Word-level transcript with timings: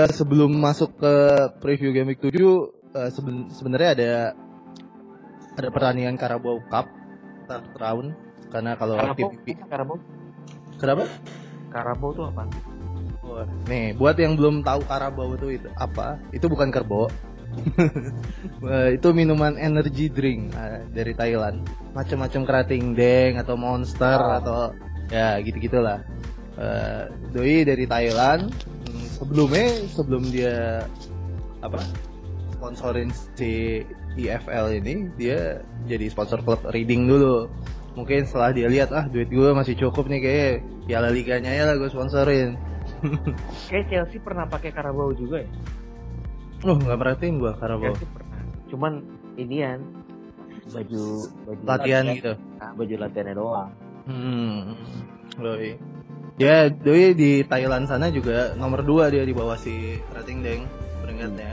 uh, 0.00 0.08
sebelum 0.08 0.50
masuk 0.56 0.96
ke 0.96 1.14
preview 1.60 1.92
game 1.92 2.12
week 2.16 2.20
7 2.24 2.32
uh, 2.40 3.10
seben 3.12 3.52
sebenarnya 3.52 3.90
ada 3.96 4.12
ada 5.60 5.68
pertandingan 5.68 6.16
Carabao 6.16 6.62
Cup 6.72 6.88
start 7.44 7.66
round 7.76 8.14
karena 8.50 8.74
kalau 8.74 8.98
Karabau, 8.98 9.30
PPP 9.30 9.46
Karabau, 9.68 9.96
kenapa? 10.78 11.04
Karabau 11.70 12.10
tuh 12.10 12.24
apa? 12.34 12.50
Wah, 13.22 13.46
Nih, 13.70 13.94
buat 13.94 14.18
yang 14.18 14.34
belum 14.34 14.66
tahu 14.66 14.82
Carabao 14.90 15.38
itu, 15.38 15.54
itu 15.54 15.68
apa? 15.78 16.18
Itu 16.34 16.50
bukan 16.50 16.74
kerbau. 16.74 17.06
Wah, 18.58 18.90
itu 18.96 19.08
minuman 19.14 19.54
energy 19.54 20.10
drink 20.10 20.50
uh, 20.58 20.82
dari 20.90 21.14
Thailand. 21.14 21.62
Macam-macam 21.94 22.42
kerating 22.42 22.98
deng 22.98 23.38
atau 23.38 23.54
monster 23.54 24.18
Oh. 24.18 24.38
atau 24.42 24.58
ya 25.14 25.38
gitu-gitulah. 25.42 26.02
Uh, 26.58 27.06
doi 27.30 27.62
dari 27.62 27.86
Thailand. 27.86 28.50
Sebelumnya 29.20 29.68
sebelum 29.92 30.22
dia 30.32 30.88
apa? 31.60 31.84
sponsorin 32.60 33.08
si 33.40 33.80
EFL 34.20 34.84
ini, 34.84 35.08
dia 35.16 35.64
jadi 35.88 36.12
sponsor 36.12 36.44
klub 36.44 36.60
Reading 36.76 37.08
dulu. 37.08 37.48
Mungkin 37.96 38.28
setelah 38.28 38.52
dia 38.52 38.68
lihat 38.68 38.92
ah 38.92 39.08
duit 39.08 39.32
gue 39.32 39.50
masih 39.56 39.72
cukup 39.80 40.12
nih 40.12 40.20
kayak 40.20 40.52
Piala 40.84 41.08
Liganya 41.08 41.48
ya 41.48 41.64
lah 41.64 41.80
gue 41.80 41.88
sponsorin. 41.88 42.60
Kayak 43.72 43.86
Chelsea 43.88 44.20
pernah 44.20 44.44
pakai 44.44 44.76
Karabau 44.76 45.16
juga 45.16 45.40
ya? 45.40 45.50
Oh 46.68 46.76
nggak 46.76 46.98
merhatiin 47.00 47.40
gua 47.40 47.56
Carabao. 47.56 47.96
Chelsea 47.96 48.08
pernah. 48.12 48.40
Cuman 48.68 48.92
inian 49.40 49.80
baju 50.68 51.04
baju 51.48 51.62
Latihan 51.64 52.04
gitu. 52.12 52.32
Nah, 52.60 52.70
baju 52.76 52.94
latihannya 53.00 53.34
doang. 53.34 53.70
Hmm. 54.04 54.76
Doi. 55.40 55.80
Ya, 56.40 56.72
Doi 56.72 57.12
di 57.12 57.44
Thailand 57.44 57.84
sana 57.84 58.08
juga 58.08 58.56
nomor 58.56 58.80
2 58.80 59.12
dia 59.12 59.28
di 59.28 59.36
bawah 59.36 59.60
si 59.60 60.00
Rating 60.16 60.40
Deng 60.40 60.64
peringkatnya. 61.04 61.52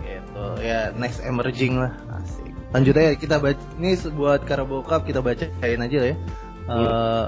Gitu. 0.00 0.46
Ya, 0.64 0.88
next 0.96 1.20
emerging 1.20 1.76
lah. 1.76 1.92
Asik. 2.16 2.48
Lanjut 2.72 2.96
aja 2.96 3.12
kita 3.12 3.36
baca 3.36 3.60
ini 3.76 3.92
buat 4.16 4.48
Carabao 4.48 4.80
Cup 4.80 5.04
kita 5.04 5.20
bacain 5.20 5.84
aja 5.84 5.96
lah 6.00 6.08
ya. 6.08 6.16
Eh 6.66 7.26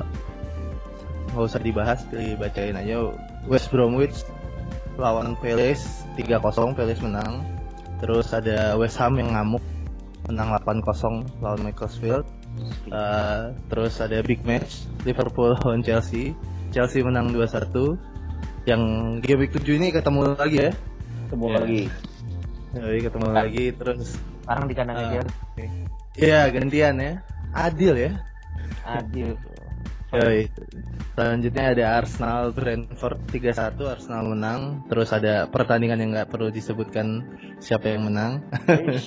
nggak 1.29 1.45
usah 1.45 1.61
dibahas, 1.61 2.01
dibacain 2.09 2.73
aja. 2.73 3.13
West 3.45 3.69
Bromwich 3.69 4.25
lawan 4.97 5.37
Palace 5.45 6.09
3-0 6.17 6.73
Palace 6.73 7.05
menang. 7.05 7.45
Terus 8.01 8.33
ada 8.33 8.81
West 8.81 8.97
Ham 8.97 9.21
yang 9.21 9.37
ngamuk 9.37 9.63
menang 10.25 10.57
8-0 10.65 11.45
lawan 11.45 11.61
Macclesfield. 11.61 12.25
Uh, 12.91 13.55
terus 13.71 14.01
ada 14.01 14.19
big 14.25 14.41
match 14.43 14.89
Liverpool 15.05 15.53
lawan 15.61 15.85
Chelsea. 15.85 16.33
Chelsea 16.71 17.01
menang 17.01 17.33
2-1. 17.33 17.97
Yang 18.65 18.83
game 19.25 19.39
week 19.41 19.53
7 19.57 19.79
ini 19.81 19.89
ketemu 19.89 20.21
lagi 20.35 20.59
ya. 20.61 20.73
Ketemu 21.27 21.45
Ya. 21.45 21.55
lagi. 21.57 21.83
Jadi 22.69 22.99
ketemu 23.01 23.27
lagi 23.33 23.65
terus 23.73 24.09
Sekarang 24.45 24.65
di 24.65 24.75
kandang 24.77 24.97
Ah. 24.97 25.05
aja. 25.13 25.21
ya 26.17 26.41
gantian 26.49 26.97
ya. 26.97 27.13
Adil 27.53 27.95
ya. 27.97 28.13
Adil. 28.83 29.37
Yoi. 30.09 30.49
Selanjutnya 31.13 31.65
ada 31.77 31.85
Arsenal 32.01 32.49
Brentford 32.57 33.21
3-1 33.29 33.85
Arsenal 33.85 34.33
menang. 34.33 34.61
Terus 34.89 35.13
ada 35.13 35.45
pertandingan 35.45 36.01
yang 36.01 36.11
nggak 36.17 36.33
perlu 36.33 36.49
disebutkan 36.49 37.29
siapa 37.61 37.93
yang 37.93 38.09
menang. 38.09 38.41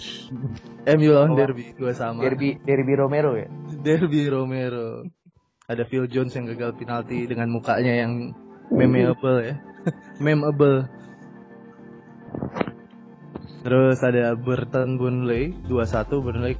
MU 0.97 1.09
lawan 1.09 1.33
Oh. 1.33 1.37
Derby 1.37 1.73
dua 1.73 1.93
sama. 1.93 2.21
Derby 2.21 2.61
Derby 2.61 2.93
Romero 2.93 3.33
ya. 3.33 3.49
Derby 3.81 4.29
Romero. 4.29 5.05
Ada 5.71 5.87
Phil 5.87 6.03
Jones 6.11 6.35
yang 6.35 6.51
gagal 6.51 6.75
penalti 6.75 7.23
dengan 7.23 7.47
mukanya 7.47 8.03
yang 8.03 8.35
memeable 8.67 9.39
ya. 9.39 9.55
Memeable. 10.23 10.83
Terus 13.61 14.01
ada 14.01 14.33
Burton 14.35 14.99
Burnley 14.99 15.53
2-1 15.69 16.11
Burnley 16.19 16.53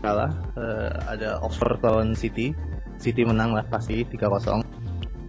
kalah. 0.00 0.32
Eh, 0.56 0.90
ada 1.06 1.38
Oxford 1.44 1.78
lawan 1.84 2.16
City. 2.18 2.50
City 2.98 3.22
menang 3.24 3.54
lah 3.54 3.64
pasti 3.68 4.02
3-0. 4.04 4.60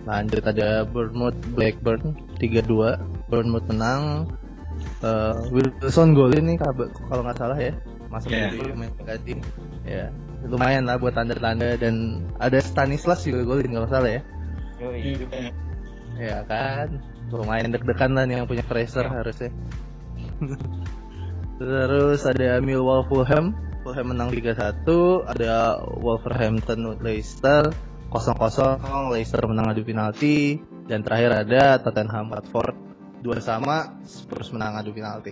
Lanjut 0.07 0.43
ada 0.43 0.81
Bournemouth 0.87 1.37
Blackburn 1.53 2.17
3-2. 2.41 2.97
Bournemouth 3.29 3.67
menang. 3.69 4.25
Eh, 5.05 5.35
Wilson 5.53 6.17
golin 6.17 6.47
nih 6.49 6.57
kab- 6.57 6.89
kalau 7.11 7.21
nggak 7.21 7.37
salah 7.37 7.59
ya. 7.59 7.75
Masuk 8.09 8.31
dulu 8.31 8.75
main 8.75 8.91
ganti. 9.07 9.39
Ya, 9.87 10.11
lumayan 10.45 10.89
lah 10.89 10.97
buat 10.97 11.13
tanda-tanda 11.13 11.77
dan 11.77 12.25
ada 12.41 12.57
Stanislas 12.61 13.25
juga 13.25 13.45
golin 13.45 13.71
kalau 13.73 13.85
nggak 13.85 13.93
salah 13.93 14.11
ya. 14.11 14.21
Yoi. 14.81 15.21
Ya 16.17 16.37
kan, 16.45 17.01
lumayan 17.29 17.71
deg-degan 17.73 18.13
lah 18.17 18.25
nih 18.25 18.41
yang 18.41 18.49
punya 18.49 18.65
Fraser 18.65 19.05
harusnya. 19.05 19.53
Terus 21.61 22.25
ada 22.25 22.57
Millwall 22.57 23.05
Fulham, 23.05 23.53
Fulham 23.85 24.07
menang 24.09 24.33
3-1, 24.33 24.85
ada 25.29 25.77
Wolverhampton 26.01 26.97
Leicester 27.05 27.69
0-0, 28.11 29.13
Leicester 29.13 29.43
menang 29.47 29.71
adu 29.71 29.85
penalti, 29.87 30.59
dan 30.89 31.05
terakhir 31.05 31.47
ada 31.47 31.79
Tottenham 31.79 32.33
Watford 32.33 32.75
2 33.23 33.39
sama, 33.39 34.01
Spurs 34.03 34.51
menang 34.51 34.81
adu 34.81 34.91
penalti. 34.91 35.31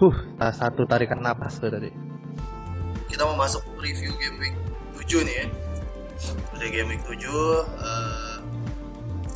Huh, 0.00 0.16
satu 0.40 0.88
tarikan 0.88 1.20
napas 1.20 1.60
tuh 1.60 1.68
tadi. 1.68 2.11
Kita 3.12 3.28
mau 3.28 3.36
masuk 3.36 3.60
review 3.76 4.16
game 4.16 4.40
week 4.40 4.56
7 5.04 5.28
nih 5.28 5.36
ya. 5.44 5.46
Udah 6.56 6.68
game 6.72 6.88
week 6.96 7.04
7 7.04 7.20
eh, 7.20 8.36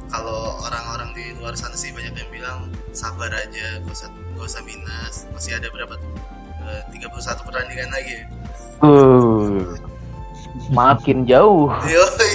kalau 0.08 0.56
orang-orang 0.64 1.12
di 1.12 1.36
luar 1.36 1.52
sana 1.52 1.76
sih 1.76 1.92
banyak 1.92 2.16
yang 2.16 2.30
bilang 2.32 2.58
sabar 2.96 3.28
aja, 3.28 3.84
gak 3.84 3.92
usah 3.92 4.08
gak 4.08 4.46
usah 4.48 4.62
minus. 4.64 5.28
Masih 5.36 5.60
ada 5.60 5.68
berapa 5.68 5.92
tuh? 5.92 6.12
Eh, 6.64 6.82
31 7.04 7.44
pertandingan 7.44 7.92
lagi. 7.92 8.16
ya. 8.16 8.24
Uh, 8.80 9.76
makin 10.72 11.28
jauh. 11.28 11.68
Yoi. 11.84 12.32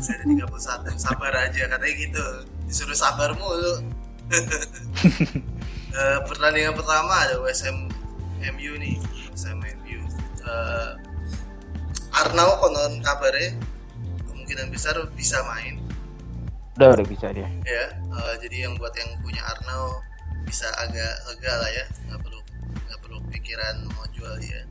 Masih 0.00 0.12
ada 0.16 0.24
31. 0.48 0.96
Sabar 0.96 1.32
aja 1.36 1.62
katanya 1.68 1.94
gitu. 1.94 2.26
Disuruh 2.64 2.96
sabar 2.96 3.36
mulu. 3.36 3.84
Eh, 5.94 6.18
pertandingan 6.26 6.74
pertama 6.74 7.22
ada 7.22 7.38
Ham 7.38 7.86
MU 8.58 8.72
nih. 8.82 8.98
Ham 9.46 9.62
MU. 9.62 10.03
Eh, 10.44 10.92
Arnau 12.14 12.60
konon 12.60 13.00
kabarnya 13.00 13.56
kemungkinan 14.28 14.68
besar 14.70 14.94
bisa 15.16 15.40
main 15.48 15.80
Udah 16.76 16.90
udah 16.94 17.06
bisa 17.06 17.30
dia. 17.32 17.48
ya 17.64 17.84
eh, 17.90 18.34
jadi 18.44 18.68
yang 18.68 18.74
buat 18.76 18.92
yang 18.94 19.08
punya 19.24 19.40
Arnau 19.40 19.98
bisa 20.44 20.68
agak 20.76 21.12
lega 21.26 21.52
lah 21.56 21.70
ya 21.72 21.84
nggak 22.06 22.20
perlu 22.20 22.40
nggak 22.86 23.00
perlu 23.00 23.18
pikiran 23.32 23.88
mau 23.88 24.04
jual 24.12 24.34
dia 24.38 24.62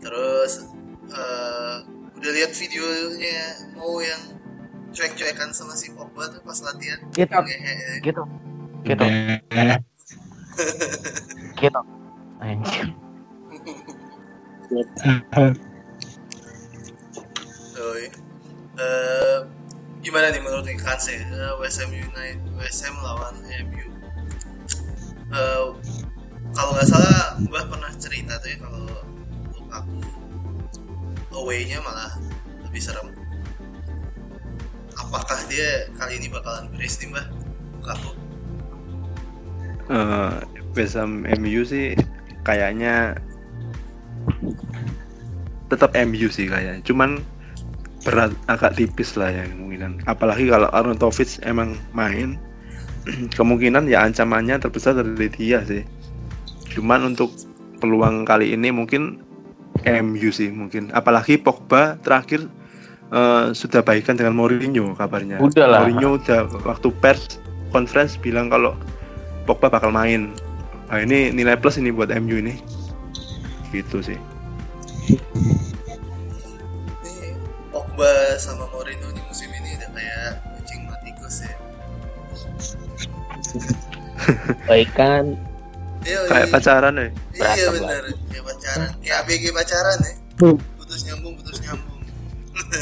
terus 0.00 0.64
eh, 1.12 1.76
udah 2.16 2.30
lihat 2.32 2.56
videonya 2.56 3.40
mau 3.76 4.00
yang 4.00 4.22
cuek-cuekan 4.96 5.52
sama 5.52 5.76
si 5.76 5.92
Pogba 5.92 6.32
tuh 6.32 6.40
pas 6.40 6.56
latihan 6.64 6.96
Gitu. 7.12 7.36
Gitu. 8.00 8.22
Gitu. 8.88 9.04
Gitu. 11.60 11.80
Anjir. 12.40 12.86
Yoi. 17.76 18.04
Eh, 18.76 19.38
gimana 20.04 20.28
nih 20.28 20.40
menurut 20.44 20.68
Kans 20.76 21.08
ya 21.08 21.16
Eh, 21.16 21.54
West 21.60 21.80
Ham 21.80 21.92
United 21.92 22.40
Ham 22.84 22.96
lawan 23.00 23.40
MU 23.42 23.86
Eh, 25.32 25.64
kalau 26.54 26.70
nggak 26.72 26.88
salah 26.88 27.36
Mbah 27.40 27.64
pernah 27.68 27.92
cerita 28.00 28.40
tuh 28.40 28.48
ya 28.52 28.56
kalau 28.60 28.84
Lukaku 29.52 30.00
away-nya 31.36 31.84
malah 31.84 32.16
lebih 32.64 32.80
serem. 32.80 33.12
Apakah 34.96 35.36
dia 35.52 35.84
kali 36.00 36.16
ini 36.16 36.32
bakalan 36.32 36.72
brace 36.72 37.04
nih 37.04 37.12
Mbah? 37.12 37.26
Eh, 39.86 40.34
West 40.74 40.96
Ham 40.98 41.22
MU 41.38 41.62
sih 41.62 41.94
kayaknya 42.42 43.14
tetap 45.72 45.94
MU 46.06 46.28
sih 46.30 46.46
kayaknya. 46.46 46.82
Cuman 46.86 47.22
berat 48.06 48.30
agak 48.46 48.78
tipis 48.78 49.18
lah 49.18 49.34
ya 49.34 49.42
kemungkinan. 49.50 50.06
Apalagi 50.06 50.46
kalau 50.46 50.70
Arnautovic 50.70 51.42
emang 51.42 51.74
main, 51.90 52.38
kemungkinan 53.38 53.90
ya 53.90 54.06
ancamannya 54.06 54.62
terbesar 54.62 54.94
dari 54.94 55.28
dia 55.30 55.62
sih. 55.66 55.82
Cuman 56.70 57.14
untuk 57.14 57.34
peluang 57.82 58.22
kali 58.22 58.54
ini 58.54 58.70
mungkin 58.70 59.18
MU 59.84 60.30
sih 60.30 60.48
mungkin. 60.54 60.94
Apalagi 60.94 61.36
Pogba 61.36 61.98
terakhir 62.00 62.46
eh, 63.10 63.50
sudah 63.52 63.82
baikan 63.82 64.14
dengan 64.14 64.38
Mourinho 64.38 64.94
kabarnya. 64.94 65.42
Udah 65.42 65.66
lah. 65.66 65.80
Mourinho 65.84 66.22
udah 66.22 66.46
waktu 66.62 66.94
pers 67.02 67.42
conference 67.74 68.14
bilang 68.14 68.48
kalau 68.48 68.78
Pogba 69.50 69.66
bakal 69.66 69.90
main. 69.90 70.30
Nah, 70.86 71.02
ini 71.02 71.34
nilai 71.34 71.58
plus 71.58 71.82
ini 71.82 71.90
buat 71.90 72.14
MU 72.14 72.38
ini. 72.38 72.54
Gitu 73.76 73.96
sih. 74.00 74.18
Pogba 77.68 78.08
sama 78.40 78.64
Mourinho 78.72 79.12
di 79.12 79.20
musim 79.28 79.52
ini 79.52 79.76
udah 79.76 79.90
kayak 79.92 80.30
kucing 80.56 80.80
matikus 80.88 81.44
ya. 81.44 81.52
Baikan 84.68 85.36
Iya, 86.06 86.22
Kayak 86.30 86.46
iya. 86.46 86.54
pacaran 86.54 86.94
ya. 86.94 87.02
Iya 87.02 87.10
Berantem 87.34 87.72
benar, 87.82 88.02
kayak 88.30 88.44
pacaran, 88.46 88.88
kayak 89.02 89.16
ABG 89.26 89.44
pacaran 89.50 89.98
ya. 90.06 90.12
Hmm. 90.38 90.56
Putus 90.78 91.00
nyambung, 91.02 91.34
putus 91.34 91.58
nyambung. 91.66 92.00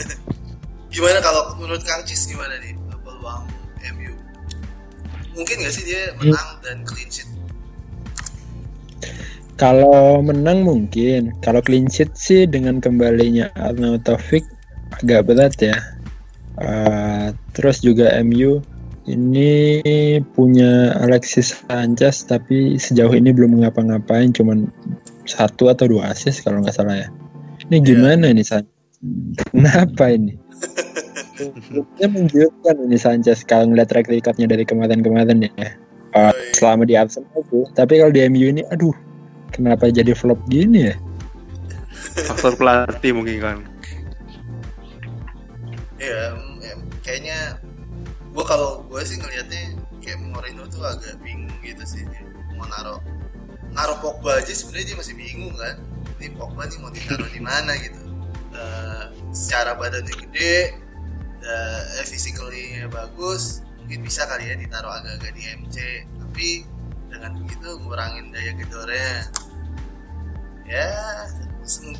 gimana 0.94 1.18
kalau 1.24 1.42
menurut 1.56 1.80
Kang 1.82 2.04
Cis 2.04 2.28
gimana 2.28 2.54
nih 2.60 2.76
peluang 3.00 3.48
MU? 3.96 4.12
Mungkin 5.34 5.56
gak 5.64 5.72
sih 5.72 5.82
dia 5.88 6.12
menang 6.20 6.60
dan 6.60 6.84
clean 6.84 7.08
sheet? 7.08 7.26
Kalau 9.54 10.18
menang 10.18 10.66
mungkin, 10.66 11.30
kalau 11.38 11.62
clean 11.62 11.86
sheet 11.86 12.10
sih 12.18 12.42
dengan 12.42 12.82
kembalinya 12.82 13.46
Arnaud 13.54 14.02
Taufik 14.02 14.42
agak 14.98 15.30
berat 15.30 15.54
ya. 15.62 15.78
Eh, 16.58 17.26
terus 17.54 17.78
juga 17.82 18.10
MU 18.22 18.62
ini 19.06 19.78
punya 20.34 20.94
Alexis 21.02 21.54
Sanchez 21.66 22.26
tapi 22.26 22.78
sejauh 22.78 23.14
ini 23.14 23.30
belum 23.30 23.62
ngapa-ngapain, 23.62 24.34
cuman 24.34 24.70
satu 25.26 25.70
atau 25.70 25.86
dua 25.86 26.10
assist 26.10 26.42
kalau 26.42 26.58
nggak 26.58 26.74
salah 26.74 27.06
ya. 27.06 27.08
Ini 27.70 27.78
gimana 27.78 28.34
nih 28.34 28.42
Sanchez? 28.42 28.74
Kenapa 29.54 30.10
ini? 30.10 30.34
Ini 31.98 32.06
menggiurkan 32.10 32.74
ini 32.90 32.98
Sanchez 32.98 33.46
kalau 33.46 33.70
ngeliat 33.70 33.90
track 33.90 34.10
recordnya 34.10 34.50
dari 34.50 34.66
kemarin-kemarin 34.66 35.46
ya. 35.46 35.78
Eh, 36.14 36.34
selama 36.54 36.86
di 36.86 36.94
Arsenal 36.94 37.42
tuh. 37.50 37.66
Tapi 37.74 37.98
kalau 37.98 38.14
di 38.14 38.22
MU 38.30 38.46
ini, 38.46 38.62
aduh, 38.70 38.94
kenapa 39.54 39.88
jadi 39.88 40.12
flop 40.12 40.42
gini 40.50 40.90
ya? 40.90 40.94
Faktor 42.28 42.58
pelatih 42.58 43.14
mungkin 43.14 43.36
kan. 43.40 43.58
Iya, 46.02 46.36
mm, 46.36 46.54
ya, 46.60 46.74
kayaknya 47.06 47.38
gue 48.34 48.44
kalau 48.44 48.82
gue 48.90 49.00
sih 49.06 49.16
ngelihatnya 49.16 49.78
kayak 50.02 50.18
Mourinho 50.20 50.66
tuh 50.68 50.82
agak 50.84 51.16
bingung 51.22 51.54
gitu 51.62 51.80
sih 51.86 52.02
dia 52.04 52.26
mau 52.58 52.66
naruh 52.66 53.00
naruh 53.72 53.96
Pogba 54.02 54.42
aja 54.42 54.52
sebenarnya 54.52 54.92
dia 54.92 54.96
masih 54.98 55.14
bingung 55.16 55.54
kan 55.54 55.80
ini 56.18 56.34
Pogba 56.34 56.66
nih 56.66 56.78
mau 56.82 56.90
ditaruh 56.90 57.30
di 57.30 57.40
mana 57.40 57.72
gitu 57.78 58.04
Eh, 58.54 59.04
secara 59.34 59.74
badannya 59.74 60.14
gede 60.14 60.78
uh, 61.42 62.06
physically 62.06 62.78
bagus 62.86 63.66
mungkin 63.82 64.06
bisa 64.06 64.30
kali 64.30 64.46
ya 64.46 64.54
ditaruh 64.54 64.94
agak-agak 64.94 65.34
di 65.34 65.42
MC 65.58 65.76
tapi 66.22 66.48
dengan 67.10 67.34
begitu 67.42 67.82
ngurangin 67.82 68.30
daya 68.30 68.54
gedornya 68.54 69.26
ya 70.64 70.86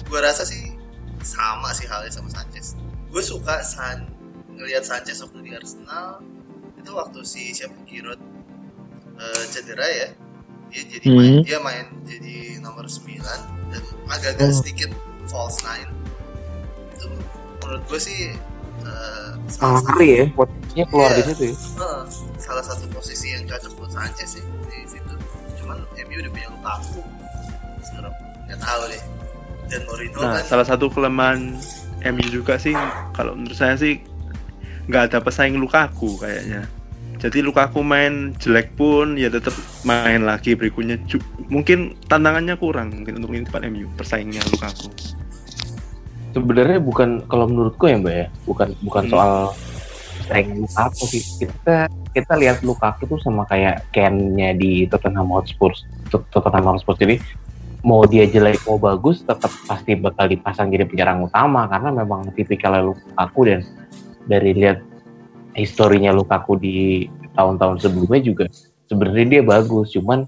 gue 0.00 0.20
rasa 0.20 0.42
sih 0.42 0.72
sama 1.20 1.72
sih 1.72 1.84
halnya 1.84 2.10
sama 2.10 2.28
Sanchez 2.28 2.76
gue 3.08 3.22
suka 3.22 3.60
San 3.60 4.08
ngelihat 4.50 4.82
Sanchez 4.82 5.20
waktu 5.20 5.38
di 5.40 5.50
Arsenal 5.52 6.20
itu 6.74 6.90
waktu 6.90 7.20
si 7.22 7.50
siapa 7.50 7.74
Giroud 7.84 8.20
eh, 9.14 9.44
cedera 9.48 9.84
ya 9.84 10.08
dia 10.66 10.82
jadi 10.90 11.06
Hmm. 11.06 11.16
main 11.16 11.34
dia 11.42 11.58
main 11.60 11.86
jadi 12.02 12.34
nomor 12.58 12.84
9 12.84 13.20
dan 13.70 13.82
agak-agak 14.06 14.50
sedikit 14.52 14.90
false 15.24 15.62
nine 15.62 15.88
itu 16.90 17.06
menurut 17.58 17.82
gue 17.86 18.00
sih 18.00 18.34
eh, 18.82 19.30
salah 19.46 19.80
satu- 19.80 20.02
ya 20.02 20.24
posisinya 20.30 20.84
keluar 20.86 21.08
Iya. 21.08 21.16
di 21.16 21.22
situ 21.24 21.42
ya. 21.44 21.54
Eh, 21.54 22.02
salah 22.36 22.64
satu 22.64 22.84
posisi 22.90 23.26
yang 23.30 23.44
cocok 23.44 23.72
buat 23.76 23.90
Sanchez 23.92 24.28
sih 24.34 24.44
di 24.66 24.78
situ 24.84 25.14
cuman 25.56 25.78
MU 25.96 26.16
udah 26.18 26.30
punya 26.30 26.48
Lukaku 26.50 27.00
sekarang 27.80 28.14
nggak 28.44 28.58
tahu 28.58 28.82
deh 28.86 29.02
dan 29.64 29.80
Mourinho 29.84 30.18
Nah, 30.18 30.32
kan 30.34 30.44
salah 30.44 30.66
satu 30.66 30.86
kelemahan 30.86 31.56
MU 32.04 32.26
juga 32.28 32.56
sih 32.56 32.76
kalau 33.12 33.32
menurut 33.32 33.54
saya 33.54 33.74
sih 33.74 34.00
nggak 34.84 35.08
ada 35.08 35.18
pesaing 35.18 35.56
Lukaku 35.56 36.18
kayaknya. 36.18 36.68
Jadi 37.16 37.40
Lukaku 37.40 37.80
main 37.80 38.36
jelek 38.36 38.76
pun 38.76 39.16
ya 39.16 39.32
tetap 39.32 39.56
main 39.80 40.20
lagi 40.20 40.52
berikutnya. 40.52 41.00
Mungkin 41.48 41.96
tantangannya 42.04 42.52
kurang 42.54 42.92
mungkin 42.92 43.16
untuk 43.16 43.32
ini 43.32 43.48
tempat 43.48 43.64
MU 43.64 43.88
persaingnya 43.94 44.44
Lukaku. 44.46 44.92
sebenarnya 46.30 46.82
bukan 46.82 47.22
kalau 47.30 47.46
menurutku 47.46 47.86
ya 47.86 47.94
mbak 47.94 48.14
ya 48.14 48.26
bukan 48.42 48.74
bukan 48.82 49.02
Hmm. 49.06 49.12
soal 49.14 49.32
saing 50.26 50.50
Lukaku 50.58 51.04
sih 51.06 51.22
kita 51.38 51.86
kita 52.10 52.34
lihat 52.34 52.58
Lukaku 52.60 53.06
tuh 53.06 53.22
sama 53.22 53.46
kayak 53.46 53.86
Ken-nya 53.94 54.50
di 54.50 54.82
Tottenham 54.84 55.30
Hotspur 55.30 55.70
Tot- 56.10 56.26
Tottenham 56.28 56.74
Hotspur 56.74 56.98
jadi 56.98 57.22
mau 57.84 58.02
dia 58.08 58.24
jelek 58.24 58.64
mau 58.64 58.80
bagus 58.80 59.22
tetap 59.22 59.52
pasti 59.68 59.94
bakal 59.94 60.26
dipasang 60.26 60.72
jadi 60.72 60.88
penyerang 60.88 61.28
utama. 61.28 61.68
Karena 61.68 61.92
memang 61.92 62.32
tipikalnya 62.32 62.90
Lukaku 62.90 63.40
dan 63.46 63.60
dari 64.24 64.56
lihat 64.56 64.80
historinya 65.52 66.10
Lukaku 66.10 66.56
di 66.58 67.06
tahun-tahun 67.36 67.84
sebelumnya 67.84 68.20
juga 68.24 68.44
sebenarnya 68.88 69.26
dia 69.38 69.42
bagus. 69.44 69.92
Cuman 69.92 70.24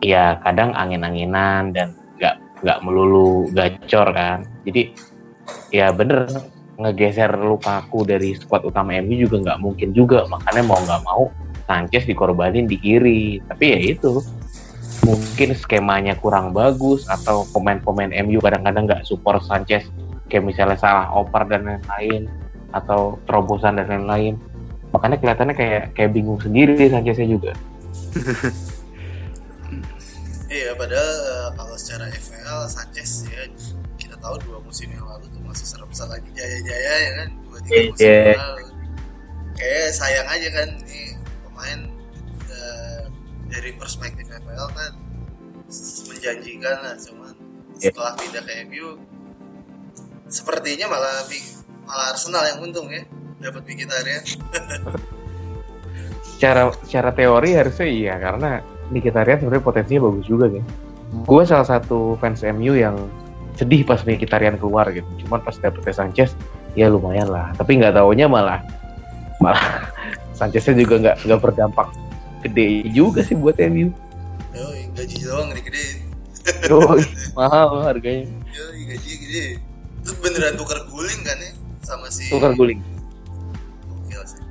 ya 0.00 0.40
kadang 0.40 0.72
angin-anginan 0.72 1.76
dan 1.76 1.92
nggak 2.18 2.64
nggak 2.64 2.78
melulu 2.80 3.52
gacor 3.52 4.08
kan. 4.16 4.48
Jadi 4.64 4.96
ya 5.70 5.92
bener 5.92 6.26
ngegeser 6.80 7.30
Lukaku 7.36 8.02
dari 8.08 8.34
skuad 8.34 8.64
utama 8.64 8.96
MU 9.04 9.28
juga 9.28 9.36
nggak 9.44 9.60
mungkin 9.60 9.92
juga. 9.92 10.24
Makanya 10.26 10.64
mau 10.64 10.80
nggak 10.80 11.04
mau 11.04 11.28
Sanchez 11.64 12.04
dikorbanin 12.04 12.68
di 12.68 12.76
kiri 12.76 13.40
tapi 13.48 13.64
ya 13.72 13.78
itu 13.96 14.20
mungkin 15.04 15.52
skemanya 15.52 16.16
kurang 16.16 16.56
bagus 16.56 17.04
atau 17.06 17.44
pemain-pemain 17.52 18.10
MU 18.24 18.40
kadang-kadang 18.40 18.88
nggak 18.88 19.04
support 19.04 19.44
Sanchez 19.44 19.84
kayak 20.32 20.44
misalnya 20.48 20.80
salah 20.80 21.12
oper 21.12 21.44
dan 21.46 21.68
lain-lain 21.68 22.26
atau 22.72 23.20
terobosan 23.28 23.76
dan 23.76 23.86
lain-lain 23.86 24.34
makanya 24.90 25.20
kelihatannya 25.20 25.54
kayak 25.54 25.82
kayak 25.92 26.10
bingung 26.10 26.40
sendiri 26.40 26.88
Sancheznya 26.88 27.28
juga 27.28 27.52
Iya, 30.54 30.70
padahal 30.78 31.10
eh, 31.18 31.48
kalau 31.58 31.74
secara 31.74 32.06
FPL 32.14 32.70
Sanchez 32.70 33.26
ya 33.26 33.42
kita 33.98 34.14
tahu 34.22 34.38
dua 34.46 34.62
musim 34.62 34.86
yang 34.94 35.02
lalu 35.02 35.26
tuh 35.34 35.42
masih 35.42 35.66
serem 35.66 35.90
lagi 35.90 36.30
jaya-jaya 36.30 36.94
ya 36.94 37.12
kan 37.18 37.28
dua 37.42 37.58
tiga 37.66 37.74
Iya. 37.74 37.90
musim 37.90 38.06
yang 38.06 38.38
lalu. 38.38 38.66
Kayak 39.54 39.88
sayang 39.98 40.28
aja 40.30 40.48
kan 40.54 40.68
eh, 40.86 41.13
dari 43.54 43.70
perspektif 43.78 44.26
FPL 44.26 44.68
kan 44.74 44.92
menjanjikan 46.10 46.76
lah 46.82 46.96
cuman 46.98 47.34
Iya. 47.78 47.90
setelah 47.90 48.12
pindah 48.14 48.42
ke 48.46 48.52
MU 48.70 48.86
sepertinya 50.30 50.86
malah 50.90 51.26
malah 51.84 52.06
Arsenal 52.14 52.42
yang 52.46 52.58
untung 52.62 52.86
ya 52.90 53.02
dapat 53.42 53.62
Mkhitaryan. 53.66 54.22
secara 56.34 56.72
secara 56.86 57.10
teori 57.14 57.50
harusnya 57.54 57.86
iya 57.86 58.14
karena 58.18 58.62
Mkhitaryan 58.94 59.38
sebenarnya 59.42 59.64
potensinya 59.64 60.00
bagus 60.10 60.26
juga 60.28 60.46
kan. 60.50 60.64
Gue 61.24 61.42
salah 61.46 61.66
satu 61.66 62.18
fans 62.18 62.42
MU 62.42 62.74
yang 62.74 62.96
sedih 63.54 63.86
pas 63.86 64.02
Mkhitaryan 64.02 64.58
keluar 64.58 64.90
gitu. 64.94 65.06
Cuman 65.26 65.42
pas 65.42 65.54
dapetnya 65.58 65.94
Sanchez 65.94 66.34
ya 66.74 66.90
lumayan 66.90 67.30
lah. 67.30 67.54
Tapi 67.58 67.78
nggak 67.80 67.94
taunya 67.96 68.26
malah 68.30 68.60
malah 69.42 69.88
Sancheznya 70.38 70.82
juga 70.82 70.94
nggak 70.98 71.16
nggak 71.26 71.40
berdampak 71.42 71.88
gede 72.44 72.92
juga 72.92 73.24
sih 73.24 73.34
buat 73.34 73.56
MU. 73.72 73.88
Oh, 74.54 74.72
gaji 74.94 75.16
doang 75.24 75.50
digedein. 75.50 76.04
Oh, 76.68 76.94
mahal 77.38 77.82
harganya. 77.88 78.28
Yo, 78.52 78.64
gaji 78.70 79.10
gede. 79.18 79.46
Itu 80.04 80.12
beneran 80.20 80.60
tukar 80.60 80.84
guling 80.92 81.24
kan 81.24 81.40
ya 81.40 81.52
sama 81.80 82.12
si 82.12 82.28
Tukar 82.28 82.52
guling. 82.52 82.84
Gokil 83.88 84.22
sih. 84.28 84.44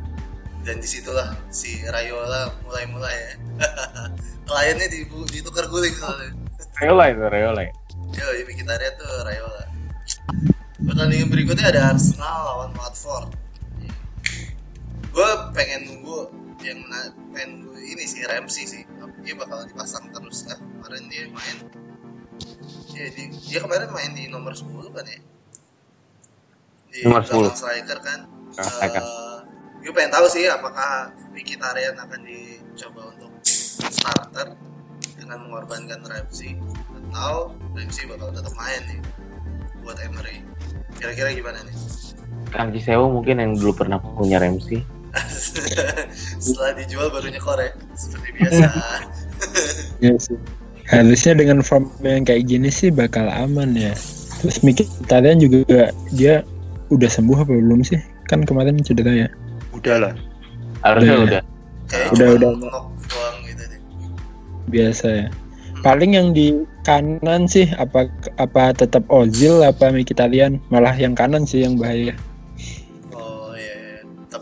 Dan 0.66 0.82
di 0.82 0.88
situlah 0.90 1.38
si 1.54 1.86
Rayola 1.86 2.50
mulai-mulai 2.66 3.14
ya. 3.14 3.32
Kliennya 4.50 4.88
di, 4.90 5.06
ditukar 5.30 5.70
guling 5.70 5.94
soalnya. 5.94 6.34
Rayola 6.82 7.04
itu 7.14 7.24
Rayola. 7.30 7.62
Yo, 8.14 8.28
ini 8.42 8.54
kita 8.58 8.74
lihat 8.74 8.96
tuh 8.98 9.10
Rayola. 9.22 9.64
Pertandingan 10.84 11.30
berikutnya 11.32 11.70
ada 11.72 11.96
Arsenal 11.96 12.38
lawan 12.44 12.72
Watford. 12.76 13.32
Gue 15.14 15.30
pengen 15.54 15.88
nunggu 15.88 16.43
yang 16.64 16.80
pengen 17.36 17.68
nunggu 17.68 17.80
ini 17.84 18.04
sih 18.08 18.24
Ramsey 18.24 18.64
sih. 18.66 18.84
Dia 19.24 19.36
bakal 19.36 19.68
dipasang 19.68 20.10
terus 20.12 20.48
kan. 20.48 20.60
Kemarin 20.60 21.04
dia 21.12 21.24
main. 21.32 21.58
Dia, 22.92 23.06
dia, 23.12 23.26
dia 23.32 23.60
kemarin 23.64 23.90
main 23.92 24.12
di 24.16 24.28
nomor 24.32 24.56
10 24.56 24.68
kan 24.92 25.06
ya. 25.08 25.20
Di 26.94 27.00
Nomor 27.08 27.22
belakang 27.26 27.52
10. 27.52 27.60
striker 27.60 28.00
kan. 28.04 28.20
Ah, 28.54 28.64
striker. 28.64 29.04
gue 29.84 29.92
pengen 29.92 30.16
tahu 30.16 30.26
sih 30.32 30.48
apakah 30.48 31.12
Mkhitaryan 31.36 32.00
akan 32.00 32.20
dicoba 32.24 33.12
untuk 33.12 33.32
starter 33.92 34.56
dengan 35.20 35.44
mengorbankan 35.44 36.00
Ramsey 36.08 36.56
atau 37.12 37.52
Ramsey 37.76 38.08
bakal 38.08 38.32
tetap 38.32 38.54
main 38.56 38.80
nih 38.88 39.00
buat 39.84 40.00
Emery. 40.00 40.40
Kira-kira 40.96 41.36
gimana 41.36 41.60
nih? 41.68 41.76
Kang 42.54 42.72
Cisewo 42.72 43.10
mungkin 43.12 43.42
yang 43.42 43.52
dulu 43.58 43.74
pernah 43.76 44.00
punya 44.00 44.40
Ramsey. 44.40 44.86
Setelah 46.44 46.74
dijual 46.76 47.08
baru 47.10 47.30
nyekor 47.30 47.58
ya, 47.58 47.72
seperti 47.94 48.30
biasa. 48.38 48.66
Ya 50.00 50.16
sih. 50.20 50.40
Harusnya 50.88 51.36
dengan 51.36 51.60
form 51.60 51.88
yang 52.00 52.24
kayak 52.24 52.48
gini 52.48 52.68
sih 52.68 52.88
bakal 52.88 53.28
aman 53.28 53.72
ya. 53.72 53.92
Terus 54.40 54.60
Mkhitaryan 54.60 55.40
juga 55.40 55.92
dia 56.12 56.44
udah 56.88 57.08
sembuh 57.08 57.40
apa 57.40 57.52
belum 57.52 57.84
sih? 57.84 58.00
Kan 58.28 58.44
kemarin 58.44 58.80
cedera 58.80 59.28
ya. 59.28 59.30
Udah 59.72 59.96
lah. 60.00 60.14
Harusnya 60.80 61.16
Iya. 61.16 61.24
udah. 61.24 61.42
Kayak 61.88 62.08
Udah, 62.16 62.28
udah. 62.36 62.52
doang 63.04 63.36
gitu 63.44 63.64
deh. 63.68 63.80
biasa 64.70 65.08
ya. 65.08 65.28
Paling 65.84 66.12
yang 66.16 66.32
di 66.32 66.56
kanan 66.84 67.44
sih 67.44 67.68
apa 67.76 68.08
apa 68.40 68.72
tetap 68.72 69.04
Ozil 69.12 69.60
apa 69.60 69.92
Mkhitaryan 69.92 70.60
malah 70.68 70.96
yang 70.96 71.16
kanan 71.16 71.44
sih 71.44 71.64
yang 71.64 71.76
bahaya. 71.76 72.16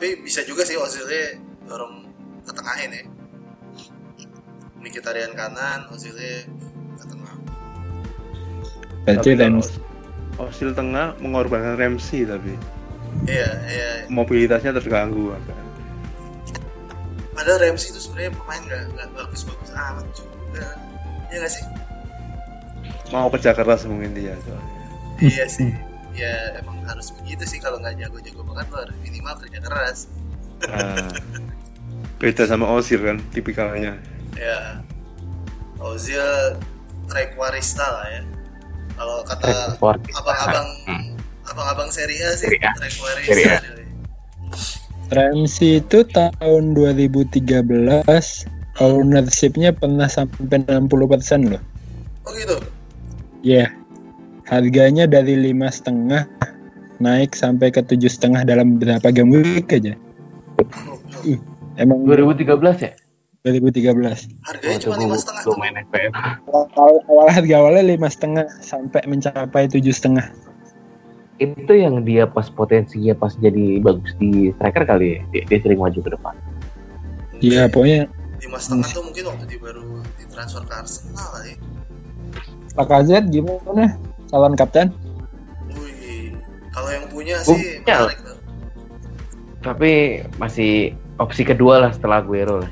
Tapi 0.01 0.17
bisa 0.25 0.41
juga 0.41 0.65
sih 0.65 0.73
Ozilnya 0.73 1.37
dorong 1.69 2.09
ke 2.41 2.49
tengahin 2.57 2.89
ya. 2.89 3.03
Mkhitaryan 4.81 5.37
kanan, 5.37 5.85
Ozilnya 5.93 6.41
ke 6.97 7.05
tengah. 7.05 7.37
Berarti 9.05 9.29
Tapi 9.29 9.37
kalau 9.37 9.61
Rams 9.61 9.69
Osil 10.41 10.73
tengah 10.73 11.13
mengorbankan 11.21 11.77
Ramsey 11.77 12.25
tapi 12.25 12.57
Iya, 13.29 13.49
iya. 13.69 13.89
mobilitasnya 14.09 14.73
terganggu 14.73 15.37
agak. 15.37 15.59
Padahal 17.37 17.61
Ramsey 17.61 17.93
itu 17.93 18.01
sebenarnya 18.01 18.33
pemain 18.41 18.61
nggak 18.65 18.83
nggak 18.97 19.07
bagus-bagus 19.13 19.69
amat 19.69 20.07
juga. 20.17 20.65
Iya 21.29 21.45
nggak 21.45 21.53
sih? 21.53 21.63
Mau 23.13 23.29
kerja 23.29 23.53
keras 23.53 23.85
mungkin 23.85 24.17
dia 24.17 24.33
soalnya. 24.41 24.81
iya 25.21 25.45
sih. 25.45 25.69
Ya 26.11 26.59
emang 26.59 26.83
harus 26.83 27.11
begitu 27.15 27.47
sih 27.47 27.59
kalau 27.63 27.79
nggak 27.79 27.95
jago-jago 27.99 28.43
banget 28.43 28.67
lo 28.71 28.77
harus 28.83 28.97
minimal 28.99 29.33
kerja 29.39 29.59
keras. 29.63 29.99
Nah, 30.67 31.09
beda 32.19 32.43
sama 32.45 32.67
Osil 32.67 32.99
kan 33.01 33.17
tipikalnya. 33.31 33.97
Ya. 34.35 34.83
Ozil 35.81 36.21
trekwarista 37.09 37.81
lah 37.87 38.07
ya. 38.11 38.21
Kalau 38.93 39.25
kata 39.25 39.79
abang-abang 40.13 40.69
Hmm. 40.85 41.17
abang-abang 41.47 41.89
Serie 41.89 42.21
A 42.21 42.37
sih 42.37 42.51
Serie 42.51 42.61
A. 42.61 42.71
trekwarista. 42.77 43.29
Serie 43.33 43.47
A. 43.49 43.57
dia. 43.59 43.87
Ramsey 45.11 45.83
itu 45.83 46.07
tahun 46.07 46.71
2013 46.71 48.47
ownershipnya 48.79 49.75
pernah 49.75 50.07
sampai 50.07 50.63
60% 50.63 51.51
loh. 51.51 51.59
Oh 52.23 52.31
gitu. 52.37 52.57
Iya. 53.43 53.73
Harganya 54.51 55.07
dari 55.07 55.39
lima 55.39 55.71
setengah 55.71 56.27
naik 56.99 57.33
sampai 57.33 57.71
ke 57.71 57.79
tujuh 57.87 58.11
setengah 58.11 58.43
dalam 58.43 58.75
berapa 58.75 59.07
game 59.07 59.31
week 59.31 59.71
aja. 59.71 59.95
Emang 61.79 62.03
2013 62.03 62.59
ya? 62.83 62.91
2013. 63.47 64.27
Harganya 64.43 64.77
cuma 64.83 64.95
lima 64.99 65.15
setengah. 65.15 65.43
Awal, 66.77 66.99
awal 67.07 67.27
harga 67.31 67.55
awalnya 67.57 67.95
lima 67.95 68.11
setengah 68.11 68.45
sampai 68.59 69.01
mencapai 69.07 69.71
tujuh 69.71 69.95
setengah. 69.95 70.29
Itu 71.39 71.71
yang 71.73 72.03
dia 72.03 72.27
pas 72.27 72.51
potensinya 72.51 73.15
pas 73.15 73.33
jadi 73.39 73.79
bagus 73.79 74.13
di 74.19 74.51
striker 74.59 74.83
kali 74.83 75.15
ya. 75.15 75.19
Dia, 75.33 75.43
dia 75.47 75.59
sering 75.63 75.79
maju 75.79 75.99
ke 76.03 76.09
depan. 76.11 76.35
Iya 77.41 77.71
pokoknya 77.71 78.05
lima 78.43 78.57
setengah 78.59 78.87
tuh 78.93 79.03
mungkin 79.07 79.23
waktu 79.31 79.43
dia 79.47 79.59
baru 79.63 80.03
ditransfer 80.19 80.61
ke 80.67 80.73
Arsenal 80.75 81.27
kali. 81.39 81.53
Lacazette 82.77 83.27
gimana? 83.31 83.97
Calon 84.31 84.55
kapten? 84.55 84.87
Wih, 85.75 86.31
kalau 86.71 86.87
yang 86.87 87.05
punya 87.11 87.35
sih 87.43 87.83
menarik 87.83 88.15
tuh. 88.23 88.39
Tapi 89.59 90.23
masih 90.39 90.95
opsi 91.19 91.43
kedua 91.43 91.83
lah 91.83 91.91
setelah 91.91 92.23
Aguero 92.23 92.63
lah. 92.63 92.71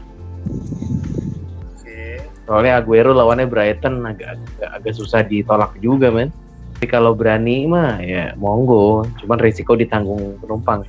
Oke. 1.75 2.23
Soalnya 2.47 2.79
Aguero 2.79 3.11
lawannya 3.11 3.45
Brighton 3.45 4.07
agak, 4.07 4.39
agak, 4.39 4.69
agak 4.79 4.93
susah 4.95 5.19
ditolak 5.27 5.75
juga 5.83 6.07
men. 6.09 6.31
Tapi 6.79 6.87
kalau 6.87 7.11
berani 7.11 7.67
mah 7.67 7.99
ya 7.99 8.31
monggo. 8.39 9.03
Cuman 9.19 9.43
risiko 9.43 9.75
ditanggung 9.75 10.39
penumpang. 10.39 10.87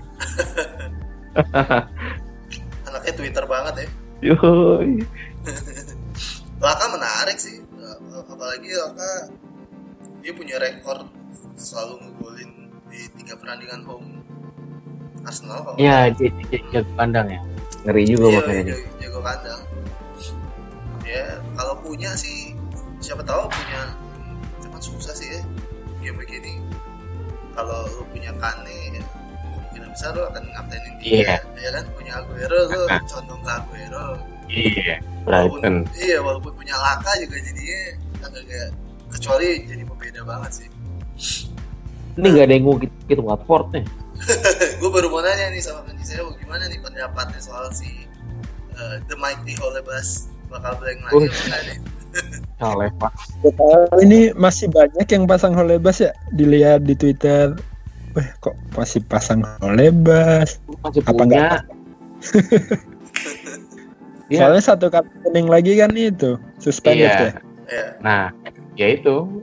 Anaknya 2.87 3.13
Twitter 3.19 3.43
banget 3.43 3.75
ya. 3.75 3.87
Yoi. 4.31 5.03
Laka 6.63 6.87
menarik 6.95 7.43
sih. 7.43 7.59
Apalagi 8.31 8.71
Laka 8.71 9.35
dia 10.21 10.33
punya 10.33 10.57
rekor 10.57 11.09
selalu 11.55 11.95
ngegolin 12.01 12.51
di 12.87 13.01
tiga 13.17 13.35
perandingan 13.37 13.83
home 13.85 14.21
Arsenal 15.21 15.61
kalau 15.63 15.77
Ya 15.77 16.09
dia, 16.11 16.33
dia 16.49 16.59
jago 16.73 16.93
kandang 16.97 17.29
ya. 17.29 17.41
Ngeri 17.85 18.03
juga 18.05 18.25
iya, 18.27 18.37
makanya. 18.41 18.63
dia. 18.65 18.73
jago, 18.73 18.89
jago 19.01 19.21
kandang. 19.21 19.61
Ya 21.05 21.25
kalau 21.55 21.75
punya 21.79 22.11
sih 22.15 22.57
siapa 23.01 23.21
tahu 23.21 23.45
punya 23.49 23.81
cuman 24.61 24.81
susah 24.81 25.13
sih 25.13 25.29
ya 25.29 25.41
game 26.01 26.17
begini. 26.17 26.57
Kalau 27.53 27.85
lu 27.91 28.05
punya 28.09 28.33
Kane 28.39 28.97
ya 28.97 29.03
kemungkinan 29.53 29.89
besar 29.93 30.11
lu 30.15 30.23
akan 30.25 30.43
ngaptenin 30.49 30.95
dia 31.03 31.13
Iya. 31.13 31.37
ya 31.59 31.71
kan 31.77 31.85
punya 31.93 32.13
Aguero 32.17 32.59
lu 32.71 32.81
condong 33.05 33.41
ke 33.45 33.51
Aguero 33.53 34.07
Iya. 34.49 34.97
walaupun 35.29 35.61
Brighton. 35.61 35.75
iya 36.01 36.19
walaupun 36.19 36.53
punya 36.57 36.75
Laka 36.75 37.13
juga 37.21 37.37
jadinya 37.39 37.81
agak 38.25 38.71
kecuali 39.11 39.67
jadi 39.67 39.83
pembeda 39.85 40.23
banget 40.23 40.51
sih 40.65 40.69
Ini 42.19 42.27
nggak 42.27 42.45
ada 42.51 42.55
yang 42.55 42.65
ngungkit 42.67 42.91
gitu 43.07 43.23
Watford 43.23 43.71
nih. 43.73 43.85
gue 44.81 44.91
baru 44.93 45.09
mau 45.09 45.25
nanya 45.25 45.49
nih 45.55 45.63
sama 45.65 45.81
Kenji 45.87 46.05
saya 46.05 46.27
gimana 46.37 46.69
nih 46.69 46.77
pendapatnya 46.83 47.41
soal 47.41 47.73
si 47.73 48.05
uh, 48.77 49.01
The 49.09 49.17
Mighty 49.17 49.57
Holebas 49.57 50.29
bakal 50.53 50.77
blank 50.77 51.01
lagi 51.09 51.17
Wih. 51.17 51.31
apa 51.31 51.47
enggak. 52.91 53.13
Oh, 53.63 54.01
ini 54.03 54.35
masih 54.35 54.69
banyak 54.69 55.07
yang 55.09 55.25
pasang 55.25 55.55
Holebas 55.57 56.03
ya? 56.03 56.13
Dilihat 56.35 56.85
di 56.85 56.93
Twitter. 56.99 57.55
Wah, 58.13 58.29
kok 58.43 58.59
masih 58.75 59.01
pasang 59.07 59.41
Holebas? 59.63 60.59
Masih 60.83 61.01
Apa 61.07 61.13
punya. 61.15 61.63
Iya. 64.31 64.47
Soalnya 64.47 64.63
satu 64.63 64.87
kali 64.95 65.11
kuning 65.27 65.51
lagi 65.51 65.75
kan 65.75 65.91
itu 65.99 66.39
suspended 66.63 67.11
Iya. 67.11 67.19
ya. 67.19 67.31
ya 67.67 67.85
Nah, 67.99 68.31
ya 68.79 68.87
itu. 68.95 69.43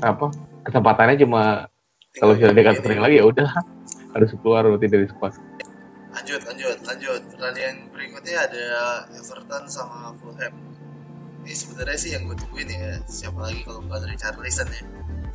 Apa? 0.00 0.28
Kesempatannya 0.66 1.16
cuma 1.22 1.70
kalau 2.16 2.32
sudah 2.36 2.52
dekat 2.52 2.80
kering 2.80 3.00
lagi 3.00 3.20
ya 3.20 3.24
udah. 3.28 3.48
Harus 4.16 4.32
keluar 4.40 4.64
berarti 4.64 4.88
dari 4.88 5.06
squad. 5.08 5.36
lanjut 6.16 6.40
lanjut 6.48 6.78
lanjut. 6.88 7.22
Pertandingan 7.28 7.76
berikutnya 7.92 8.36
ada 8.48 8.66
Everton 9.12 9.64
sama 9.68 10.16
Fulham. 10.16 10.54
Ini 11.44 11.54
sebenarnya 11.54 11.98
sih 12.00 12.10
yang 12.16 12.24
gue 12.26 12.36
tungguin 12.40 12.72
ya. 12.72 12.98
Siapa 13.04 13.38
lagi 13.38 13.60
kalau 13.62 13.84
bukan 13.84 14.08
Richarlison 14.08 14.66
ya? 14.72 14.82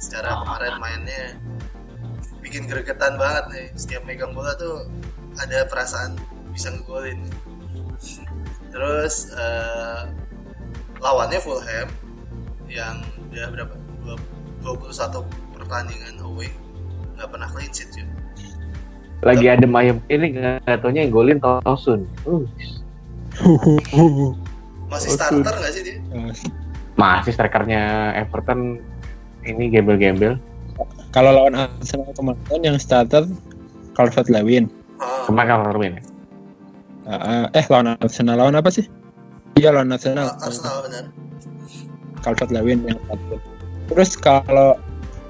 Secara 0.01 0.41
kemarin 0.41 0.73
mainnya 0.81 1.23
bikin 2.41 2.65
gregetan 2.65 3.15
banget 3.21 3.45
nih. 3.53 3.67
Setiap 3.77 4.01
megang 4.09 4.33
bola 4.33 4.57
tuh 4.57 4.89
ada 5.37 5.63
perasaan 5.69 6.17
bisa 6.49 6.73
ngegolin. 6.73 7.29
Terus 8.73 9.29
eh, 9.37 10.01
lawannya 10.97 11.39
Fulham 11.39 11.87
yang 12.71 13.03
udah 13.29 13.45
berapa 13.51 13.75
Dua- 14.01 14.17
21 14.63 15.21
pertandingan 15.53 16.15
away 16.23 16.49
nggak 17.19 17.29
pernah 17.29 17.47
clean 17.51 17.69
sheet 17.69 17.91
cuy 17.93 18.05
Lagi 19.21 19.45
ada 19.45 19.69
ayam 19.77 20.01
ini 20.09 20.33
nggak 20.33 20.81
taunya 20.81 21.05
yang 21.05 21.13
golin 21.13 21.37
Tosun. 21.37 22.09
Uh, 22.25 22.41
masih 24.89 25.13
Oh, 25.13 25.15
starter 25.15 25.53
nggak 25.53 25.71
sih 25.77 25.81
dia 25.85 25.97
masih 26.97 27.29
strikernya 27.29 28.11
Everton 28.17 28.81
ini 29.45 29.69
gembel-gembel. 29.69 30.41
Kalau 31.13 31.37
lawan 31.37 31.53
Arsenal 31.53 32.09
kemarin 32.17 32.61
yang 32.65 32.77
starter 32.81 33.29
Calvert 33.93 34.25
Lewin. 34.25 34.73
Ah, 34.97 35.25
Kemarin 35.29 35.47
kalau 35.53 35.65
Robin 35.69 35.91
ya. 35.97 36.03
Uh, 37.05 37.45
eh 37.53 37.65
lawan 37.69 37.93
Arsenal 38.01 38.41
lawan 38.41 38.57
apa 38.57 38.73
sih? 38.73 38.89
Iya 39.53 39.69
lawan 39.69 39.93
Arsenal. 39.93 40.33
Arsenal 40.41 40.81
benar 40.81 41.05
Calvert 42.21 42.49
Lewin 42.53 42.85
yang 42.85 42.97
starter. 43.05 43.39
Terus 43.91 44.11
kalau 44.15 44.79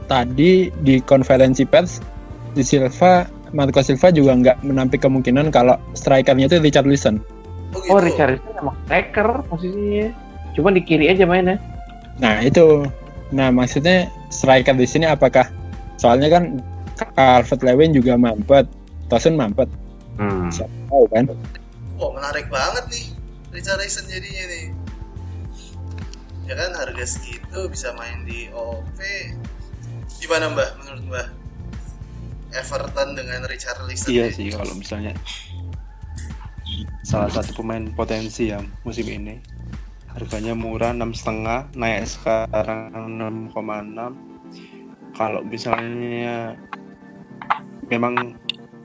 tadi 0.05 0.69
di 0.83 0.99
konferensi 1.01 1.63
pers 1.63 2.03
di 2.51 2.61
Silva 2.61 3.25
Marco 3.51 3.79
Silva 3.83 4.11
juga 4.11 4.31
nggak 4.35 4.57
menampik 4.63 5.03
kemungkinan 5.03 5.51
kalau 5.51 5.75
strikernya 5.95 6.47
itu 6.47 6.59
Richarlison. 6.59 7.19
oh 7.71 7.79
gitu 7.79 7.91
Oh 7.95 7.99
Richardson 8.03 8.51
emang 8.59 8.75
striker 8.87 9.27
posisinya. 9.47 10.07
Cuma 10.55 10.75
di 10.75 10.83
kiri 10.83 11.07
aja 11.07 11.23
mainnya. 11.23 11.55
Nah 12.19 12.43
itu, 12.43 12.83
nah 13.31 13.47
maksudnya 13.49 14.11
striker 14.27 14.75
di 14.75 14.83
sini 14.83 15.07
apakah? 15.07 15.47
Soalnya 15.95 16.27
kan 16.27 16.59
Calvert 17.15 17.63
Lewin 17.63 17.95
juga 17.95 18.13
mampet, 18.19 18.67
Tosun 19.07 19.39
mampet, 19.39 19.67
Hmm. 20.19 20.51
siapa 20.51 20.69
tahu 20.91 21.05
kan? 21.09 21.25
Wah 21.97 22.11
menarik 22.13 22.45
banget 22.51 22.83
nih 22.91 23.05
Richarlison 23.55 24.05
jadinya 24.05 24.43
nih 24.47 24.63
Ya 26.51 26.59
kan 26.59 26.75
harga 26.75 27.07
segitu 27.07 27.71
bisa 27.71 27.95
main 27.95 28.27
di 28.27 28.51
OP 28.51 28.99
Gimana 30.19 30.51
mbah 30.51 30.75
menurut 30.83 31.03
mbah? 31.07 31.27
Everton 32.51 33.15
dengan 33.15 33.47
Richarlison 33.47 34.11
Iya 34.11 34.27
nih? 34.27 34.35
sih 34.35 34.51
kalau 34.51 34.75
misalnya 34.75 35.15
salah 37.07 37.31
satu 37.31 37.55
pemain 37.55 37.87
potensi 37.91 38.51
ya 38.51 38.59
musim 38.83 39.07
ini. 39.07 39.39
Harganya 40.11 40.51
murah 40.51 40.91
enam 40.91 41.15
setengah 41.15 41.71
naik 41.71 42.03
sekarang 42.03 42.91
6,6 43.55 45.15
kalau 45.15 45.39
misalnya 45.47 46.59
memang 47.87 48.35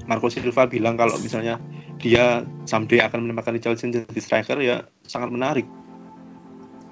Marco 0.06 0.30
Silva 0.30 0.70
bilang 0.70 0.94
kalau 0.94 1.18
misalnya 1.18 1.58
dia 1.98 2.46
someday 2.62 3.02
akan 3.02 3.26
menempatkan 3.26 3.58
Richarlison 3.58 3.90
jadi 3.90 4.20
striker 4.22 4.62
ya 4.62 4.86
sangat 5.10 5.34
menarik 5.34 5.66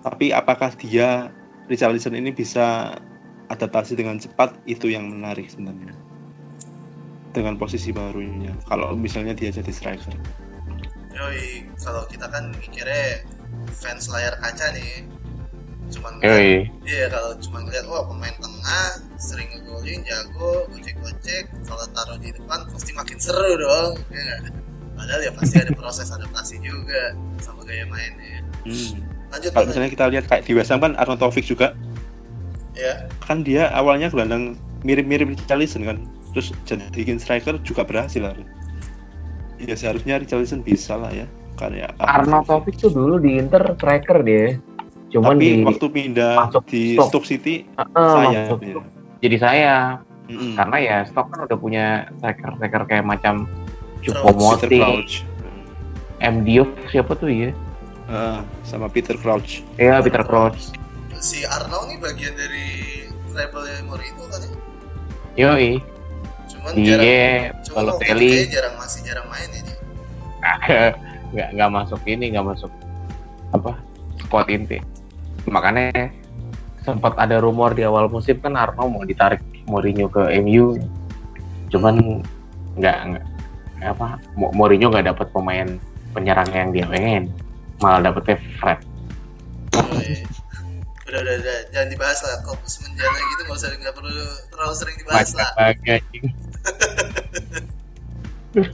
Tapi 0.05 0.37
apakah 0.37 0.77
dia 0.77 1.33
Richarlison 1.65 2.13
ini 2.13 2.29
bisa 2.29 2.93
adaptasi 3.49 3.97
dengan 3.97 4.21
cepat 4.21 4.53
itu 4.69 4.93
yang 4.93 5.09
menarik 5.09 5.49
sebenarnya. 5.49 5.97
Dengan 7.33 7.57
posisi 7.57 7.89
barunya. 7.89 8.53
Kalau 8.69 8.93
misalnya 8.93 9.33
dia 9.33 9.49
jadi 9.49 9.73
striker. 9.73 10.13
Yoi, 11.15 11.65
kalau 11.81 12.05
kita 12.07 12.29
kan 12.29 12.53
mikirnya 12.61 13.25
fans 13.73 14.13
layar 14.13 14.37
kaca 14.39 14.77
nih. 14.77 15.09
Cuman 15.89 16.21
Yoi. 16.21 16.69
Iya 16.85 17.09
kalau 17.09 17.33
cuma 17.41 17.65
ngeliat 17.65 17.89
wah 17.89 18.05
pemain 18.05 18.37
tengah 18.37 18.89
sering 19.17 19.49
ngegolin 19.57 20.05
jago 20.05 20.69
gocek-gocek 20.69 21.49
kalau 21.65 21.85
taruh 21.97 22.19
di 22.21 22.29
depan 22.29 22.61
pasti 22.69 22.93
makin 22.93 23.17
seru 23.17 23.57
dong 23.57 23.97
ya 24.13 24.37
padahal 24.97 25.21
ya 25.23 25.33
pasti 25.33 25.57
ada 25.61 25.73
proses 25.77 26.09
adaptasi 26.13 26.61
juga 26.61 27.17
sama 27.41 27.65
gaya 27.65 27.85
mainnya 27.89 28.45
Hmm. 28.65 28.97
Lanjut 29.35 29.51
Kalau 29.51 29.67
misalnya 29.67 29.91
kita 29.91 30.05
lihat 30.15 30.25
kayak 30.31 30.43
di 30.47 30.53
West 30.55 30.71
Ham 30.71 30.81
kan 30.81 30.95
Arnold 30.97 31.21
Taufik 31.21 31.45
juga. 31.45 31.75
Ya. 32.79 33.11
Kan 33.27 33.43
dia 33.43 33.71
awalnya 33.75 34.11
gelandang 34.11 34.55
mirip-mirip 34.87 35.35
Richarlison 35.35 35.83
kan. 35.83 35.99
Terus 36.35 36.55
jadi 36.67 37.19
striker 37.19 37.59
juga 37.63 37.83
berhasil 37.87 38.23
lah 38.23 38.35
ya 39.65 39.75
seharusnya 39.79 40.21
Richarlison 40.21 40.61
bisa 40.61 40.99
lah 40.99 41.11
ya. 41.13 41.27
Karya 41.55 41.87
Arnold 42.03 42.51
Taufik 42.51 42.75
tuh 42.83 42.91
dulu 42.91 43.23
di 43.23 43.39
Inter 43.39 43.63
striker 43.79 44.27
dia. 44.27 44.59
Cuman 45.15 45.39
tapi 45.39 45.47
di 45.47 45.51
waktu 45.63 45.87
pindah 45.87 46.35
masuk 46.51 46.65
di 46.67 46.83
Stoke. 46.99 47.23
Stoke 47.23 47.27
City 47.31 47.63
eh, 47.79 47.87
saya 47.95 48.51
masuk 48.51 48.61
ya. 48.63 48.75
jadi 49.23 49.37
saya. 49.39 49.75
Mm-mm. 50.25 50.57
karena 50.57 50.77
ya 50.81 50.97
Stoke 51.05 51.37
kan 51.37 51.45
udah 51.45 51.59
punya 51.61 52.09
striker-striker 52.17 52.83
kayak 52.89 53.05
macam 53.05 53.45
Crouch. 54.01 55.21
M 56.25 56.49
Diop 56.49 56.69
siapa 56.89 57.13
tuh 57.13 57.29
ya? 57.29 57.53
Ah, 58.05 58.45
sama 58.63 58.87
Peter 58.87 59.17
Crouch 59.17 59.65
Iya 59.75 60.01
Peter 60.01 60.21
Crouch. 60.21 60.77
si 61.17 61.41
Arnaud 61.41 61.89
nih 61.89 61.99
bagian 61.99 62.37
dari 62.37 62.67
treble 63.33 63.65
Mourinho 63.89 64.25
kan 64.29 64.41
ya 64.45 64.53
Yoi. 65.51 65.81
cuman 66.47 66.73
jarang 66.77 67.01
waktu 67.01 67.65
itu 67.65 67.73
Balotelli 67.73 68.29
kayaknya 68.29 68.53
jarang 68.53 68.75
masih 68.77 69.01
jarang 69.03 69.27
main 69.27 69.49
dia 69.49 69.77
nggak 71.33 71.49
nggak 71.57 71.71
masuk 71.73 72.01
ini 72.05 72.25
nggak 72.31 72.47
masuk 72.47 72.69
apa 73.51 73.73
squad 74.21 74.47
inti. 74.47 74.79
Makanya 75.45 76.13
sempat 76.81 77.17
ada 77.17 77.41
rumor 77.41 77.73
di 77.73 77.83
awal 77.83 78.07
musim 78.07 78.37
kan 78.39 78.55
Arno 78.55 78.85
mau 78.87 79.03
ditarik 79.03 79.41
Mourinho 79.65 80.07
ke 80.07 80.29
MU. 80.39 80.77
Cuman 81.73 82.21
nggak 82.77 82.97
nggak 83.09 83.25
apa 83.89 84.21
Mo- 84.37 84.53
Mourinho 84.53 84.93
nggak 84.93 85.09
dapat 85.11 85.27
pemain 85.33 85.69
penyerang 86.13 86.51
yang 86.53 86.69
dia 86.71 86.87
pengen. 86.87 87.33
Malah 87.81 88.01
dapetnya 88.05 88.37
Fred. 88.59 88.79
Yoi. 89.75 90.23
udah 91.05 91.21
udah 91.21 91.35
udah 91.37 91.59
jangan 91.71 91.89
dibahas 91.91 92.19
lah 92.23 92.43
kalau 92.43 92.59
semenjana 92.65 93.15
gitu 93.15 93.41
nggak 93.45 93.55
usah 93.55 93.69
nggak 93.71 93.95
perlu 93.95 94.11
terlalu 94.49 94.75
sering 94.75 94.97
dibahas 94.99 95.31
Banyak 95.31 95.39
lah. 95.39 95.51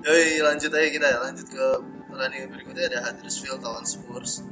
Yoi, 0.00 0.40
lanjut 0.40 0.70
aja 0.72 0.88
kita 0.88 1.08
lanjut 1.20 1.46
ke 1.46 1.64
pertandingan 2.08 2.48
berikutnya 2.50 2.84
ada 2.88 2.98
Huddersfield 3.06 3.60
lawan 3.60 3.84
Spurs. 3.84 4.42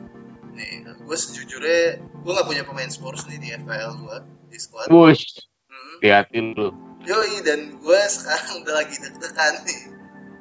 Nih, 0.53 0.83
gue 0.85 1.17
sejujurnya 1.17 1.83
gue 2.03 2.33
nggak 2.35 2.47
punya 2.47 2.63
pemain 2.63 2.91
Spurs 2.91 3.25
nih 3.27 3.39
di 3.39 3.49
FPL 3.57 3.93
gue 3.99 4.17
di 4.51 4.59
squad. 4.59 4.87
Wush, 4.91 5.25
Hmm. 5.69 5.97
liatin 6.03 6.57
lu. 6.57 6.69
Yoi, 7.05 7.41
dan 7.41 7.79
gue 7.79 8.01
sekarang 8.11 8.63
udah 8.63 8.75
lagi 8.79 8.97
deg-degan 8.99 9.55
nih. 9.65 9.81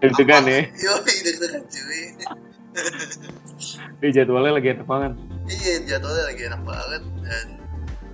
Deg-degan 0.02 0.44
ya. 0.46 0.60
Yoi, 0.76 1.14
deg-degan 1.24 1.64
cuy. 1.64 2.02
Ini 4.02 4.10
jadwalnya 4.14 4.54
lagi 4.54 4.68
enak 4.72 4.86
banget. 4.86 5.12
iya, 5.48 5.74
jadwalnya 5.88 6.26
lagi 6.28 6.42
enak 6.46 6.62
banget 6.62 7.04
dan 7.24 7.46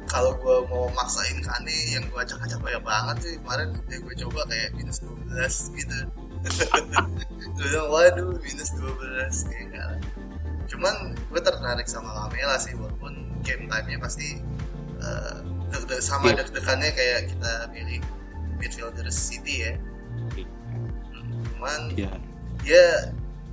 kalau 0.05 0.31
gue 0.37 0.57
mau 0.69 0.85
maksain 0.93 1.41
Kane 1.41 1.73
yang 1.89 2.05
gue 2.05 2.19
acak-acak 2.21 2.61
banyak 2.61 2.83
banget 2.83 3.15
sih 3.19 3.33
kemarin 3.41 3.73
ya 3.89 3.97
gue 3.97 4.15
coba 4.21 4.45
kayak 4.45 4.69
minus 4.77 5.01
12 5.01 5.33
gitu 5.73 5.97
gue 7.57 7.65
bilang 7.65 7.89
waduh 7.89 8.37
minus 8.39 8.69
12 8.77 9.49
kayak 9.49 9.63
enggak 9.65 9.85
lah 9.89 9.99
cuman 10.63 10.95
gue 11.17 11.41
tertarik 11.41 11.87
sama 11.89 12.13
Lamela 12.13 12.61
sih 12.61 12.77
walaupun 12.77 13.33
game 13.41 13.65
time-nya 13.65 13.97
pasti 13.97 14.37
eh, 15.01 15.37
deg-deg 15.73 15.99
sama 15.99 16.29
Iya. 16.29 16.45
deg-degannya 16.45 16.91
kayak 16.93 17.19
kita 17.33 17.51
pilih 17.73 17.99
midfielder 18.55 19.09
City 19.09 19.65
ya 19.65 19.73
Iya. 20.37 20.45
Hmm, 20.45 21.41
cuman 21.49 21.79
ya 21.97 22.11
dia 22.61 22.85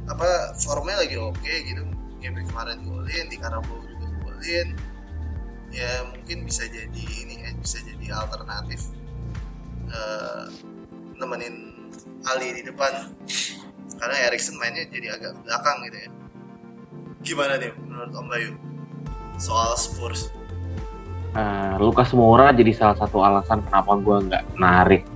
apa 0.09 0.57
formnya 0.57 1.03
lagi 1.03 1.17
oke 1.21 1.55
gitu. 1.67 1.83
Game 2.21 2.37
kemarin 2.45 2.85
golin 2.85 3.27
di 3.33 3.37
Karabau 3.41 3.81
juga 3.85 4.07
golin. 4.25 4.77
Ya 5.71 6.05
mungkin 6.11 6.45
bisa 6.45 6.67
jadi 6.67 7.05
ini 7.25 7.47
ya 7.47 7.51
bisa 7.57 7.79
jadi 7.81 8.07
alternatif 8.13 8.91
eh, 9.89 10.45
nemenin 11.17 11.89
Ali 12.29 12.61
di 12.61 12.63
depan. 12.69 13.13
Karena 14.01 14.17
Erikson 14.29 14.57
mainnya 14.57 14.89
jadi 14.89 15.17
agak 15.17 15.45
belakang 15.45 15.79
gitu 15.89 15.99
ya. 16.01 16.11
Gimana 17.21 17.53
nih 17.61 17.73
menurut 17.85 18.13
Om 18.17 18.27
Bayu? 18.29 18.51
Soal 19.37 19.77
Spurs. 19.77 20.33
Eh, 21.31 21.75
Lucas 21.79 22.11
Moura 22.13 22.51
jadi 22.51 22.75
salah 22.75 22.97
satu 22.99 23.23
alasan 23.23 23.63
kenapa 23.63 23.95
gue 24.01 24.17
nggak 24.29 24.45
narik 24.59 25.07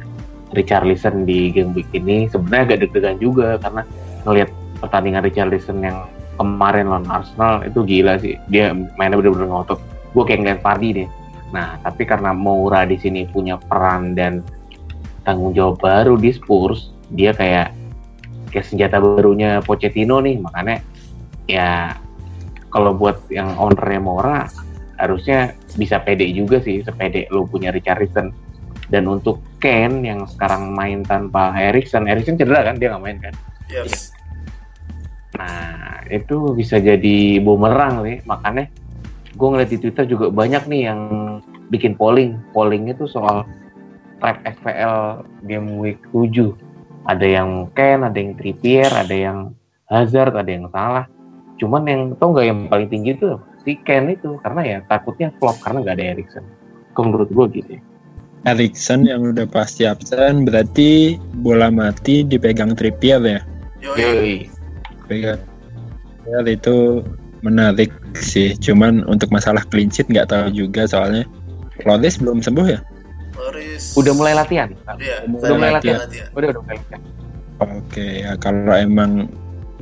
Richarlison 0.54 1.26
di 1.26 1.50
game 1.50 1.74
week 1.74 1.90
ini. 1.90 2.30
Sebenarnya 2.30 2.72
agak 2.72 2.78
deg-degan 2.86 3.18
juga 3.18 3.48
karena 3.58 3.82
ngelihat 4.22 4.50
pertandingan 4.84 5.24
Richarlison 5.24 5.80
yang 5.80 6.04
kemarin 6.36 6.90
lawan 6.90 7.08
Arsenal 7.08 7.64
itu 7.64 7.80
gila 7.82 8.20
sih. 8.20 8.36
Dia 8.52 8.76
mainnya 9.00 9.18
bener-bener 9.18 9.48
ngotot. 9.48 9.80
Gue 10.12 10.24
kayak 10.28 10.40
ngeliat 10.44 10.60
Vardy 10.60 10.90
deh. 11.02 11.08
Nah, 11.54 11.78
tapi 11.80 12.02
karena 12.04 12.34
Moura 12.34 12.84
di 12.84 12.98
sini 12.98 13.24
punya 13.30 13.56
peran 13.56 14.12
dan 14.18 14.42
tanggung 15.22 15.54
jawab 15.54 15.80
baru 15.80 16.14
di 16.18 16.34
Spurs, 16.34 16.92
dia 17.14 17.32
kayak 17.32 17.72
kayak 18.50 18.66
senjata 18.66 18.98
barunya 18.98 19.62
Pochettino 19.62 20.18
nih. 20.18 20.36
Makanya 20.42 20.82
ya 21.46 21.94
kalau 22.74 22.90
buat 22.94 23.30
yang 23.30 23.54
ownernya 23.54 24.00
Moura 24.02 24.50
harusnya 24.98 25.54
bisa 25.74 25.98
pede 26.02 26.26
juga 26.30 26.62
sih 26.62 26.82
sepede 26.82 27.26
lo 27.34 27.46
punya 27.46 27.74
Richarlison 27.74 28.30
dan 28.90 29.04
untuk 29.10 29.42
Ken 29.58 30.06
yang 30.06 30.22
sekarang 30.28 30.70
main 30.70 31.02
tanpa 31.02 31.50
Erikson 31.54 32.06
Erikson 32.06 32.38
cedera 32.38 32.62
kan 32.62 32.78
dia 32.78 32.94
nggak 32.94 33.02
main 33.02 33.18
kan 33.18 33.34
yes 33.66 34.13
nah 35.34 36.02
itu 36.08 36.54
bisa 36.54 36.78
jadi 36.78 37.42
bumerang 37.42 38.06
nih 38.06 38.22
makanya 38.26 38.70
gue 39.34 39.48
ngeliat 39.50 39.70
di 39.70 39.78
Twitter 39.82 40.06
juga 40.06 40.30
banyak 40.30 40.70
nih 40.70 40.82
yang 40.90 41.00
bikin 41.74 41.98
polling 41.98 42.38
pollingnya 42.54 42.94
tuh 42.94 43.10
soal 43.10 43.42
trap 44.22 44.38
FPL 44.46 45.26
game 45.50 45.74
week 45.80 45.98
7 46.14 46.54
ada 47.10 47.26
yang 47.26 47.66
Ken 47.74 48.06
ada 48.06 48.14
yang 48.14 48.38
Trippier 48.38 48.88
ada 48.94 49.12
yang 49.12 49.38
Hazard 49.90 50.38
ada 50.38 50.50
yang 50.50 50.70
salah 50.70 51.10
cuman 51.58 51.82
yang 51.86 52.02
tau 52.18 52.30
nggak 52.30 52.46
yang 52.46 52.60
paling 52.70 52.88
tinggi 52.88 53.18
itu 53.18 53.34
si 53.66 53.74
Ken 53.82 54.06
itu 54.12 54.38
karena 54.44 54.62
ya 54.62 54.78
takutnya 54.86 55.34
flop 55.42 55.58
karena 55.64 55.82
nggak 55.82 55.96
ada 55.98 56.06
Erikson 56.14 56.46
Kok 56.94 57.04
menurut 57.10 57.28
gue 57.34 57.46
gitu 57.60 57.70
ya. 57.76 57.82
Erikson 58.44 59.08
yang 59.08 59.34
udah 59.34 59.48
pasti 59.50 59.82
absen 59.88 60.46
berarti 60.46 61.18
bola 61.42 61.72
mati 61.74 62.22
dipegang 62.22 62.78
Trippier 62.78 63.20
ya. 63.24 63.40
Yoi. 63.82 63.98
Yoi. 63.98 64.34
Pegang. 65.04 65.40
Ya, 66.24 66.38
itu 66.44 67.04
menarik 67.40 67.88
sih. 68.14 68.56
Cuman 68.56 69.04
untuk 69.04 69.28
masalah 69.28 69.62
clean 69.66 69.88
sheet 69.88 70.08
nggak 70.08 70.28
tahu 70.28 70.48
juga 70.50 70.84
soalnya 70.84 71.28
Flores 71.76 72.16
belum 72.16 72.38
sembuh 72.38 72.66
ya. 72.66 72.80
Loris 73.34 73.98
udah 73.98 74.14
mulai 74.14 74.30
latihan 74.32 74.70
Iya, 74.94 75.26
Udah 75.26 75.52
mulai 75.52 75.72
latihan. 75.74 75.98
latihan. 76.00 76.28
udah 76.32 76.48
udah 76.48 76.62
mulai 76.62 76.76
latihan 76.78 77.00
Oke 77.58 78.06
ya 78.22 78.32
kalau 78.36 78.70
emang 78.70 79.26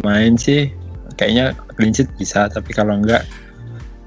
main 0.00 0.34
sih 0.34 0.72
kayaknya 1.14 1.52
clean 1.70 1.92
sheet 1.92 2.08
bisa 2.16 2.48
tapi 2.48 2.72
kalau 2.72 2.96
enggak 2.96 3.28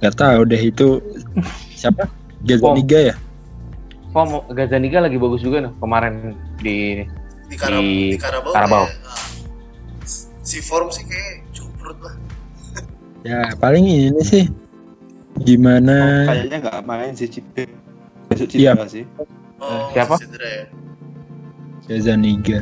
nggak 0.01 0.17
tahu 0.17 0.43
deh 0.43 0.58
itu 0.60 0.97
siapa 1.80 2.10
Gazaniga 2.41 3.13
ya 3.13 3.15
Form 4.10 4.34
Gazaniga 4.49 5.06
lagi 5.06 5.15
bagus 5.15 5.39
juga 5.39 5.62
nih 5.62 5.73
kemarin 5.78 6.13
di 6.58 7.06
di 7.45 7.56
Karabau 7.56 7.78
Di 7.78 7.93
di 8.10 8.17
Karabau, 8.17 8.49
Karabau. 8.49 8.84
kayak, 8.84 8.97
ah, 9.06 9.21
si 10.45 10.62
form 10.62 10.88
sih 10.88 11.03
kayak 11.03 11.41
cuprut 11.51 11.97
lah. 11.99 12.15
Ya 13.25 13.49
paling 13.58 13.81
ini 13.84 14.21
sih 14.21 14.45
gimana? 15.41 16.29
Kayaknya 16.29 16.58
nggak 16.62 16.79
main 16.86 17.12
sih 17.12 17.25
Cipta 17.25 17.65
besok 18.29 18.53
Iya. 18.53 18.77
cedera 18.77 18.86
sih. 18.88 19.03
Oh 19.58 19.89
siapa? 19.91 20.15
masih 20.15 20.25
cedera 20.29 20.47
ya? 20.47 20.65
Gazaniga 21.86 22.60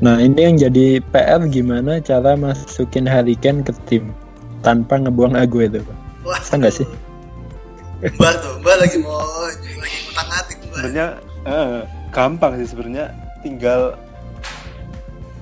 nah 0.00 0.16
ini 0.16 0.40
yang 0.40 0.56
jadi 0.56 1.04
PR 1.12 1.44
gimana 1.46 2.00
cara 2.00 2.32
masukin 2.32 3.04
Harry 3.04 3.36
Kane 3.36 3.60
ke 3.60 3.72
tim 3.84 4.08
tanpa 4.64 4.96
ngebuang 4.96 5.36
Aguero? 5.36 5.84
Wah 6.24 6.40
Bisa 6.40 6.56
nggak 6.56 6.72
sih? 6.72 6.88
mbak 8.16 8.32
tuh 8.40 8.56
mbak 8.64 8.80
lagi 8.80 8.96
mau 8.96 9.20
lagi 9.44 9.68
utang 10.08 10.28
atik 10.32 10.56
mbak. 10.64 10.72
Sebenarnya 10.72 11.06
eh, 11.44 11.80
gampang 12.16 12.56
sih 12.56 12.68
sebenarnya. 12.72 13.12
Tinggal 13.44 13.92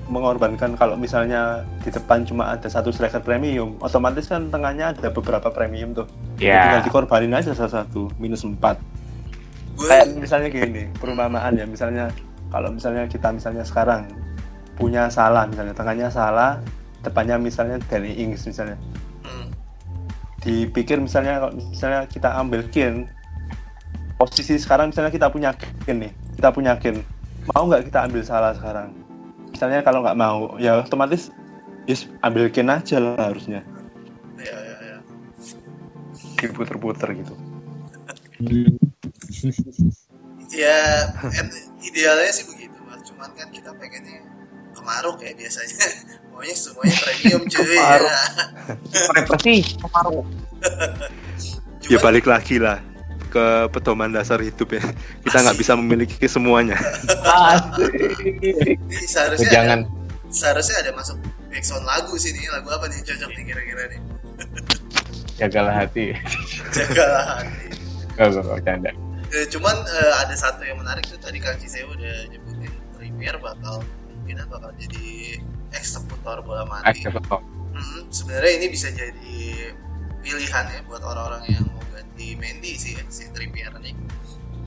mengorbankan 0.09 0.73
kalau 0.73 0.97
misalnya 0.97 1.61
di 1.85 1.93
depan 1.93 2.25
cuma 2.25 2.57
ada 2.57 2.65
satu 2.65 2.89
striker 2.89 3.21
premium, 3.21 3.77
otomatis 3.79 4.25
kan 4.25 4.49
tengahnya 4.49 4.91
ada 4.91 5.13
beberapa 5.13 5.53
premium 5.53 5.93
tuh. 5.93 6.09
Tinggal 6.35 6.81
Ya. 6.81 6.85
dikorbanin 6.85 7.31
aja 7.31 7.53
salah 7.53 7.85
satu 7.85 8.09
minus 8.17 8.41
4. 8.41 8.57
gue 9.79 9.87
Kayak 9.87 10.17
misalnya 10.17 10.49
gini, 10.51 10.83
perumpamaan 10.99 11.55
ya, 11.55 11.63
misalnya 11.63 12.11
kalau 12.49 12.73
misalnya 12.73 13.07
kita 13.07 13.31
misalnya 13.31 13.63
sekarang 13.63 14.09
punya 14.75 15.07
salah 15.07 15.45
misalnya 15.47 15.71
tengahnya 15.71 16.09
salah, 16.11 16.59
depannya 16.99 17.39
misalnya 17.39 17.79
Danny 17.87 18.11
Ings 18.17 18.43
misalnya. 18.43 18.75
hmm, 19.23 19.47
Dipikir 20.41 20.99
misalnya 20.99 21.39
kalau 21.39 21.53
misalnya 21.55 22.01
kita 22.09 22.33
ambil 22.35 22.65
Kane 22.67 23.07
posisi 24.17 24.59
sekarang 24.59 24.91
misalnya 24.91 25.13
kita 25.13 25.31
punya 25.31 25.55
Kane 25.85 26.09
nih, 26.09 26.11
kita 26.35 26.49
punya 26.51 26.75
Kane. 26.75 27.05
Mau 27.55 27.69
nggak 27.69 27.87
kita 27.87 28.03
ambil 28.03 28.21
salah 28.25 28.51
sekarang? 28.51 28.91
Misalnya 29.59 29.83
kalau 29.83 29.99
nggak 29.99 30.15
mau, 30.15 30.55
ya 30.55 30.79
otomatis 30.79 31.35
yes, 31.83 32.07
ambil 32.23 32.47
Kane 32.47 32.79
aja 32.79 32.95
lah 32.95 33.27
harusnya. 33.27 33.59
ya 34.39 34.55
ya 34.55 34.75
ya 34.87 34.97
Diputer-puter 36.39 37.11
gitu. 37.11 37.35
ya 40.63 40.79
idealnya 41.83 42.31
sih 42.31 42.47
begitu 42.47 42.79
mas 42.87 43.03
cuman 43.03 43.35
kan 43.35 43.51
kita 43.51 43.75
pengennya 43.75 44.23
kemaruk 44.71 45.19
ya 45.27 45.35
biasanya 45.35 45.75
maunya 46.31 46.55
semuanya 46.55 46.95
premium 47.03 47.43
cuy 47.43 47.67
Kemaruk. 47.75 48.07
ya. 48.95 49.11
Represi, 49.11 49.75
kemaru. 49.75 50.23
Ya 51.91 51.99
balik 51.99 52.31
lagi 52.31 52.63
lah 52.63 52.79
ke 53.29 53.45
pedoman 53.69 54.09
dasar 54.09 54.41
hidup 54.41 54.73
ya. 54.73 54.83
Kita 55.21 55.45
nggak 55.45 55.57
bisa 55.57 55.73
memiliki 55.77 56.25
semuanya. 56.25 56.75
seharusnya 59.05 59.49
Jangan. 59.51 59.79
ada, 59.85 59.89
seharusnya 60.29 60.77
ada 60.81 60.91
masuk 60.93 61.17
backsound 61.49 61.85
lagu 61.85 62.13
sih 62.17 62.33
nih 62.33 62.45
lagu 62.53 62.69
apa 62.69 62.85
nih 62.89 63.01
cocok 63.01 63.29
nih 63.33 63.43
kira-kira 63.45 63.83
nih 63.89 64.01
Jagalah 65.39 65.75
hati. 65.85 66.11
jagalah 66.75 67.23
hati 67.39 67.65
Gak, 68.19 68.35
gak, 68.35 68.43
gak, 68.43 68.51
bercanda. 68.51 68.91
Eh, 69.31 69.45
cuman 69.47 69.71
eh, 69.87 70.13
ada 70.19 70.35
satu 70.35 70.67
yang 70.67 70.75
menarik 70.83 71.07
tuh 71.07 71.15
tadi 71.15 71.39
Kang 71.39 71.55
Ciseo 71.55 71.87
udah 71.87 72.27
nyebutin 72.27 72.67
Trippier 72.97 73.39
bakal 73.39 73.79
kemungkinan 73.79 74.45
bakal 74.51 74.69
jadi 74.75 75.39
eksekutor 75.71 76.43
bola 76.43 76.67
mati 76.67 76.99
Eksekutor. 76.99 77.39
Hmm, 77.71 78.01
sebenarnya 78.11 78.51
ini 78.59 78.67
bisa 78.67 78.91
jadi 78.91 79.71
pilihan 80.19 80.65
ya 80.67 80.79
buat 80.83 80.99
orang-orang 80.99 81.47
yang 81.47 81.63
mau 81.71 81.79
ganti 82.19 82.35
Mendy 82.35 82.75
sih 82.75 82.99
ya, 82.99 83.03
si 83.07 83.31
Trippier 83.31 83.71
nih 83.79 83.95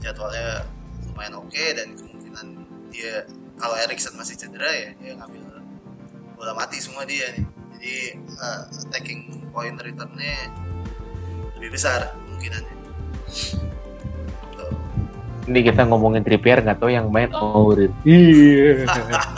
jadwalnya 0.00 0.64
lumayan 1.04 1.36
oke 1.36 1.64
dan 1.76 1.92
kemungkinan 2.00 2.46
dia 2.88 3.28
kalau 3.60 3.76
Erikson 3.76 4.16
masih 4.16 4.40
cedera 4.40 4.72
ya 4.72 4.88
dia 4.96 5.12
ngambil 5.20 5.60
bola 6.40 6.56
mati 6.56 6.80
semua 6.80 7.04
dia 7.04 7.28
nih 7.36 7.44
jadi 7.76 7.94
eh, 8.24 8.60
attacking 8.88 9.52
point 9.52 9.76
returnnya 9.76 10.48
lebih 11.60 11.76
besar 11.76 12.16
kemungkinannya 12.24 12.76
Tuh. 14.56 14.72
Ini 15.52 15.60
kita 15.60 15.84
ngomongin 15.92 16.24
Trippier 16.24 16.64
nggak 16.64 16.80
tahu 16.80 16.88
yang 16.88 17.12
main 17.12 17.28
Aurin. 17.36 17.92
Iya. 18.08 18.88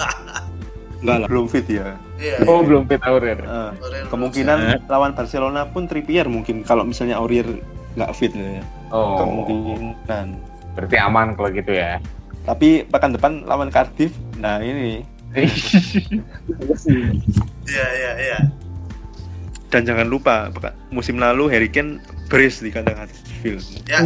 Enggak 1.02 1.18
lah, 1.18 1.28
belum 1.28 1.46
fit 1.50 1.66
ya. 1.66 1.98
iya 2.22 2.46
Oh 2.46 2.62
belum 2.62 2.86
fit 2.86 3.02
Aurin. 3.02 3.42
Eh, 3.42 3.50
Aurel 3.50 3.74
belum 3.74 4.10
kemungkinan 4.14 4.86
lawan 4.86 5.18
Barcelona 5.18 5.66
pun 5.66 5.90
Trippier 5.90 6.30
mungkin 6.30 6.62
kalau 6.62 6.86
misalnya 6.86 7.18
Aurier 7.18 7.58
nggak 7.94 8.10
fit 8.12 8.30
ya. 8.30 8.62
Oh. 8.88 9.16
Kemungkinan. 9.16 10.26
Berarti 10.74 10.96
aman 10.96 11.32
kalau 11.32 11.50
gitu 11.50 11.70
ya. 11.70 11.98
Tapi 12.42 12.84
pekan 12.84 13.10
depan 13.10 13.42
lawan 13.42 13.68
Cardiff, 13.68 14.12
nah 14.36 14.58
ini 14.58 15.00
iya 17.66 17.86
iya 17.90 18.12
iya 18.20 18.38
dan 19.66 19.82
jangan 19.82 20.06
lupa 20.06 20.46
pekan- 20.48 20.78
musim 20.88 21.18
lalu 21.18 21.50
Harry 21.50 21.66
Kane 21.66 21.98
brace 22.28 22.62
di 22.62 22.70
kandang 22.70 22.94
Huddersfield. 22.96 23.64
ya 23.84 23.98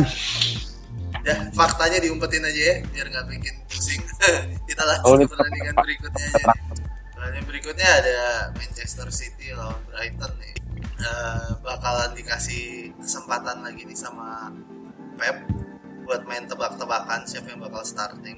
ya 1.21 1.37
faktanya 1.53 2.01
diumpetin 2.01 2.41
aja 2.41 2.57
ya 2.63 2.75
biar 2.87 3.07
nggak 3.11 3.27
bikin 3.29 3.55
pusing 3.67 4.01
kita 4.69 4.81
Oh, 5.03 5.13
lanjut 5.13 5.29
ke 5.29 5.37
pertandingan 5.37 5.75
berikutnya 5.77 6.25
aja 6.25 6.39
nih. 6.39 6.47
pertandingan 7.13 7.45
berikutnya 7.45 7.89
ada 7.93 8.17
Manchester 8.55 9.09
City 9.11 9.53
lawan 9.53 9.77
Brighton 9.85 10.33
nih 10.39 10.55
Eh, 10.99 11.49
bakalan 11.63 12.11
dikasih 12.19 12.91
kesempatan 12.99 13.63
lagi 13.63 13.87
nih 13.87 13.95
sama 13.95 14.51
Pep 15.15 15.47
buat 16.03 16.27
main 16.27 16.43
tebak-tebakan 16.51 17.23
siapa 17.23 17.55
yang 17.55 17.63
bakal 17.63 17.87
starting 17.87 18.35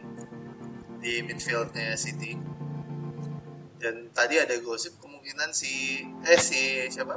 di 1.00 1.24
midfieldnya 1.24 1.96
City 1.96 2.36
dan 3.80 4.12
tadi 4.12 4.36
ada 4.36 4.52
gosip 4.60 4.92
kemungkinan 5.00 5.56
si 5.56 6.04
eh 6.20 6.36
si 6.36 6.84
siapa 6.92 7.16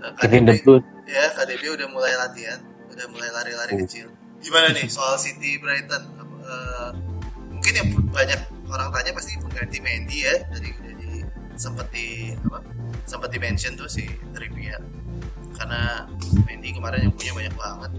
Eh, 0.00 0.12
Kevin 0.16 0.48
KDB. 0.48 0.56
De 0.56 0.62
Bruyne. 0.64 0.86
Ya, 1.04 1.24
KDB 1.36 1.62
udah 1.76 1.88
mulai 1.92 2.16
latihan, 2.16 2.60
udah 2.88 3.06
mulai 3.12 3.28
lari-lari 3.36 3.84
kecil. 3.84 4.08
Gimana 4.40 4.72
nih 4.72 4.88
soal 4.88 5.20
City 5.20 5.60
Brighton? 5.60 6.08
Eh, 6.40 6.90
mungkin 7.52 7.72
yang 7.76 7.88
banyak 8.08 8.40
orang 8.72 8.88
tanya 8.96 9.12
pasti 9.12 9.36
pengganti 9.36 9.78
Mendy 9.84 10.24
ya, 10.24 10.40
tadi 10.48 10.72
udah 10.72 10.94
di 10.96 11.10
sempat 11.60 11.86
di 11.92 12.32
apa? 12.32 12.58
Sempat 13.04 13.30
di 13.30 13.38
mention 13.38 13.74
tuh 13.74 13.86
si 13.86 14.06
Trippier. 14.32 14.80
Karena 15.54 16.06
Mendy 16.46 16.72
kemarin 16.72 17.10
yang 17.10 17.14
punya 17.14 17.32
banyak 17.34 17.54
banget. 17.54 17.90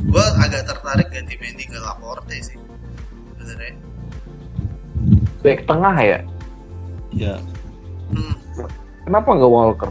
Gue 0.00 0.24
agak 0.40 0.64
tertarik 0.66 1.08
ganti 1.08 1.34
Mendy 1.36 1.64
ke 1.64 1.76
Laporte 1.76 2.36
sih. 2.40 2.58
Sebenarnya. 3.36 3.74
Back 5.40 5.64
tengah 5.64 5.96
ya. 5.96 6.18
Ya, 7.10 7.34
Hmm, 8.10 8.34
Kenapa 9.02 9.34
nggak 9.34 9.50
Walker? 9.50 9.90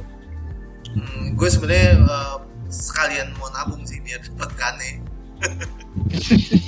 hmm, 0.89 1.35
gue 1.35 1.49
sebenarnya 1.51 1.99
eh, 1.99 2.35
sekalian 2.67 3.31
mau 3.35 3.47
nabung 3.51 3.83
sih 3.83 3.99
biar 3.99 4.19
dapat 4.23 4.49
Kane. 4.55 4.91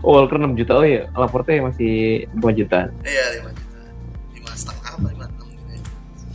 Walker 0.00 0.36
6 0.40 0.56
juta. 0.56 0.72
Oh 0.76 0.84
iya, 0.84 1.08
Laporte 1.12 1.60
masih 1.60 2.24
5 2.36 2.56
juta. 2.56 2.88
Iya, 3.04 3.24
5 3.44 3.52
juta. 3.52 3.69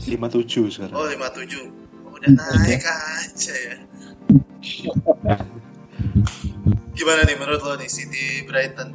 57 0.05 0.69
sekarang. 0.69 0.93
Oh 0.93 1.09
57 1.09 1.65
oh, 2.05 2.13
Udah 2.13 2.29
naik 2.31 2.85
aja 2.85 3.53
ya. 3.53 3.75
Gimana 6.95 7.21
nih 7.25 7.35
menurut 7.35 7.61
lo 7.65 7.73
nih 7.75 7.89
City 7.89 8.45
Brighton? 8.45 8.93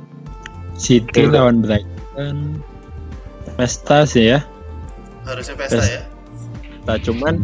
City 0.79 1.27
Oke. 1.27 1.35
lawan 1.35 1.61
Brighton. 1.61 2.63
Pesta 3.59 4.07
sih 4.07 4.33
ya. 4.33 4.41
Harusnya 5.27 5.59
pesta 5.59 5.83
Pesta. 5.83 5.95
ya. 6.01 6.03
Nah, 6.89 6.97
cuman 6.97 7.35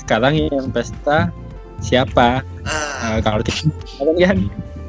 sekarang 0.00 0.34
yang 0.50 0.72
pesta 0.74 1.30
siapa? 1.78 2.42
Ah. 2.66 3.16
Eh, 3.16 3.18
kalau 3.22 3.44
kan 3.44 4.38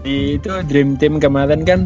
di 0.02 0.42
itu 0.42 0.50
Dream 0.66 0.98
Team 0.98 1.22
kemarin 1.22 1.62
kan 1.62 1.86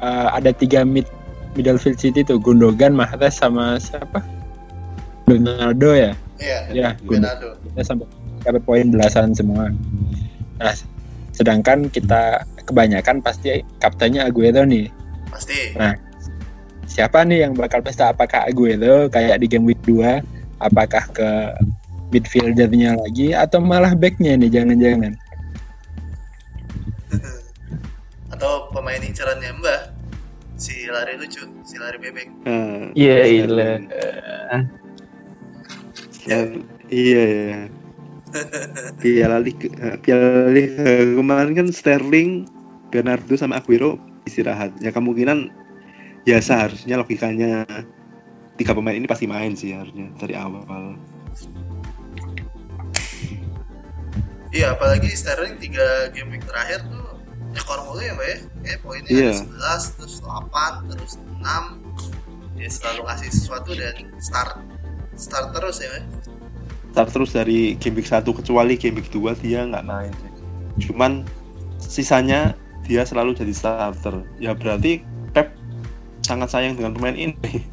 eh, 0.00 0.28
ada 0.32 0.54
tiga 0.54 0.86
mid 0.86 1.04
Middlefield 1.52 2.00
City 2.00 2.24
tuh 2.24 2.40
Gundogan, 2.40 2.96
Mahrez 2.96 3.36
sama 3.36 3.76
siapa 3.76 4.24
Bernardo 5.24 5.90
ya 5.94 6.12
Iya 6.42 6.58
ya 6.74 6.88
Bernardo 7.02 7.54
kita 7.70 7.82
sampai 7.86 8.06
dapat 8.42 8.62
poin 8.66 8.90
belasan 8.90 9.30
semua. 9.32 9.70
Nah, 10.58 10.74
sedangkan 11.34 11.86
kita 11.88 12.42
kebanyakan 12.66 13.22
pasti 13.22 13.62
kaptennya 13.78 14.26
Aguero 14.26 14.66
nih. 14.66 14.90
Pasti 15.30 15.78
Siapa 16.90 17.24
nih 17.24 17.48
yang 17.48 17.56
bakal 17.56 17.80
pesta? 17.80 18.12
Apakah 18.12 18.44
Aguero 18.50 19.08
kayak 19.08 19.40
di 19.40 19.46
game 19.48 19.64
week 19.64 19.80
2? 19.86 20.20
Apakah 20.60 21.08
ke 21.14 21.30
midfieldernya 22.12 23.00
lagi 23.00 23.32
atau 23.32 23.64
malah 23.64 23.96
backnya 23.96 24.36
nih 24.36 24.50
jangan-jangan? 24.52 25.16
Atau 28.36 28.68
pemain 28.74 29.00
incerannya 29.00 29.52
Mbah 29.56 29.80
Si 30.56 30.88
lari 30.88 31.16
lucu 31.16 31.44
Si 31.64 31.76
lari 31.80 31.96
bebek 32.00 32.28
Nah, 32.44 32.92
Iya, 32.92 33.16
iya. 33.24 33.72
Ya, 36.22 36.46
iya 36.86 37.24
ya. 37.26 37.60
Piala 39.02 39.36
Liga, 39.42 39.68
eh, 39.68 39.96
Piala 40.00 40.48
Liga 40.48 40.86
kemarin 41.18 41.52
kan 41.52 41.68
Sterling, 41.68 42.48
Bernardo 42.88 43.34
sama 43.36 43.60
Aguero 43.60 43.98
istirahat. 44.24 44.72
Ya 44.80 44.94
kemungkinan 44.94 45.50
ya 46.24 46.38
seharusnya 46.38 46.96
logikanya 46.96 47.66
tiga 48.56 48.72
pemain 48.72 48.94
ini 48.96 49.10
pasti 49.10 49.26
main 49.26 49.52
sih 49.58 49.74
harusnya 49.74 50.08
dari 50.16 50.38
awal. 50.38 50.94
Iya 54.52 54.76
apalagi 54.76 55.08
Sterling 55.16 55.56
3 55.56 56.12
game 56.12 56.36
week 56.36 56.44
terakhir 56.44 56.84
tuh 56.84 57.16
Nyekor 57.56 57.88
mulu 57.88 58.04
ya 58.04 58.12
mbak 58.12 58.28
ya 58.28 58.36
Kayak 58.60 58.78
poinnya 58.84 59.08
Iya. 59.08 59.32
ada 59.32 59.80
11 59.88 59.96
Terus 59.96 60.14
8 60.20 60.92
Terus 60.92 61.12
6 61.40 62.60
Dia 62.60 62.68
selalu 62.68 63.00
ngasih 63.08 63.30
sesuatu 63.32 63.70
dan 63.72 63.96
start 64.20 64.60
Start 65.16 65.52
terus 65.54 65.80
ya 65.80 66.02
Start 66.92 67.10
terus 67.12 67.30
dari 67.32 67.74
game 67.80 68.00
week 68.00 68.08
1 68.08 68.24
kecuali 68.24 68.76
game 68.76 69.00
week 69.00 69.08
2 69.12 69.32
dia 69.40 69.64
nggak 69.64 69.84
main. 69.84 70.12
Cuman 70.76 71.24
sisanya 71.80 72.52
dia 72.84 73.06
selalu 73.06 73.32
jadi 73.36 73.54
starter. 73.54 74.24
Ya 74.42 74.52
berarti 74.52 75.00
Pep 75.32 75.54
sangat 76.24 76.52
sayang 76.52 76.76
dengan 76.76 76.92
pemain 76.92 77.16
ini. 77.16 77.64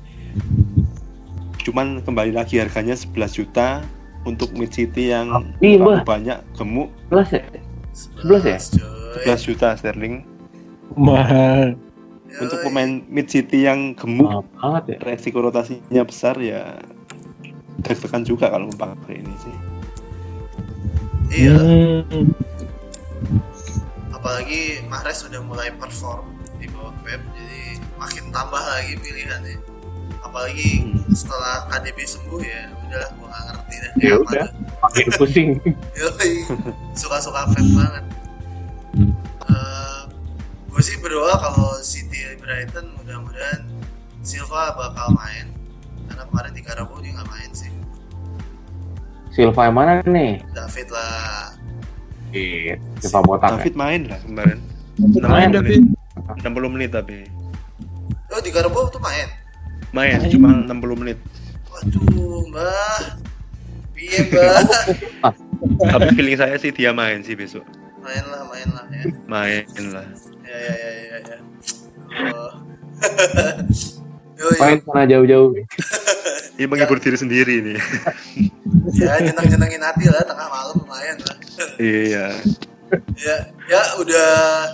Cuman 1.65 2.01
kembali 2.01 2.33
lagi 2.33 2.57
harganya 2.57 2.95
11 2.95 3.35
juta 3.35 3.83
untuk 4.23 4.51
mid 4.55 4.71
city 4.71 5.11
yang 5.11 5.31
banyak 6.03 6.39
gemuk 6.55 6.89
Jelas 7.11 7.29
ya? 7.31 7.43
11 8.23 8.45
ya? 8.45 8.59
11 9.35 9.47
juta 9.47 9.67
sterling 9.79 10.23
Mahal. 10.97 11.77
Untuk 12.41 12.59
pemain 12.65 13.05
mid 13.07 13.29
city 13.29 13.67
yang 13.67 13.93
gemuk 13.95 14.27
Mahal 14.27 14.43
banget 14.57 14.83
ya. 14.85 14.97
resiko 15.05 15.39
rotasinya 15.43 16.03
besar 16.03 16.35
ya 16.39 16.79
deg-degan 17.81 18.23
juga 18.23 18.49
kalau 18.49 18.67
memakai 18.69 19.19
ini 19.19 19.35
sih 19.39 19.57
Iya, 21.29 21.53
Hmm. 22.09 22.33
apalagi 24.09 24.81
Mahrez 24.89 25.21
sudah 25.21 25.45
mulai 25.45 25.69
perform 25.77 26.25
di 26.57 26.65
bawah 26.65 26.89
Pep, 27.05 27.21
jadi 27.37 27.77
makin 27.95 28.33
tambah 28.33 28.57
lagi 28.57 28.97
pilihannya. 28.97 29.61
Apalagi 30.25 30.89
Hmm. 30.89 31.13
setelah 31.13 31.69
KDB 31.69 32.01
sembuh 32.01 32.41
ya, 32.41 32.73
udahlah 32.81 33.09
gua 33.13 33.27
nggak 33.29 33.43
ngerti 33.45 33.75
dah. 33.77 33.91
Ya 34.01 34.13
udah. 34.17 34.47
Makin 34.81 35.05
pusing. 35.21 35.49
Suka-suka 36.99 37.45
Pep 37.53 37.67
banget. 37.77 38.05
gue 40.69 40.81
sih 40.85 40.95
berdoa 41.03 41.35
kalau 41.35 41.75
City 41.83 42.23
Brighton 42.39 42.95
mudah-mudahan 42.95 43.67
Silva 44.23 44.71
bakal 44.71 45.11
main 45.11 45.51
karena 46.09 46.23
kemarin 46.25 46.51
di 46.57 46.61
Karabau 46.65 46.97
dia 46.99 47.13
nggak 47.13 47.29
main 47.29 47.51
sih. 47.53 47.71
Silva 49.29 49.69
yang 49.69 49.77
mana 49.77 50.01
nih? 50.03 50.41
David 50.57 50.87
lah. 50.89 51.53
Iya, 52.33 52.75
Silva 52.97 53.19
botak. 53.21 53.49
Ya? 53.49 53.53
David 53.61 53.75
main 53.77 54.01
lah 54.09 54.19
kemarin. 54.25 54.59
Main 55.21 55.49
60 55.53 55.57
David. 55.61 55.81
menit. 55.85 56.43
60 56.43 56.73
menit 56.73 56.89
tapi. 56.91 57.17
Oh 58.29 58.41
di 58.41 58.49
Karabau 58.49 58.89
tuh 58.89 59.01
main? 59.01 59.29
Main 59.93 60.21
cuma 60.29 60.65
60 60.65 61.01
menit. 61.01 61.17
Waduh 61.69 62.45
mbah. 62.49 63.01
Piye 63.93 64.19
mbah? 64.27 64.61
Tapi 65.91 66.07
feeling 66.15 66.37
saya 66.39 66.55
sih 66.55 66.71
dia 66.71 66.91
main 66.91 67.23
sih 67.23 67.35
besok. 67.37 67.63
Main 68.03 68.23
lah 68.27 68.43
main 68.47 68.69
lah 68.73 68.85
ya. 68.91 69.03
Main 69.27 69.83
lah. 69.91 70.05
Ya 70.45 70.57
ya 70.57 70.73
ya 70.75 70.91
ya, 70.93 71.17
ya. 71.19 71.37
Oh. 72.33 72.53
Main 74.59 74.79
sana 74.83 75.03
jauh-jauh. 75.05 75.51
ini 76.59 76.67
menghibur 76.67 76.99
diri 76.99 77.15
sendiri 77.15 77.63
nih 77.63 77.79
ya 78.91 79.15
nyeneng 79.23 79.47
nyenengin 79.47 79.79
hati 79.79 80.11
lah 80.11 80.27
tengah 80.27 80.47
malam 80.51 80.75
lumayan 80.75 81.17
lah. 81.23 81.37
Iya. 81.79 82.25
Ya 83.15 83.35
ya 83.69 83.81
udah 84.01 84.29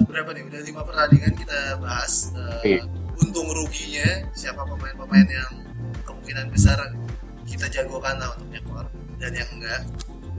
berapa 0.09 0.33
nih? 0.33 0.43
Udah 0.49 0.61
lima 0.65 0.81
pertandingan 0.81 1.37
kita 1.37 1.77
bahas 1.77 2.33
eh, 2.33 2.79
Iya. 2.79 2.83
untung 3.21 3.45
ruginya 3.53 4.25
siapa 4.33 4.65
pemain-pemain 4.65 5.27
yang 5.29 5.51
kemungkinan 6.07 6.49
besar 6.49 6.79
kita 7.45 7.69
jagokan 7.69 8.17
lah 8.17 8.33
untuk 8.33 8.49
nyekor 8.49 8.85
dan 9.21 9.31
yang 9.37 9.49
enggak. 9.53 9.81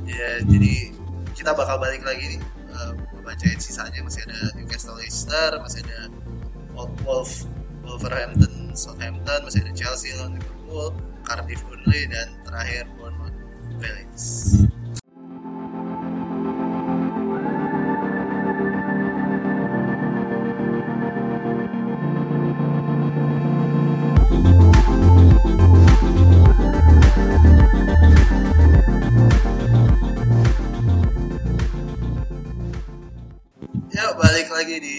Ya 0.08 0.42
jadi 0.42 0.90
kita 1.36 1.54
bakal 1.54 1.78
balik 1.78 2.02
lagi 2.02 2.36
nih 2.36 2.40
eh, 2.74 2.92
bacain 3.22 3.60
sisanya. 3.62 4.02
Masih 4.02 4.26
ada 4.26 4.50
Newcastle 4.58 4.98
Leicester 4.98 5.62
masih 5.62 5.84
ada 5.86 6.10
Wolf, 6.74 6.90
Wolf 7.06 7.30
Wolverhampton 7.86 8.65
Southampton 8.76 9.40
masih 9.40 9.64
ada 9.64 9.72
Chelsea 9.72 10.12
lawan 10.20 10.36
Liverpool 10.36 10.92
Cardiff 11.24 11.64
Burnley 11.64 12.04
dan 12.12 12.28
terakhir 12.44 12.84
Bournemouth 13.00 13.32
Palace. 13.80 14.68
Ya 33.88 34.12
balik 34.12 34.52
lagi 34.52 34.76
di 34.84 34.98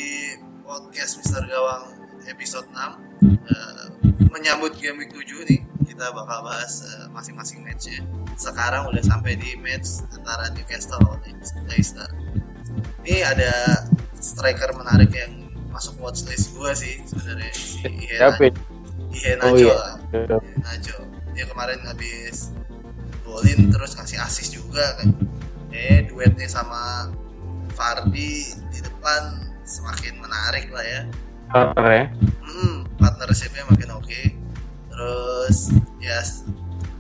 podcast 0.65 1.21
Mister 1.21 1.45
Gawang 1.45 2.06
episode 2.27 2.67
6 2.69 3.07
Eh, 3.47 3.85
Menyambut 4.29 4.77
game 4.77 5.01
week 5.01 5.09
7 5.09 5.25
nih. 5.49 5.59
Kita 5.83 6.13
bakal 6.13 6.45
bahas 6.45 6.85
eh, 6.85 7.07
masing-masing 7.09 7.65
match 7.65 7.89
ya 7.89 8.03
Sekarang 8.37 8.85
udah 8.87 9.01
sampai 9.01 9.33
di 9.33 9.57
match 9.57 10.05
antara 10.11 10.51
Newcastle 10.53 11.01
lawan 11.01 11.17
Leicester. 11.65 12.05
Ini 13.01 13.25
ada 13.25 13.51
striker 14.13 14.75
menarik 14.75 15.09
yang 15.09 15.33
masuk 15.71 15.97
watchlist 15.97 16.53
gue 16.53 16.71
sih 16.73 17.01
sebenarnya. 17.03 17.51
Si 17.57 17.81
Siapa? 18.13 18.51
Ihe 19.09 19.31
Oh, 19.41 19.55
iya. 19.55 19.73
lah. 19.73 19.93
Ihe 20.13 20.55
Nacho 20.61 20.97
Dia 21.33 21.45
kemarin 21.45 21.81
habis 21.83 22.51
golin 23.23 23.69
terus 23.69 23.95
ngasih 23.95 24.19
assist 24.19 24.53
juga 24.53 24.83
kan. 24.99 25.09
Eh 25.73 26.05
duetnya 26.05 26.45
sama 26.45 27.09
Fardi 27.73 28.45
di 28.69 28.79
depan 28.79 29.41
semakin 29.63 30.17
menarik 30.17 30.69
lah 30.69 30.85
ya. 30.85 31.01
Starter 31.47 31.87
ya? 31.87 32.05
Hmm, 32.43 32.83
partnershipnya 32.99 33.63
makin 33.71 33.89
oke. 33.95 34.21
Terus 34.91 35.71
ya 36.03 36.19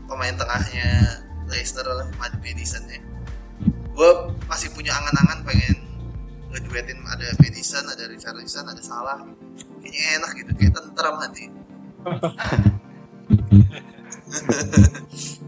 pemain 0.07 0.35
tengahnya 0.35 1.19
Leicester 1.51 1.83
lah, 1.83 2.07
Matt 2.15 2.39
Madison 2.39 2.83
ya. 2.87 2.99
Gue 3.91 4.11
masih 4.47 4.71
punya 4.71 4.93
angan-angan 4.95 5.43
pengen 5.43 5.75
ngeduetin 6.53 6.99
ada 7.07 7.27
Madison, 7.43 7.83
ada 7.87 8.07
Richarlison, 8.07 8.65
ada 8.69 8.79
Salah. 8.79 9.19
Kayaknya 9.83 10.03
enak 10.21 10.31
gitu, 10.35 10.51
kayak 10.55 10.73
tentram 10.75 11.15
hati. 11.19 11.45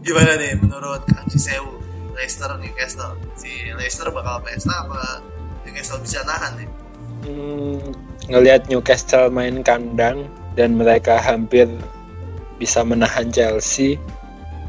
Gimana 0.04 0.32
nih 0.40 0.56
menurut 0.56 1.04
Kang 1.08 1.28
Cisewu 1.28 1.80
Leicester 2.16 2.50
Newcastle? 2.56 3.16
Si 3.36 3.72
Leicester 3.76 4.08
bakal 4.12 4.40
pesta 4.44 4.84
apa 4.84 5.20
Newcastle 5.64 6.00
bisa 6.00 6.24
nahan 6.24 6.52
nih? 6.60 6.68
Hmm, 7.20 7.92
ngelihat 8.30 8.70
Newcastle 8.70 9.28
main 9.28 9.60
kandang 9.66 10.30
dan 10.54 10.78
mereka 10.78 11.18
hampir 11.18 11.66
bisa 12.62 12.84
menahan 12.86 13.28
Chelsea, 13.34 13.96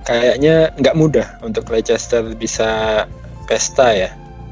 kayaknya 0.08 0.74
nggak 0.80 0.97
mudah 0.97 1.28
untuk 1.45 1.69
Leicester 1.69 2.24
bisa 2.36 3.04
pesta 3.45 3.93
ya. 3.93 4.12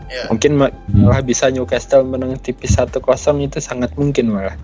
Ya, 0.09 0.25
Mungkin 0.25 0.57
ma- 0.57 0.73
malah 0.89 1.21
bisa 1.21 1.53
Newcastle 1.53 2.01
menang 2.01 2.37
tipis 2.41 2.73
1-0 2.77 2.97
itu 3.45 3.61
sangat 3.61 3.93
mungkin 3.93 4.33
malah. 4.33 4.57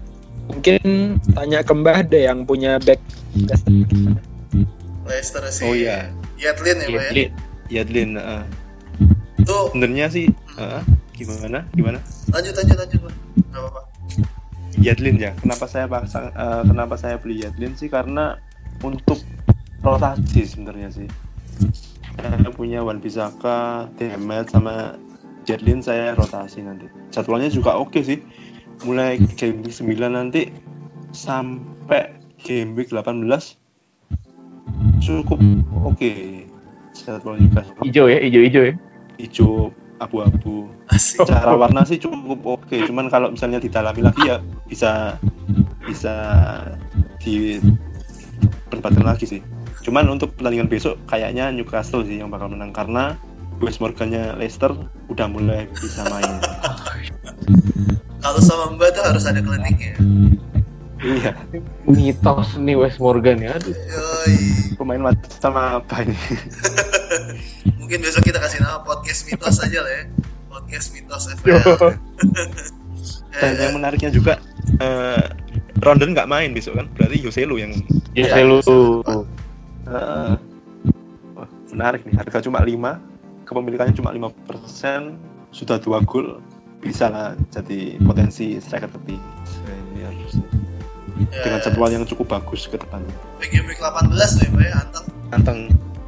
Mungkin 0.49 1.17
tanya 1.34 1.62
ke 1.62 1.73
Mbah 1.73 2.05
deh 2.05 2.25
yang 2.25 2.45
punya 2.45 2.77
back 2.81 3.01
Leicester. 3.34 3.73
Leicester 5.05 5.43
sih. 5.53 5.65
oh 5.69 5.73
iya 5.77 6.10
Yadlin 6.41 6.77
ya, 6.81 6.88
Pak 6.89 7.03
ya. 7.13 7.29
Yadlin 7.69 8.12
uh, 8.17 8.43
Tuh, 9.45 9.69
sebenarnya 9.73 10.10
sih 10.10 10.25
uh, 10.58 10.81
gimana 11.13 11.63
gimana 11.77 12.01
lanjut 12.34 12.53
lanjut 12.58 12.77
lanjut, 12.81 12.99
Pak. 13.05 13.13
Enggak 13.13 13.62
apa-apa. 13.62 13.81
Yadlin 14.75 15.17
ya? 15.17 15.31
Kenapa 15.39 15.65
saya 15.65 15.87
pasang 15.87 16.29
uh, 16.35 16.63
kenapa 16.67 16.99
saya 16.99 17.15
beli 17.15 17.41
Yadlin 17.41 17.73
sih? 17.79 17.87
Karena 17.87 18.35
untuk 18.83 19.23
rotasi 19.81 20.43
sebenarnya 20.43 20.91
sih. 20.91 21.07
Saya 22.15 22.49
punya 22.51 22.83
Wan 22.83 22.99
Bisaka, 22.99 23.87
Demet 23.95 24.51
sama 24.51 24.99
Yadlin 25.47 25.79
saya 25.79 26.15
rotasi 26.17 26.63
nanti. 26.63 26.91
Jadwalnya 27.13 27.47
juga 27.47 27.77
oke 27.79 28.03
sih. 28.03 28.19
Mulai 28.83 29.21
game 29.39 29.63
week 29.63 29.71
9 29.71 29.95
nanti 30.11 30.51
sampai 31.15 32.11
game 32.43 32.75
week 32.75 32.91
18 32.91 33.23
cukup 34.99 35.39
oke 35.85 36.11
jadwal 36.95 37.37
juga 37.37 37.61
Hijau 37.85 38.05
ya, 38.09 38.19
hijau-hijau 38.19 38.63
ya. 38.67 38.73
hijau 39.21 39.71
abu-abu. 39.99 40.67
Secara 40.95 41.55
warna 41.55 41.88
sih 41.88 41.99
cukup 41.99 42.41
oke 42.43 42.75
cuman 42.88 43.08
kalau 43.08 43.31
misalnya 43.31 43.60
didalami 43.60 44.01
lagi 44.03 44.21
ya 44.27 44.38
bisa 44.67 45.15
bisa 45.86 46.15
di 47.21 47.60
perdebatkan 48.69 49.05
lagi 49.05 49.25
sih. 49.27 49.41
Cuman 49.86 50.10
untuk 50.10 50.34
pertandingan 50.34 50.67
besok 50.67 50.97
kayaknya 51.05 51.53
Newcastle 51.53 52.03
sih 52.03 52.19
yang 52.19 52.34
bakal 52.34 52.49
menang 52.49 52.73
karena 52.73 53.15
West 53.63 53.79
Morgannya 53.79 54.36
Leicester 54.36 54.73
udah 55.08 55.27
mulai 55.31 55.69
bisa 55.71 56.03
main. 56.12 56.34
Kalau 58.25 58.41
sama 58.41 58.73
Mbak 58.73 58.89
tuh 58.97 59.03
harus 59.05 59.23
ada 59.29 59.38
kliniknya. 59.38 59.93
Iya 61.01 61.36
Mitos 61.84 62.55
nih 62.55 62.75
West 62.75 62.97
Morgan 62.97 63.38
ya. 63.38 63.55
Aduh. 63.55 63.73
Yoi. 63.73 64.36
pemain 64.75 65.01
macam 65.01 65.51
apa 65.55 65.95
ini 66.01 66.15
Mungkin 67.79 68.01
besok 68.01 68.23
kita 68.23 68.39
kasih 68.39 68.63
nama 68.63 68.81
podcast 68.81 69.27
mitos 69.27 69.60
aja 69.62 69.79
lah 69.81 69.91
ya. 69.91 70.03
Podcast 70.47 70.91
mitos 70.91 71.27
FPL. 71.38 71.62
Eh, 71.62 71.95
dan 73.39 73.51
yang 73.60 73.73
menariknya 73.75 74.10
juga 74.10 74.39
eh, 74.79 75.23
Rondon 75.84 76.15
nggak 76.15 76.25
main 76.25 76.55
besok 76.55 76.79
kan 76.79 76.88
berarti 76.95 77.21
Joselu 77.21 77.55
yang 77.60 77.71
Ya, 78.15 78.31
saya 78.31 78.47
lu. 78.47 78.60
eh, 78.63 80.34
wah, 81.36 81.49
menarik 81.69 82.08
nih 82.08 82.15
harga 82.15 82.39
cuma 82.41 82.63
5 82.63 82.71
kepemilikannya 83.45 83.93
cuma 83.93 84.10
5% 84.10 85.19
sudah 85.51 85.77
dua 85.77 85.99
gol 86.01 86.39
bisa 86.81 87.12
lah 87.12 87.38
jadi 87.51 87.99
potensi 88.01 88.58
striker 88.58 88.89
tertinggi 88.89 89.21
Ya, 91.15 91.41
dengan 91.41 91.60
jadwal 91.62 91.89
yang 91.89 92.04
cukup 92.04 92.28
bagus 92.30 92.67
ke 92.67 92.75
depannya. 92.75 93.15
game 93.41 93.63
week 93.65 93.80
18 93.80 94.12
tuh 94.12 94.45
ya, 94.60 94.67
ya, 94.67 94.75
anteng 94.82 95.06
Anteng 95.32 95.60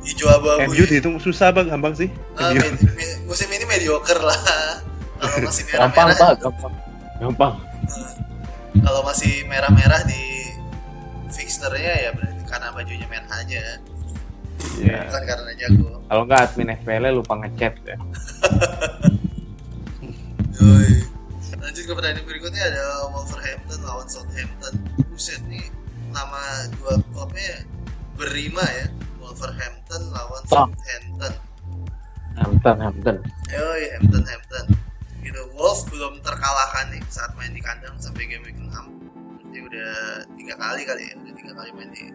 hijau 0.03 0.27
abu-abu. 0.29 0.67
MU 0.67 0.75
ya. 0.77 0.85
dihitung 0.85 1.15
susah 1.17 1.47
bang, 1.49 1.67
gampang 1.67 1.95
sih. 1.95 2.09
MU. 2.33 2.55
med- 2.55 2.75
med- 2.89 3.19
musim 3.23 3.47
ini 3.47 3.63
mediocre 3.63 4.19
lah. 4.19 4.35
Kalau 5.17 5.37
masih 5.41 5.63
Gampang 5.65 6.07
merah-merah, 6.07 6.29
pak, 6.29 6.39
gampang. 6.39 6.73
Gampang. 7.17 7.53
eh, 7.57 8.13
kalau 8.77 9.01
masih 9.01 9.41
merah-merah 9.43 10.05
di 10.05 10.53
fixturnya 11.27 11.93
ya 11.97 12.09
berarti 12.13 12.43
karena 12.45 12.67
bajunya 12.69 13.07
merah 13.07 13.31
aja, 13.33 13.63
Iya. 14.77 15.09
bukan 15.09 15.23
karena 15.25 15.51
jago. 15.57 15.89
Kalau 16.03 16.21
nggak 16.23 16.41
admin 16.43 16.69
FPL 16.77 17.09
lupa 17.11 17.33
ngechat 17.35 17.73
ya. 17.81 17.97
Yoi. 20.57 21.16
Lanjut 21.77 21.93
ke 21.93 22.01
pertandingan 22.01 22.25
berikutnya 22.25 22.63
ada 22.73 22.85
Wolverhampton 23.13 23.79
lawan 23.85 24.09
Southampton. 24.09 24.73
Buset 25.13 25.37
nih, 25.45 25.69
nama 26.09 26.65
dua 26.73 26.97
klubnya 27.13 27.69
berima 28.17 28.65
ya. 28.65 28.89
Wolverhampton 29.21 30.09
lawan. 30.09 30.41
Southampton. 30.49 31.33
Hampton, 32.33 32.77
Hampton. 32.81 33.15
Yoi, 33.53 33.93
Hampton, 33.93 34.25
Hampton. 34.25 34.65
Gitu, 35.21 35.37
Wolves 35.53 35.85
belum 35.93 36.17
terkalahkan 36.25 36.97
nih 36.97 37.03
saat 37.13 37.37
main 37.37 37.53
di 37.53 37.61
kandang 37.61 37.93
sampai 38.01 38.25
game 38.25 38.41
week 38.41 38.57
6. 38.57 38.73
Berarti 38.73 39.59
udah 39.61 39.93
tiga 40.33 40.57
kali 40.57 40.81
kali 40.81 41.03
ya, 41.05 41.13
udah 41.13 41.33
tiga 41.37 41.53
kali 41.61 41.69
main 41.77 41.89
di 41.93 42.09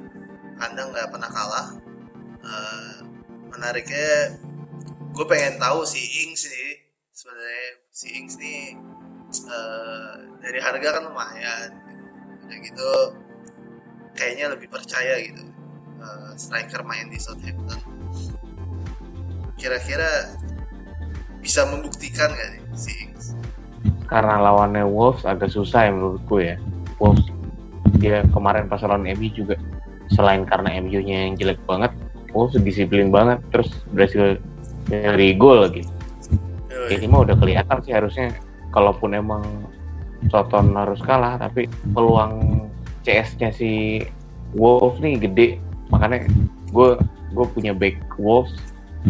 kandang 0.59 0.91
nggak 0.91 1.07
pernah 1.07 1.31
kalah. 1.31 1.69
Eh, 2.43 2.95
menariknya, 3.47 4.43
gue 5.15 5.27
pengen 5.31 5.63
tahu 5.63 5.87
si 5.87 6.03
Ings 6.27 6.51
nih, 6.51 6.83
sebenarnya 7.15 7.71
si 7.95 8.07
Ings 8.11 8.35
nih 8.43 8.91
eh, 9.41 10.15
dari 10.43 10.59
harga 10.61 10.89
kan 11.01 11.03
lumayan. 11.09 11.71
Gitu. 11.73 12.03
Udah 12.43 12.59
gitu, 12.61 12.91
kayaknya 14.13 14.47
lebih 14.53 14.69
percaya 14.69 15.17
gitu. 15.23 15.43
eh, 16.03 16.33
striker 16.35 16.83
main 16.83 17.07
di 17.09 17.17
Southampton. 17.17 17.79
Kira-kira 19.55 20.35
bisa 21.39 21.63
membuktikan 21.71 22.35
gak 22.35 22.49
nih 22.59 22.63
si 22.75 22.91
Ings? 23.07 23.39
Karena 24.11 24.43
lawannya 24.43 24.83
Wolves 24.83 25.23
agak 25.23 25.55
susah 25.55 25.87
ya 25.87 25.91
menurutku 25.95 26.43
ya. 26.43 26.59
Wolves 26.99 27.27
dia 28.03 28.27
kemarin 28.35 28.67
pas 28.67 28.83
lawan 28.83 29.07
MU 29.07 29.31
juga 29.31 29.55
selain 30.11 30.43
karena 30.43 30.75
MU-nya 30.83 31.31
yang 31.31 31.35
jelek 31.39 31.63
banget, 31.65 31.95
Wolves 32.35 32.59
disiplin 32.59 33.15
banget 33.15 33.39
terus 33.55 33.71
berhasil 33.95 34.43
dari 34.91 35.39
gol 35.39 35.67
lagi. 35.67 35.87
Ini 36.91 37.07
mah 37.07 37.31
udah 37.31 37.37
kelihatan 37.39 37.79
sih 37.87 37.95
harusnya 37.95 38.35
kalaupun 38.73 39.15
emang 39.15 39.45
Soton 40.31 40.73
harus 40.75 41.03
kalah 41.03 41.35
tapi 41.37 41.67
peluang 41.93 42.67
CS-nya 43.03 43.51
si 43.51 44.03
Wolves 44.55 45.03
nih 45.03 45.19
gede. 45.19 45.49
Makanya 45.91 46.25
gue 46.71 46.89
gue 47.33 47.47
punya 47.53 47.77
back 47.77 47.99
Wolves. 48.17 48.55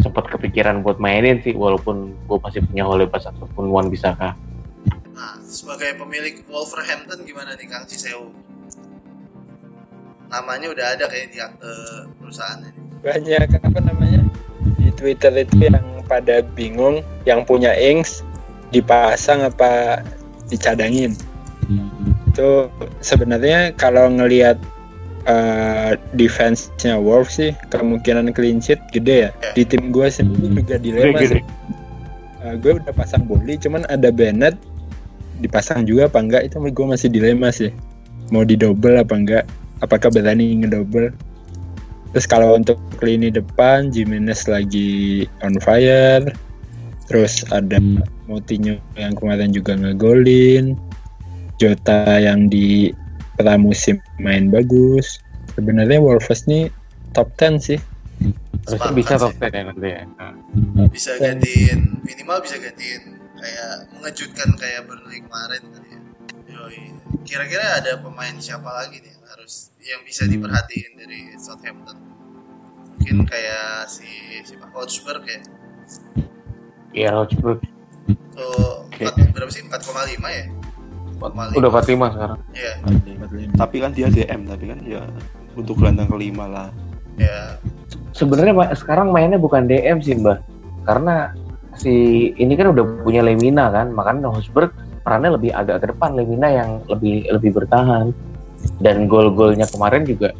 Sempat 0.01 0.25
kepikiran 0.25 0.81
buat 0.81 0.97
mainin 0.97 1.37
sih 1.45 1.53
walaupun 1.53 2.17
gue 2.25 2.37
masih 2.41 2.65
punya 2.65 2.81
Holebas 2.81 3.29
ataupun 3.29 3.69
Wan 3.69 3.93
Bisaka. 3.93 4.33
Nah, 5.13 5.37
sebagai 5.45 5.93
pemilik 6.01 6.41
Wolverhampton 6.49 7.21
gimana 7.29 7.53
nih 7.53 7.69
Kang 7.69 7.85
Cisewu? 7.85 8.33
Namanya 10.33 10.73
udah 10.73 10.85
ada 10.97 11.05
kayak 11.05 11.29
di 11.29 11.37
akte 11.37 11.69
perusahaan 12.17 12.57
ini. 12.65 12.81
banyak 13.05 13.51
apa 13.61 13.79
namanya? 13.83 14.25
Di 14.81 14.89
Twitter 14.97 15.29
itu 15.37 15.69
yang 15.69 15.85
pada 16.09 16.41
bingung 16.41 17.05
yang 17.29 17.45
punya 17.45 17.77
Ings 17.77 18.25
dipasang 18.73 19.45
apa 19.45 20.01
dicadangin. 20.49 21.13
Itu 22.33 22.67
sebenarnya 22.99 23.71
kalau 23.77 24.09
ngelihat 24.09 24.57
uh, 25.29 25.95
defense-nya 26.17 26.99
Wolves 26.99 27.39
sih 27.39 27.51
kemungkinan 27.71 28.33
clean 28.35 28.59
sheet 28.59 28.81
gede 28.91 29.29
ya. 29.29 29.31
Di 29.53 29.63
tim 29.63 29.93
gue 29.93 30.07
sendiri 30.09 30.59
juga 30.59 30.75
dilema 30.81 31.19
sih. 31.23 31.43
Uh, 32.43 32.59
gue 32.59 32.75
udah 32.75 32.91
pasang 32.91 33.23
Boli 33.23 33.55
cuman 33.55 33.87
ada 33.87 34.11
Bennett 34.11 34.59
dipasang 35.39 35.87
juga 35.87 36.11
apa 36.11 36.19
enggak 36.19 36.43
itu 36.51 36.59
gue 36.59 36.85
masih 36.85 37.09
dilema 37.13 37.49
sih. 37.53 37.71
Mau 38.31 38.43
di 38.43 38.57
double 38.59 38.99
apa 38.99 39.13
enggak 39.15 39.43
apakah 39.79 40.11
berani 40.11 40.63
ngedouble. 40.63 41.13
Terus 42.13 42.29
kalau 42.29 42.53
untuk 42.53 42.77
lini 43.01 43.33
depan 43.33 43.89
Jimenez 43.89 44.45
lagi 44.45 45.25
on 45.41 45.57
fire 45.57 46.29
terus 47.13 47.45
ada 47.53 47.77
Moutinho 48.25 48.81
yang 48.97 49.13
kemarin 49.13 49.53
juga 49.53 49.77
ngegolin 49.77 50.73
Jota 51.61 52.17
yang 52.17 52.49
di 52.49 52.89
pramusim 53.37 54.01
main 54.17 54.49
bagus 54.49 55.21
sebenarnya 55.53 56.01
Wolves 56.01 56.49
nih 56.49 56.73
top 57.13 57.29
10 57.37 57.61
sih 57.61 57.77
Sepakat 58.65 58.97
bisa 58.97 59.13
sih. 59.13 59.21
top 59.21 59.33
10 59.37 59.53
ya 59.53 59.61
nanti 59.69 59.89
ya 59.93 60.01
Bisa 60.89 61.11
gantiin 61.21 62.01
minimal 62.01 62.41
bisa 62.41 62.57
gantiin 62.57 63.21
kayak 63.37 63.73
mengejutkan 63.93 64.49
kayak 64.57 64.87
Burnley 64.87 65.19
kemarin 65.19 65.61
kali 65.67 65.89
ya. 65.93 65.99
Yoi. 66.53 66.95
Kira-kira 67.27 67.83
ada 67.83 67.99
pemain 67.99 68.31
siapa 68.39 68.71
lagi 68.71 69.03
nih 69.03 69.11
yang 69.11 69.25
harus 69.27 69.75
yang 69.83 70.01
bisa 70.07 70.23
diperhatiin 70.23 70.95
dari 70.95 71.35
Southampton? 71.35 71.97
Mungkin 72.95 73.27
kayak 73.27 73.91
si 73.91 74.07
siapa 74.47 74.71
Hotspur 74.71 75.19
kayak 75.27 75.43
Iya 76.93 77.09
Rochburg 77.11 77.59
tuh 78.33 78.85
Oke. 78.85 79.03
empat- 79.03 79.31
berapa 79.31 79.49
sih 79.49 79.61
4,5 79.63 80.29
ya? 80.29 80.45
4,5. 81.15 81.55
udah 81.55 81.69
45 81.71 82.07
sekarang 82.09 82.39
Iya, 82.51 82.71
Tapi 83.53 83.75
kan 83.79 83.91
dia 83.91 84.07
DM, 84.07 84.41
tapi 84.43 84.65
kan 84.67 84.79
ya 84.83 85.01
untuk 85.53 85.77
gelandang 85.77 86.09
kelima 86.09 86.45
lah. 86.45 86.67
ya. 87.13 87.57
sebenarnya 88.09 88.53
Ma- 88.53 88.73
sekarang 88.73 89.09
mainnya 89.09 89.37
bukan 89.37 89.65
DM 89.65 89.97
sih 89.99 90.13
mbak 90.15 90.41
karena 90.83 91.29
si 91.73 91.93
ini 92.33 92.53
kan 92.53 92.69
udah 92.69 92.85
punya 93.01 93.21
Lemina 93.21 93.69
kan 93.69 93.89
makanya 93.89 94.29
Hosberg 94.29 94.73
perannya 95.01 95.29
lebih 95.31 95.49
agak 95.51 95.77
ke 95.79 95.89
depan 95.89 96.13
Lemina 96.13 96.47
yang 96.47 96.69
lebih 96.87 97.29
lebih 97.29 97.53
bertahan 97.53 98.09
dan 98.79 99.05
gol-golnya 99.05 99.65
kemarin 99.67 100.03
juga 100.03 100.33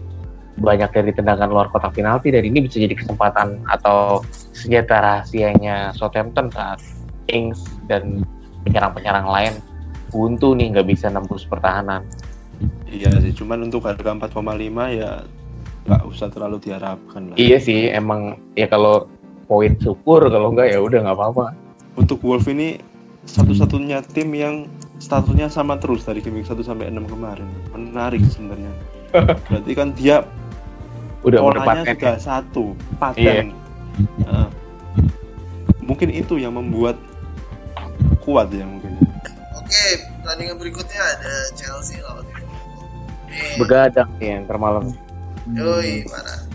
banyak 0.60 0.90
dari 0.94 1.12
tendangan 1.14 1.50
luar 1.50 1.68
kotak 1.74 1.98
penalti 1.98 2.30
dan 2.30 2.46
ini 2.46 2.70
bisa 2.70 2.78
jadi 2.78 2.94
kesempatan 2.94 3.62
atau 3.66 4.22
senjata 4.54 5.02
rahasianya 5.02 5.98
Southampton 5.98 6.54
saat 6.54 6.78
Ings 7.32 7.66
dan 7.90 8.22
penyerang-penyerang 8.68 9.26
lain 9.26 9.54
buntu 10.14 10.54
nih 10.54 10.78
nggak 10.78 10.88
bisa 10.88 11.10
nembus 11.10 11.48
pertahanan 11.50 12.06
Iya 12.88 13.10
sih, 13.20 13.34
cuman 13.34 13.68
untuk 13.68 13.84
harga 13.90 14.14
4,5 14.14 14.40
ya 14.94 15.26
nggak 15.84 16.02
usah 16.08 16.32
terlalu 16.32 16.64
diharapkan 16.64 17.34
lah. 17.34 17.36
iya 17.36 17.60
sih 17.60 17.92
emang 17.92 18.40
ya 18.56 18.72
kalau 18.72 19.12
poin 19.52 19.76
syukur 19.84 20.24
kalau 20.32 20.56
enggak 20.56 20.72
ya 20.72 20.80
udah 20.80 21.04
nggak 21.04 21.18
apa-apa 21.20 21.46
Untuk 21.94 22.24
Wolf 22.26 22.50
ini 22.50 22.80
satu-satunya 23.30 24.02
tim 24.02 24.34
yang 24.34 24.66
statusnya 24.98 25.46
sama 25.52 25.78
terus 25.78 26.08
dari 26.08 26.26
game 26.26 26.42
week 26.42 26.50
1 26.50 26.58
sampai 26.66 26.90
6 26.90 27.06
kemarin. 27.06 27.46
Menarik 27.70 28.26
sebenarnya. 28.34 28.74
Berarti 29.46 29.72
kan 29.78 29.94
dia 29.94 30.26
udah 31.24 31.40
polanya 31.40 31.64
mendapatkan 31.64 31.96
sudah 31.96 32.20
satu, 32.20 32.66
paten. 33.00 33.56
Nah, 34.24 34.48
mungkin 35.84 36.10
itu 36.12 36.40
yang 36.40 36.56
membuat 36.56 37.00
kuat 38.24 38.52
ya 38.52 38.64
mungkin. 38.68 39.00
Oke, 39.60 39.84
pertandingan 40.24 40.56
berikutnya 40.60 41.02
ada 41.02 41.34
Chelsea 41.56 42.00
lawan 42.04 42.24
Liverpool. 42.28 42.62
Begadang 43.58 44.10
nih 44.22 44.30
yang 44.38 44.46
termalam 44.46 44.94
Yoi, 45.52 46.08
mana? 46.08 46.48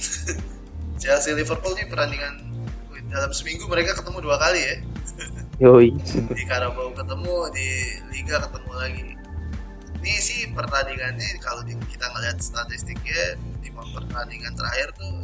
Chelsea 1.02 1.36
Liverpool 1.36 1.76
nih 1.76 1.84
pertandingan 1.84 2.40
dalam 3.12 3.30
seminggu 3.32 3.68
mereka 3.68 3.92
ketemu 3.92 4.18
dua 4.24 4.36
kali 4.40 4.60
ya. 4.60 4.76
yoi 5.56 5.88
Di 6.36 6.44
Carabao 6.44 6.92
ketemu, 6.92 7.48
di 7.52 7.68
Liga 8.12 8.44
ketemu 8.44 8.72
lagi. 8.76 9.15
Ini 10.06 10.22
sih 10.22 10.40
pertandingannya 10.54 11.42
kalau 11.42 11.66
kita 11.66 12.06
ngeliat 12.14 12.38
statistiknya 12.38 13.34
di 13.58 13.74
pertandingan 13.74 14.54
terakhir 14.54 14.94
tuh 14.94 15.18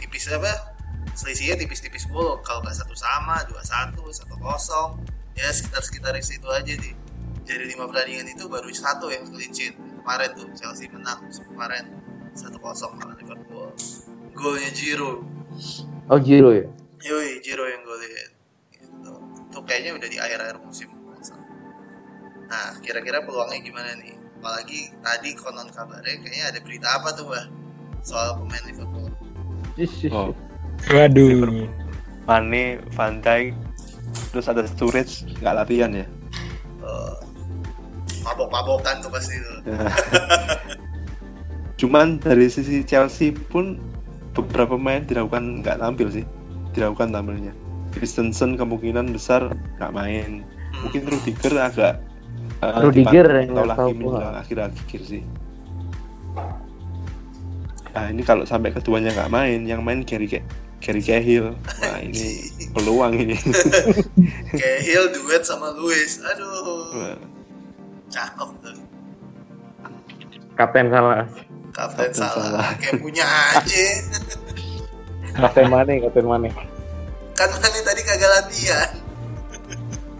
tipis 0.00 0.32
apa? 0.32 0.80
Selisihnya 1.12 1.60
tipis-tipis 1.60 2.08
mulu. 2.08 2.40
Kalau 2.40 2.64
nggak 2.64 2.72
satu 2.72 2.96
sama, 2.96 3.44
dua 3.44 3.60
satu, 3.60 4.08
satu 4.08 4.32
kosong, 4.40 5.04
ya 5.36 5.52
sekitar-sekitar 5.52 6.16
situ 6.24 6.48
aja 6.48 6.72
nih. 6.72 6.96
Dari 7.44 7.68
lima 7.68 7.84
pertandingan 7.84 8.32
itu 8.32 8.48
baru 8.48 8.72
satu 8.72 9.12
yang 9.12 9.28
clean 9.28 9.52
sheet. 9.52 9.76
Kemarin 9.76 10.32
tuh 10.32 10.48
Chelsea 10.56 10.88
menang 10.88 11.20
kemarin 11.28 11.84
satu 12.32 12.56
kosong 12.56 12.96
lawan 12.96 13.12
Liverpool. 13.20 13.76
Golnya 14.32 14.72
Giroud. 14.72 15.20
oh 16.08 16.16
Giro 16.16 16.56
ya 16.56 16.64
Yoi, 17.04 17.44
Giro 17.44 17.68
yang 17.68 17.84
golin. 17.84 18.32
Gitu. 18.72 19.12
Itu 19.52 19.58
kayaknya 19.68 20.00
udah 20.00 20.08
di 20.08 20.16
akhir-akhir 20.16 20.56
musim. 20.64 20.99
Nah, 22.50 22.74
kira-kira 22.82 23.22
peluangnya 23.22 23.62
gimana 23.62 23.94
nih? 24.02 24.18
Apalagi 24.42 24.90
tadi 24.98 25.38
konon 25.38 25.70
kabarnya 25.70 26.18
kayaknya 26.18 26.44
ada 26.50 26.58
berita 26.58 26.88
apa 26.98 27.14
tuh, 27.14 27.30
Mbah? 27.30 27.46
Soal 28.02 28.42
pemain 28.42 28.64
Liverpool. 28.66 29.08
Oh, 30.10 30.34
waduh 30.94 31.70
Mane, 32.26 32.82
Van 32.98 33.22
Dijk, 33.22 33.54
terus 34.34 34.50
ada 34.50 34.66
Sturridge 34.66 35.30
nggak 35.38 35.54
latihan 35.62 35.94
ya? 35.94 36.06
Eh, 36.82 37.16
mabok-mabokan 38.26 38.98
tuh 39.02 39.10
pasti 39.14 39.38
tuh. 39.38 39.58
Cuman 41.80 42.18
dari 42.18 42.50
sisi 42.50 42.82
Chelsea 42.82 43.32
pun 43.32 43.78
beberapa 44.34 44.74
pemain 44.74 45.06
dilakukan 45.06 45.62
nggak 45.62 45.78
tampil 45.80 46.08
sih, 46.10 46.24
dilakukan 46.74 47.14
tampilnya. 47.14 47.54
Christensen 47.90 48.54
kemungkinan 48.54 49.10
besar 49.10 49.50
nggak 49.78 49.94
main. 49.94 50.42
Hmm. 50.46 50.86
Mungkin 50.86 51.02
Rudiger 51.10 51.54
agak 51.58 52.09
eh, 52.60 52.72
Rudiger 52.80 53.26
dipantau 53.26 53.36
yang 53.36 53.48
nggak 53.50 53.66
lagi 53.66 53.78
tahu 53.78 53.90
menjelang 53.94 54.36
akhir-akhir 54.36 55.00
sih. 55.02 55.22
Nah 57.90 58.06
ini 58.06 58.22
kalau 58.22 58.44
sampai 58.46 58.70
keduanya 58.70 59.10
nggak 59.12 59.30
main, 59.30 59.60
yang 59.66 59.80
main 59.82 60.06
Gary 60.06 60.30
Gary 60.80 61.02
Cahill, 61.02 61.52
wah 61.52 61.98
ini 62.00 62.48
peluang 62.74 63.12
ini. 63.18 63.36
Kayak 64.60 64.80
Hill 64.80 65.06
duet 65.12 65.42
sama 65.42 65.74
Luis. 65.74 66.22
Aduh, 66.22 67.18
cakep 68.08 68.50
tuh. 68.62 68.76
Kapten 70.56 70.86
salah. 70.88 71.24
Kapten 71.72 72.08
Kapten 72.08 72.10
salah. 72.12 72.34
salah. 72.36 72.68
Kayak 72.80 72.96
punya 73.00 73.26
aja. 73.26 73.84
Kapten 75.36 75.66
mana? 75.68 75.90
Kapten 76.00 76.26
mana? 76.26 76.48
Kan 77.36 77.48
Mane 77.56 77.80
tadi 77.80 78.00
kagak 78.04 78.30
latihan. 78.36 78.90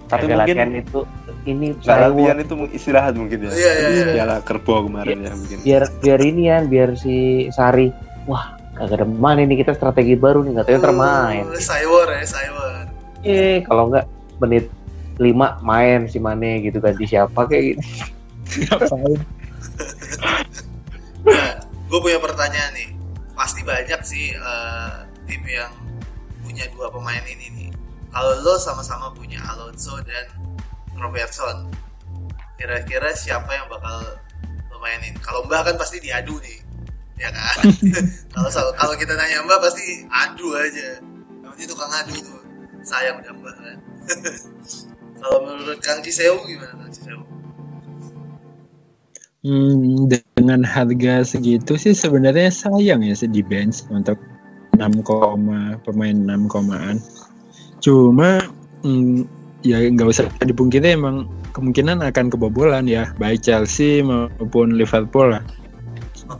Tapi 0.08 0.24
Kagak 0.24 0.36
mungkin- 0.40 0.56
latihan 0.56 0.70
itu 0.72 1.00
ini 1.44 1.72
saya 1.80 2.08
latihan 2.08 2.36
itu 2.36 2.54
istirahat 2.70 3.14
mungkin 3.14 3.46
ya. 3.46 3.50
Iya, 3.50 3.72
iya, 3.72 3.88
iya. 3.88 4.04
Piala 4.14 4.36
kerbau 4.40 4.84
kemarin 4.84 5.18
ya 5.20 5.32
mungkin. 5.32 5.56
biar 5.60 5.82
biar 5.98 6.20
ini 6.20 6.42
ya 6.46 6.58
biar 6.62 6.88
si 6.94 7.14
Sari 7.50 7.88
wah 8.24 8.54
kagak 8.74 9.00
ada 9.00 9.06
mana 9.06 9.40
ini 9.40 9.56
kita 9.56 9.72
strategi 9.72 10.14
baru 10.14 10.40
nih 10.42 10.56
katanya 10.56 10.80
termain 10.82 11.44
Oh, 11.44 11.56
Cywar 11.56 12.06
ya, 12.10 12.24
Cywar. 12.24 12.84
eh 13.20 13.60
kalau 13.64 13.88
nggak 13.88 14.04
menit 14.40 14.68
5 15.16 15.28
main 15.60 16.08
si 16.08 16.16
Mane 16.16 16.60
gitu 16.60 16.80
ganti 16.80 17.04
siapa 17.04 17.44
kayak 17.44 17.76
gitu? 17.76 17.80
Nah, 21.20 21.50
gue 21.60 21.98
punya 22.00 22.18
pertanyaan 22.18 22.72
nih. 22.72 22.88
Pasti 23.32 23.60
banyak 23.60 24.00
sih 24.00 24.32
eh, 24.32 24.92
tim 25.24 25.42
yang 25.44 25.72
punya 26.40 26.64
dua 26.72 26.88
pemain 26.88 27.20
ini 27.24 27.46
nih. 27.50 27.70
Kalau 28.10 28.32
lo 28.40 28.56
sama-sama 28.56 29.12
punya 29.12 29.38
Alonso 29.46 30.00
dan 30.02 30.24
Robertson, 31.00 31.72
kira-kira 32.60 33.16
siapa 33.16 33.48
yang 33.56 33.66
bakal 33.72 34.20
lo 34.68 34.76
mainin? 34.78 35.16
Kalau 35.24 35.48
Mbak 35.48 35.72
kan 35.72 35.76
pasti 35.80 35.98
diadu 35.98 36.36
nih, 36.44 36.60
ya 37.16 37.32
kan? 37.32 37.56
Kalau 38.36 38.48
kalau 38.76 38.94
kita 38.94 39.16
nanya 39.16 39.42
Mbak 39.44 39.58
pasti 39.64 40.04
adu 40.08 40.54
aja. 40.54 41.00
Namanya 41.40 41.66
tukang 41.66 41.92
adu 41.92 42.16
tuh. 42.20 42.42
Sayang 42.84 43.20
udah 43.24 43.32
Mbak 43.32 43.54
kan. 43.56 43.78
Kalau 45.20 45.38
menurut 45.44 45.80
Kang 45.84 46.00
Ciseu 46.00 46.40
gimana 46.48 46.72
Kang 46.72 46.92
Ciseu? 46.92 47.20
Hmm, 49.40 50.04
dengan 50.08 50.60
harga 50.64 51.24
segitu 51.24 51.80
sih 51.80 51.96
sebenarnya 51.96 52.52
sayang 52.52 53.00
ya 53.00 53.16
sih 53.16 53.28
di 53.28 53.40
bench 53.40 53.88
untuk 53.88 54.20
6, 54.76 55.00
pemain 55.84 56.16
6 56.16 56.52
komaan. 56.52 57.00
Cuma 57.80 58.44
hmm, 58.84 59.39
ya 59.60 59.76
nggak 59.80 60.08
usah 60.08 60.26
dipungkiri 60.40 60.96
emang 60.96 61.28
kemungkinan 61.52 62.00
akan 62.00 62.32
kebobolan 62.32 62.88
ya 62.88 63.12
baik 63.20 63.44
Chelsea 63.44 64.00
maupun 64.00 64.76
Liverpool 64.76 65.36
lah. 65.36 65.44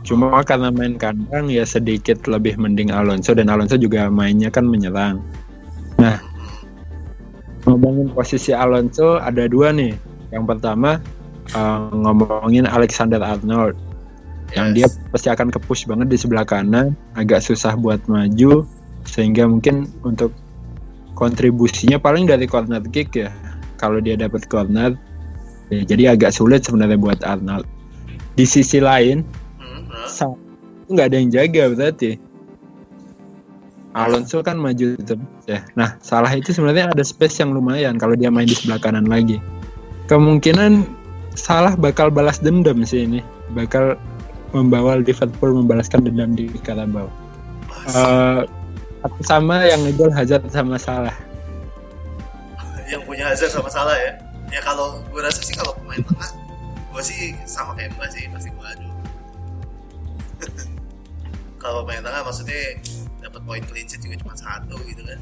Cuma 0.07 0.39
karena 0.47 0.71
main 0.71 0.95
kandang 0.95 1.51
ya 1.51 1.67
sedikit 1.67 2.23
lebih 2.25 2.55
mending 2.55 2.89
Alonso 2.95 3.35
dan 3.35 3.51
Alonso 3.51 3.75
juga 3.75 4.07
mainnya 4.07 4.47
kan 4.47 4.63
menyerang. 4.63 5.19
Nah, 5.99 6.17
ngomongin 7.67 8.09
posisi 8.15 8.55
Alonso 8.55 9.19
ada 9.19 9.45
dua 9.51 9.75
nih. 9.75 9.93
Yang 10.31 10.45
pertama 10.55 10.97
eh, 11.51 11.79
ngomongin 11.91 12.65
Alexander 12.65 13.19
Arnold 13.19 13.75
yang 14.55 14.75
dia 14.75 14.87
Yes. 14.87 14.99
pasti 15.11 15.27
akan 15.31 15.47
kepush 15.47 15.87
banget 15.87 16.11
di 16.11 16.17
sebelah 16.19 16.43
kanan, 16.43 16.95
agak 17.15 17.39
susah 17.43 17.75
buat 17.79 17.99
maju 18.11 18.67
sehingga 19.07 19.47
mungkin 19.47 19.87
untuk 20.03 20.31
kontribusinya 21.15 21.97
paling 21.99 22.27
dari 22.27 22.45
corner 22.47 22.81
kick 22.89 23.15
ya. 23.15 23.29
Kalau 23.81 23.97
dia 23.97 24.13
dapat 24.13 24.45
corner, 24.45 24.93
ya, 25.73 25.81
jadi 25.81 26.13
agak 26.13 26.37
sulit 26.37 26.61
sebenarnya 26.65 27.01
buat 27.01 27.19
Arnold. 27.25 27.65
Di 28.37 28.45
sisi 28.45 28.77
lain, 28.77 29.25
Hmm. 29.57 30.07
Sa- 30.07 30.39
nggak 30.87 31.05
ada 31.11 31.17
yang 31.17 31.29
jaga 31.29 31.63
berarti. 31.71 32.17
Alonso 33.91 34.39
kan 34.39 34.55
maju 34.55 34.95
terus 35.03 35.43
ya. 35.51 35.67
Nah, 35.75 35.99
salah 35.99 36.31
itu 36.31 36.55
sebenarnya 36.55 36.95
ada 36.95 37.03
space 37.03 37.43
yang 37.43 37.51
lumayan 37.51 37.99
kalau 37.99 38.15
dia 38.15 38.31
main 38.31 38.47
di 38.47 38.55
sebelah 38.55 38.79
kanan 38.79 39.03
lagi. 39.03 39.43
Kemungkinan 40.07 40.87
salah 41.35 41.75
bakal 41.75 42.07
balas 42.07 42.39
dendam 42.39 42.87
sih 42.87 43.03
ini. 43.03 43.19
Bakal 43.51 43.99
membawa 44.55 44.99
Liverpool 44.99 45.51
membalaskan 45.59 46.07
dendam 46.07 46.31
di 46.35 46.47
Carabao. 46.63 47.11
Eh, 49.01 49.11
sama 49.23 49.65
yang 49.65 49.81
ngegol 49.81 50.11
Hazard 50.11 50.45
sama 50.47 50.77
Salah. 50.77 51.15
yang 52.85 53.01
punya 53.07 53.31
Hazard 53.31 53.49
sama 53.49 53.71
salah 53.71 53.95
ya. 53.95 54.11
Ya 54.51 54.59
kalau 54.59 54.99
gue 55.07 55.21
rasa 55.23 55.39
sih 55.39 55.55
kalau 55.55 55.71
pemain 55.79 56.03
tengah 56.03 56.27
gue 56.91 56.99
sih 57.01 57.31
sama 57.47 57.71
kayak 57.71 57.95
mbak 57.95 58.11
sih 58.11 58.27
pasti 58.27 58.51
gue 58.51 58.67
adu. 58.67 58.89
Kalau 61.55 61.87
pemain 61.87 62.03
tengah 62.03 62.19
maksudnya 62.21 62.75
dapat 63.21 63.41
poin 63.47 63.63
clean 63.63 63.87
sheet 63.87 64.03
juga 64.03 64.19
cuma 64.19 64.35
satu 64.35 64.75
gitu 64.83 65.07
kan. 65.07 65.15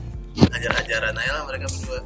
Hajar-hajaran 0.49 1.13
aja 1.13 1.32
lah 1.32 1.43
mereka 1.45 1.69
berdua. 1.69 1.99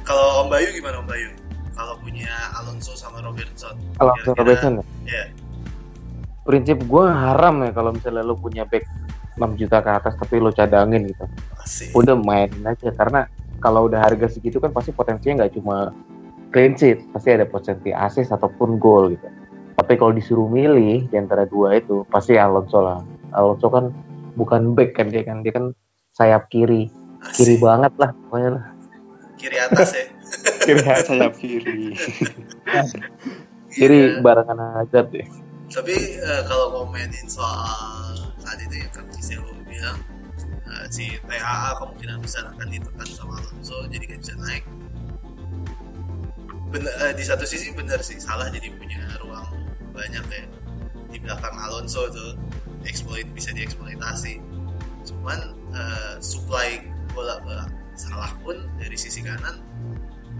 Kalau 0.00 0.26
Om 0.40 0.48
Bayu 0.48 0.68
gimana 0.72 0.96
Om 0.98 1.06
Bayu? 1.06 1.28
Kalau 1.72 1.94
punya 1.98 2.32
Alonso 2.54 2.92
sama 2.94 3.20
Robertson 3.20 3.76
Kira-kira- 3.96 4.32
Robertson 4.34 4.72
ya, 4.76 4.84
ya 5.08 5.24
prinsip 6.42 6.78
gue 6.82 7.04
haram 7.06 7.60
ya 7.60 7.70
kalau 7.70 7.90
misalnya 7.90 8.20
lo 8.20 8.34
punya 8.34 8.64
back 8.64 8.82
6 9.38 9.60
juta 9.60 9.78
ke 9.80 9.90
atas 9.90 10.14
tapi 10.18 10.40
lo 10.40 10.52
cadangin 10.52 11.08
gitu. 11.08 11.24
Masih 11.56 11.88
udah 11.96 12.16
mainin 12.18 12.62
aja 12.66 12.92
karena 12.92 13.26
kalau 13.62 13.86
udah 13.86 14.02
harga 14.02 14.26
segitu 14.28 14.58
kan 14.58 14.74
pasti 14.74 14.90
potensinya 14.90 15.44
nggak 15.44 15.54
cuma 15.56 15.94
clean 16.52 16.76
sheet 16.76 17.00
pasti 17.14 17.32
ada 17.32 17.48
potensi 17.48 17.94
assist 17.94 18.30
ataupun 18.34 18.76
gol 18.76 19.14
gitu. 19.16 19.28
Tapi 19.72 19.96
kalau 19.96 20.12
disuruh 20.12 20.46
milih 20.52 21.08
di 21.08 21.16
antara 21.16 21.48
dua 21.48 21.80
itu 21.80 22.04
pasti 22.12 22.36
Alonso 22.36 22.84
lah. 22.84 23.00
Alonso 23.32 23.72
kan 23.72 23.88
bukan 24.36 24.76
back 24.76 24.96
kan 24.96 25.08
dia 25.08 25.24
kan 25.24 25.40
dia 25.40 25.52
kan 25.56 25.72
sayap 26.12 26.52
kiri. 26.52 26.92
Kiri 27.38 27.54
asik. 27.56 27.62
banget 27.64 27.92
lah 27.96 28.10
pokoknya 28.26 28.50
lah. 28.60 28.64
Kiri 29.40 29.56
atas 29.58 29.90
ya. 29.96 30.04
Kiri 30.66 30.80
sayap 30.84 31.34
kiri. 31.40 31.96
Kiri 33.72 33.98
Iya. 33.98 34.20
barengan 34.20 34.58
Hazard 34.76 35.08
deh. 35.12 35.26
Tapi 35.72 35.96
eh, 36.20 36.42
kalau 36.44 36.84
komenin 36.84 37.24
soal 37.24 38.31
tadi 38.52 38.68
tuh 38.68 38.78
yang 38.84 38.92
Kang 38.92 39.08
Cisel 39.16 39.40
bilang 39.64 39.98
eh, 40.44 40.84
si 40.92 41.16
TAA 41.24 41.72
kemungkinan 41.80 42.20
besar 42.20 42.44
akan 42.52 42.66
ditekan 42.68 43.08
sama 43.08 43.40
Alonso 43.40 43.88
jadi 43.88 44.04
kan 44.04 44.18
bisa 44.20 44.34
naik. 44.36 44.64
Bener, 46.68 46.92
eh, 47.00 47.12
di 47.16 47.24
satu 47.24 47.48
sisi 47.48 47.72
benar 47.72 48.04
sih 48.04 48.20
salah 48.20 48.52
jadi 48.52 48.68
punya 48.76 49.00
ruang 49.24 49.48
banyak 49.96 50.24
ya. 50.28 50.44
Di 51.08 51.16
belakang 51.16 51.56
Alonso 51.56 52.12
tuh 52.12 52.36
exploit 52.84 53.24
bisa 53.32 53.56
dieksploitasi. 53.56 54.36
Cuman 55.08 55.56
eh, 55.72 56.14
supply 56.20 56.84
bola 57.16 57.40
bola 57.40 57.64
salah 57.96 58.32
pun 58.44 58.56
dari 58.76 58.96
sisi 58.96 59.24
kanan 59.24 59.64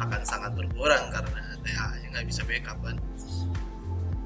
akan 0.01 0.21
sangat 0.25 0.53
berkurang 0.53 1.09
karena 1.09 1.57
TAA 1.65 1.89
nya 2.05 2.07
nggak 2.13 2.27
bisa 2.29 2.45
backup 2.45 2.77
kan. 2.85 2.97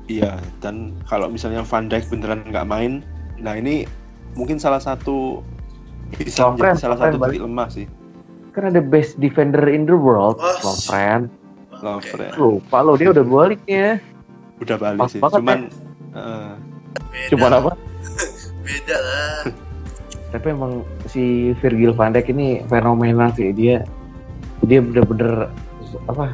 Iya, 0.07 0.39
dan 0.63 0.95
kalau 1.11 1.27
misalnya 1.27 1.67
Van 1.67 1.91
Dijk 1.91 2.07
beneran 2.15 2.47
nggak 2.47 2.67
main, 2.71 3.03
nah 3.39 3.55
ini 3.55 3.85
mungkin 4.35 4.57
salah 4.57 4.81
satu 4.81 5.41
bisa 6.17 6.47
Lovren, 6.47 6.73
menjadi 6.73 6.81
salah 6.81 6.99
satu 6.99 7.17
balik. 7.17 7.37
titik 7.37 7.45
lemah 7.45 7.69
sih. 7.69 7.87
kan 8.51 8.73
ada 8.73 8.81
best 8.81 9.21
defender 9.21 9.69
in 9.69 9.85
the 9.85 9.93
world 9.93 10.41
Oh, 10.41 10.57
Lovren 10.65 11.29
Lovren. 11.85 12.33
lupa 12.41 12.81
lo 12.81 12.97
dia 12.97 13.13
udah 13.13 13.21
baliknya. 13.21 14.01
Udah 14.57 14.77
balik 14.81 14.97
Pas 15.05 15.11
sih, 15.13 15.21
banget 15.21 15.37
cuman 15.37 15.59
eh, 16.17 16.53
beda. 17.13 17.29
Cuma 17.29 17.47
apa? 17.53 17.73
Beda 18.65 18.97
lah. 18.97 19.41
Tapi 20.33 20.47
emang 20.49 20.81
si 21.05 21.53
Virgil 21.61 21.93
van 21.93 22.17
Dijk 22.17 22.33
ini 22.33 22.65
fenomenal 22.65 23.29
sih. 23.37 23.53
Dia 23.53 23.85
dia 24.65 24.81
bener-bener 24.81 25.53
apa 26.09 26.33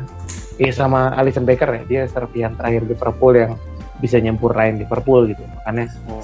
ya 0.56 0.70
sama 0.70 1.10
Alisson 1.18 1.42
Becker 1.42 1.66
ya. 1.68 1.82
Dia 1.90 2.02
serpihan 2.06 2.54
terakhir 2.54 2.86
Liverpool 2.86 3.34
yang 3.34 3.52
bisa 3.98 4.22
nyampur 4.22 4.54
Ryan 4.54 4.78
Liverpool 4.78 5.26
gitu. 5.26 5.42
Makanya 5.42 5.90
oh, 6.06 6.22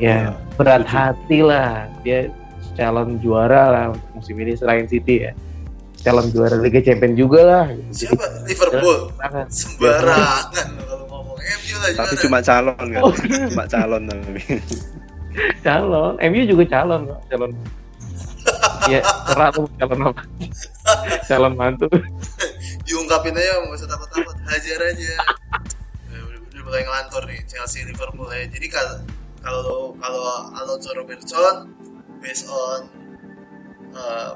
ya 0.00 0.32
Iya, 0.32 0.32
berat 0.56 0.82
setuju. 0.82 0.96
hati 0.96 1.38
lah. 1.40 1.70
Dia 2.00 2.18
calon 2.72 3.20
juara 3.20 3.62
lah 3.68 3.84
untuk 3.92 4.08
musim 4.14 4.36
ini 4.36 4.56
selain 4.56 4.88
City 4.88 5.28
ya. 5.28 5.32
Calon 6.00 6.32
juara 6.32 6.56
Liga 6.56 6.80
Champions 6.80 7.12
juga 7.14 7.40
lah. 7.44 7.64
Siapa? 7.90 8.24
Liverpool? 8.48 9.12
sangat 9.14 9.48
sembarangan 9.52 10.68
kalau 10.80 11.04
ngomong. 11.06 11.36
MU 11.36 11.76
lah 11.76 11.90
tapi 11.94 12.14
cuma 12.16 12.38
calon 12.40 12.74
kan, 12.88 13.02
Oh. 13.04 13.12
cuma 13.50 13.64
calon 13.66 14.02
tapi. 14.06 14.40
calon. 15.66 16.12
MU 16.18 16.42
juga 16.48 16.64
calon 16.70 17.00
kok. 17.06 17.20
Calon. 17.28 17.50
Ya 18.88 19.00
terang 19.28 19.52
calon 19.76 19.98
apa? 20.08 20.22
Calon 21.28 21.52
mantu. 21.54 21.86
Diungkapin 22.88 23.36
aja 23.36 23.60
nggak 23.60 23.76
usah 23.76 23.86
takut-takut. 23.86 24.34
Hajar 24.48 24.80
aja. 24.82 25.12
Eh, 26.10 26.18
bener-bener 26.18 26.62
mulai 26.64 26.82
ngelantur 26.82 27.22
nih 27.28 27.44
Chelsea 27.46 27.84
Liverpool 27.84 28.26
ya. 28.32 28.48
Jadi 28.48 28.66
kalau 28.66 29.04
kalau 29.40 29.96
kalau 29.96 30.52
Alonso 30.52 30.92
Robertson 30.92 31.72
based 32.20 32.46
on 32.48 32.80
eh, 33.96 34.32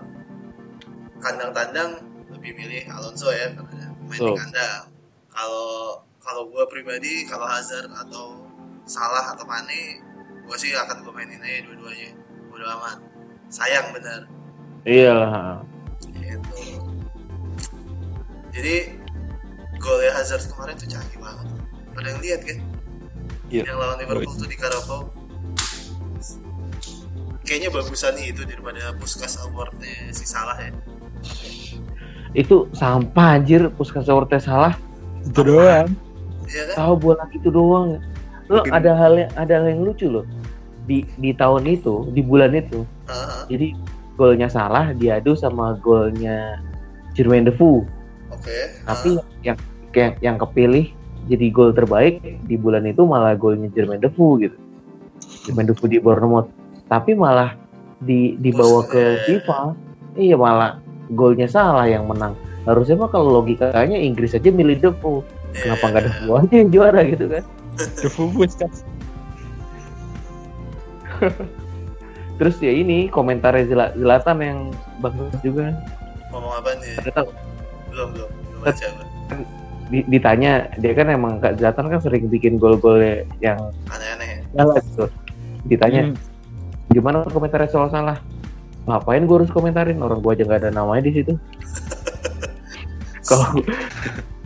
kandang 1.20 1.52
tandang 1.52 1.90
lebih 2.32 2.56
milih 2.56 2.84
Alonso 2.88 3.28
ya 3.32 3.52
karena 3.52 3.92
main 4.04 4.20
di 4.20 4.24
Betul. 4.24 4.36
kandang. 4.36 4.82
Kalau 5.28 5.66
kalau 6.20 6.42
gue 6.48 6.64
pribadi 6.72 7.28
kalau 7.28 7.44
Hazard 7.44 7.92
atau 7.92 8.44
Salah 8.84 9.32
atau 9.32 9.48
Mane 9.48 10.00
gue 10.44 10.56
sih 10.60 10.76
akan 10.76 11.04
gue 11.04 11.12
mainin 11.12 11.40
aja 11.40 11.64
dua-duanya. 11.68 12.12
Bodo 12.52 12.64
amat. 12.68 12.98
Sayang 13.48 13.92
bener 13.96 14.28
Iyalah. 14.84 15.64
gitu. 16.12 16.60
Jadi 18.52 18.76
golnya 19.80 20.12
Hazard 20.16 20.44
kemarin 20.52 20.76
tuh 20.76 20.88
canggih 20.88 21.16
banget. 21.20 21.48
Pada 21.96 22.06
yang 22.12 22.20
lihat 22.20 22.40
kan 22.44 22.58
Iya. 23.54 23.62
yang 23.70 23.78
lawan 23.78 23.96
Liverpool 23.98 24.34
tuh 24.34 24.48
di 24.48 24.56
Carabao 24.56 25.00
kayaknya 27.44 27.68
bagusan 27.70 28.16
itu 28.18 28.42
daripada 28.42 28.96
Puskas 28.96 29.36
Awardnya 29.38 30.10
si 30.10 30.24
Salah 30.24 30.56
ya 30.58 30.72
Itu 32.34 32.66
sampah 32.74 33.38
anjir 33.38 33.70
Puskas 33.70 34.10
Orte 34.10 34.42
salah. 34.42 34.74
Itu 35.22 35.46
doang. 35.46 35.86
iya 36.50 36.66
kan 36.66 36.76
Tahu 36.82 36.92
bola 36.98 37.24
itu 37.30 37.46
doang. 37.46 38.02
Lo 38.50 38.58
Mungkin- 38.58 38.74
ada 38.74 38.90
hal 38.92 39.12
yang 39.14 39.30
ada 39.38 39.52
hal 39.62 39.66
yang 39.70 39.80
lucu 39.86 40.10
loh. 40.10 40.26
Di 40.84 41.06
di 41.16 41.30
tahun 41.30 41.62
itu, 41.64 42.10
di 42.10 42.20
bulan 42.20 42.50
itu. 42.52 42.82
Ah, 43.06 43.46
Jadi 43.46 43.78
golnya 44.18 44.50
salah 44.50 44.90
diadu 44.92 45.38
sama 45.38 45.78
golnya 45.78 46.58
Jermaine 47.14 47.46
Defoe. 47.46 47.86
oke 48.28 48.56
Tapi 48.82 49.14
yang 49.46 49.56
yang 49.94 50.12
yang 50.18 50.36
kepilih 50.36 50.90
jadi 51.24 51.46
gol 51.48 51.72
terbaik 51.72 52.20
di 52.44 52.56
bulan 52.60 52.84
itu 52.84 53.02
malah 53.08 53.32
golnya 53.36 53.72
Jermaine 53.72 54.04
Defoe 54.04 54.44
gitu. 54.44 54.56
Jermaine 55.48 55.72
Defoe 55.72 55.88
di 55.88 55.98
Bournemouth. 56.00 56.48
Tapi 56.88 57.16
malah 57.16 57.56
di 58.04 58.36
dibawa 58.36 58.84
ke. 58.84 59.24
FIFA, 59.24 59.72
iya 60.20 60.36
malah 60.36 60.80
golnya 61.16 61.48
salah 61.48 61.88
yang 61.88 62.04
menang. 62.04 62.36
Harusnya 62.68 62.96
mah 63.00 63.08
kalau 63.12 63.40
logikanya 63.40 63.96
Inggris 63.96 64.36
aja 64.36 64.52
milih 64.52 64.80
Defoe. 64.80 65.24
Kenapa 65.56 65.84
nggak 65.88 66.04
Defoe 66.12 66.44
aja 66.44 66.54
yang 66.60 66.70
juara 66.72 67.00
gitu 67.08 67.24
kan? 67.28 67.44
The 67.74 68.08
Fubus 68.12 68.54
kan. 68.54 68.70
Terus 72.34 72.56
ya 72.58 72.72
ini 72.74 73.06
komentarnya 73.06 73.64
Zila- 73.70 73.94
Zlatan 73.94 74.38
yang 74.42 74.58
bagus 74.98 75.34
juga. 75.40 75.72
ngomong 76.34 76.50
apa 76.50 76.74
nih 76.82 76.98
belum 77.94 78.10
belum 78.10 78.30
belum 78.50 78.60
baca 78.66 78.86
ditanya 79.90 80.52
dia 80.74 80.92
kan 80.92 81.06
emang 81.06 81.38
Kak 81.38 81.56
Zlatan 81.56 81.86
kan 81.86 82.00
sering 82.00 82.26
bikin 82.26 82.56
gol-gol 82.56 82.98
yang 83.38 83.58
aneh-aneh 83.86 84.28
ya. 84.28 84.38
salah 84.56 84.76
gitu. 84.80 85.04
Ditanya 85.66 86.02
Hmm. 86.06 86.16
gimana 86.90 87.24
komentarnya 87.24 87.68
soal 87.68 87.88
salah? 87.88 88.16
Ngapain 88.84 89.24
gue 89.24 89.36
harus 89.38 89.48
komentarin 89.48 89.96
orang 89.98 90.18
gue 90.18 90.30
aja 90.30 90.42
nggak 90.42 90.60
ada 90.60 90.70
namanya 90.70 91.04
di 91.04 91.12
situ. 91.14 91.32
Kalau 93.24 93.56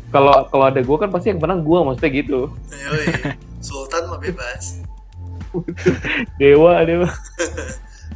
kalau 0.08 0.34
kalau 0.46 0.64
ada 0.64 0.78
gue 0.78 0.96
kan 0.96 1.10
pasti 1.10 1.28
yang 1.28 1.38
menang 1.38 1.60
gue 1.60 1.78
maksudnya 1.82 2.10
gitu. 2.14 2.40
Yoi, 2.70 3.06
Sultan 3.66 4.06
mah 4.06 4.16
bebas 4.16 4.78
Dewa 6.38 6.84
dewa. 6.84 7.10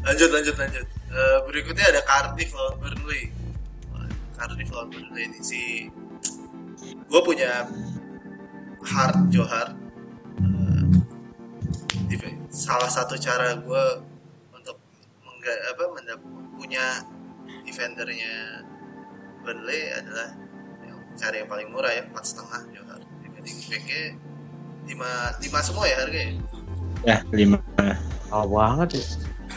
lanjut 0.03 0.31
lanjut 0.31 0.57
lanjut 0.57 0.87
Eh, 1.13 1.39
berikutnya 1.45 1.85
ada 1.85 2.01
Cardiff 2.03 2.55
lawan 2.55 2.79
Burnley 2.79 3.29
Cardiff 4.33 4.71
lawan 4.71 4.89
Burnley 4.89 5.29
ini 5.29 5.39
si 5.41 5.61
gue 7.13 7.21
punya 7.23 7.69
Hart 8.83 9.29
Johar 9.29 9.77
Eh, 10.35 10.83
di- 12.09 12.41
salah 12.49 12.89
satu 12.89 13.15
cara 13.15 13.53
gue 13.55 13.85
untuk 14.51 14.81
mengga, 15.21 15.53
apa 15.71 15.85
mendap- 15.93 16.29
punya 16.53 17.05
defendernya 17.63 18.65
Burnley 19.41 19.93
adalah 19.93 20.33
yang 20.81 20.99
cari 21.13 21.37
yang 21.39 21.51
paling 21.51 21.69
murah 21.69 21.91
ya 21.91 22.03
empat 22.03 22.25
setengah 22.25 22.61
Johar 22.71 23.01
dibanding 23.21 23.57
backnya 23.63 24.03
lima 24.83 25.11
lima 25.39 25.59
semua 25.61 25.85
ya 25.85 25.97
harganya 26.01 26.41
Ya, 27.03 27.19
lima. 27.29 27.59
Oh 28.31 28.47
banget 28.47 28.95
ya. 28.95 29.05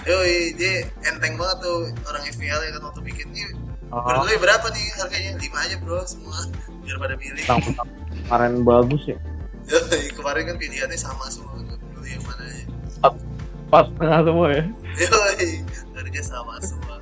Yoi, 0.03 0.57
dia 0.57 0.81
enteng 1.03 1.37
banget 1.37 1.61
tuh 1.61 1.77
orang 2.03 2.25
FPL 2.25 2.57
ya 2.59 2.71
kan 2.73 2.81
waktu 2.83 3.01
bikin 3.01 3.29
ini 3.31 3.53
Oh, 3.93 4.01
Burnley 4.01 4.37
berapa 4.41 4.65
nih 4.73 4.85
harganya? 4.97 5.31
5 5.37 5.63
aja 5.65 5.75
bro 5.81 5.99
semua. 6.05 6.37
Biar 6.81 6.97
pada 6.97 7.15
milih. 7.17 7.43
Mentang-mentang 7.45 7.89
kemarin 8.25 8.53
bagus 8.65 9.03
ya. 9.05 9.17
Kemarin 10.17 10.43
kan 10.49 10.55
pilihannya 10.57 10.97
sama 10.97 11.25
semua. 11.29 11.53
Nggak 11.61 11.79
peduli 11.81 12.09
yang 12.17 12.23
mana 12.25 12.43
aja. 12.45 12.65
Pas 13.69 13.85
tengah 13.97 14.21
semua 14.25 14.47
ya. 14.53 14.63
Yoi, 14.95 15.49
harga 15.93 16.21
sama 16.25 16.55
semua. 16.61 16.97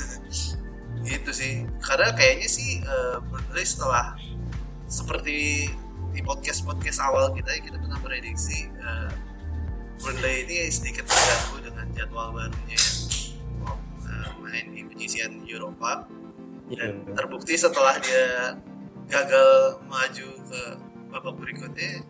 Gitu 1.08 1.30
sih. 1.36 1.54
Karena 1.84 2.08
kayaknya 2.16 2.48
sih 2.48 2.80
eh, 2.80 3.16
Burnley 3.28 3.66
setelah 3.68 4.16
Seperti 4.88 5.68
di 6.14 6.22
podcast-podcast 6.22 7.02
awal 7.02 7.34
kita 7.34 7.50
kita 7.58 7.76
pernah 7.82 7.98
prediksi 7.98 8.70
eh, 8.70 9.10
Burnley 9.98 10.46
ini 10.46 10.70
sedikit 10.70 11.10
terganggu 11.10 11.66
dengan 11.66 11.86
jadwal 11.90 12.30
barunya 12.30 12.78
oh, 13.66 13.78
eh, 14.06 14.30
main 14.38 14.66
di 14.70 14.82
penyisian 15.04 15.44
Eropa 15.44 16.08
dan 16.72 17.04
terbukti 17.12 17.60
setelah 17.60 18.00
dia 18.00 18.56
gagal 19.12 19.76
maju 19.84 20.28
ke 20.48 20.60
babak 21.12 21.36
berikutnya 21.36 22.00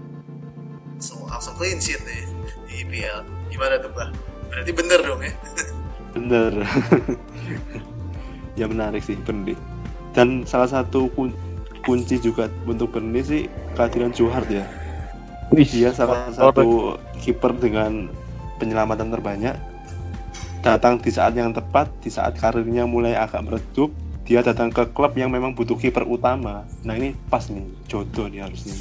so, 1.03 1.19
langsung 1.27 1.59
clean 1.59 1.83
sheet 1.83 1.99
nih 2.07 2.23
di 2.71 2.87
IPL 2.87 3.27
gimana 3.51 3.83
tuh 3.83 3.91
Bah? 3.91 4.15
berarti 4.47 4.71
bener 4.71 5.01
dong 5.03 5.27
ya 5.27 5.35
Bener. 6.15 6.63
ya 8.63 8.71
menarik 8.71 9.03
sih 9.03 9.19
Burnley. 9.27 9.59
Dan 10.15 10.47
salah 10.47 10.71
satu 10.71 11.11
kun- 11.19 11.35
kunci 11.83 12.23
juga 12.23 12.47
untuk 12.71 12.95
Burnley 12.95 13.27
sih 13.27 13.43
kehadiran 13.75 14.15
Johar 14.15 14.47
ya. 14.47 14.63
Wih, 15.51 15.67
Dia 15.67 15.91
salah 15.91 16.31
satu 16.31 16.95
kiper 17.19 17.59
dengan 17.59 18.07
penyelamatan 18.63 19.11
terbanyak. 19.11 19.59
Datang 20.65 20.97
di 20.97 21.13
saat 21.13 21.37
yang 21.37 21.53
tepat, 21.53 21.93
di 22.01 22.09
saat 22.09 22.41
karirnya 22.41 22.89
mulai 22.89 23.13
agak 23.13 23.45
meredup, 23.45 23.93
dia 24.25 24.41
datang 24.41 24.73
ke 24.73 24.89
klub 24.97 25.13
yang 25.13 25.29
memang 25.29 25.53
butuh 25.53 25.77
kiper 25.77 26.09
utama. 26.09 26.65
Nah 26.81 26.97
ini 26.97 27.13
pas 27.29 27.45
nih, 27.53 27.69
jodoh 27.85 28.33
nih 28.33 28.41
harusnya. 28.49 28.73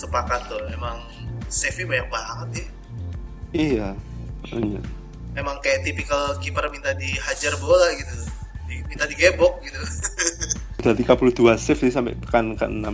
sepakat 0.00 0.40
tuh 0.48 0.60
emang 0.72 0.96
save 1.52 1.84
banyak 1.84 2.08
banget 2.08 2.48
ya 2.56 2.66
Iya. 3.50 3.88
Iya. 4.56 4.80
emang 5.36 5.60
kayak 5.60 5.84
tipikal 5.84 6.38
kiper 6.40 6.64
minta 6.72 6.96
dihajar 6.96 7.52
bola 7.60 7.92
gitu 7.92 8.16
minta 8.88 9.04
digebok 9.04 9.60
gitu 9.60 9.80
Udah 10.80 10.96
32 10.96 11.36
save 11.60 11.80
sih 11.84 11.92
sampai 11.92 12.16
pekan 12.16 12.56
ke-6 12.56 12.88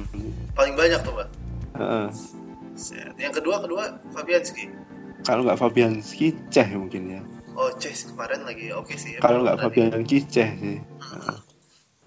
paling 0.58 0.74
banyak 0.74 0.98
tuh 1.06 1.14
Pak 1.14 1.28
Heeh. 1.78 2.06
Set. 2.74 3.14
yang 3.16 3.30
kedua 3.30 3.62
kedua 3.62 4.02
Fabianski 4.10 4.66
Kalau 5.24 5.46
nggak 5.46 5.58
Fabianski, 5.58 6.34
Ceh 6.50 6.68
mungkin 6.74 7.02
ya. 7.10 7.20
oh 7.56 7.72
Chase 7.80 8.12
kemarin 8.12 8.44
lagi 8.44 8.68
oke 8.68 8.92
sih 8.94 9.16
ya, 9.16 9.18
Kalau 9.20 9.42
nggak. 9.42 9.56
Fabianski, 9.58 10.18
Ceh 10.28 10.50
sih. 10.54 10.76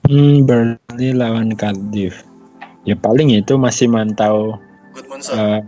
Hmm, 0.05 0.45
Burnley 0.45 1.11
lawan 1.13 1.53
Cardiff. 1.53 2.25
Ya 2.83 2.95
paling 2.95 3.29
itu 3.29 3.53
masih 3.55 3.85
mantau 3.85 4.57
Good 4.95 5.05
Monson 5.05 5.35
eh, 5.37 5.59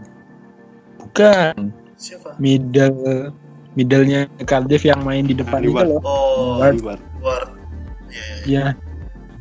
bukan 0.98 1.54
siapa 1.94 2.34
middle 2.40 3.30
middlenya 3.76 4.26
Cardiff 4.48 4.82
yang 4.82 5.04
main 5.06 5.28
di 5.28 5.36
depan 5.36 5.62
itu 5.62 5.76
Liwat. 5.76 5.86
loh. 5.92 6.02
oh 6.02 6.58
Ward. 6.58 6.76
Liwat. 6.80 7.00
Ward 7.22 7.50
Iya, 8.12 8.24
iya, 8.24 8.36
iya. 8.44 8.46
Ya. 8.48 8.66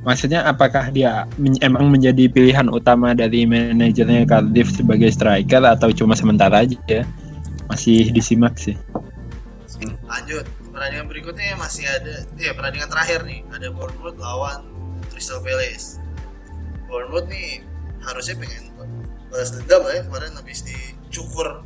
Maksudnya 0.00 0.40
apakah 0.44 0.88
dia 0.88 1.28
men- 1.36 1.60
emang 1.60 1.92
menjadi 1.92 2.24
pilihan 2.26 2.68
utama 2.68 3.12
dari 3.12 3.44
manajernya 3.44 4.24
Cardiff 4.24 4.72
sebagai 4.72 5.12
striker 5.12 5.60
atau 5.60 5.92
cuma 5.92 6.16
sementara 6.16 6.64
aja 6.64 6.76
ya? 6.88 7.02
Masih 7.70 8.10
disimak 8.10 8.58
sih. 8.58 8.74
lanjut 10.04 10.44
pertandingan 10.74 11.08
berikutnya 11.08 11.56
masih 11.56 11.88
ada 11.88 12.28
ya 12.36 12.52
pertandingan 12.52 12.92
terakhir 12.92 13.24
nih 13.24 13.40
ada 13.48 13.72
Bournemouth 13.72 14.18
lawan 14.20 14.68
Crystal 15.08 15.40
Palace 15.40 15.96
Bournemouth 16.84 17.30
nih 17.32 17.64
harusnya 18.04 18.36
pengen 18.36 18.68
balas 19.32 19.56
dendam 19.56 19.86
ya 19.88 20.04
kemarin 20.04 20.36
habis 20.36 20.66
dicukur 20.66 21.64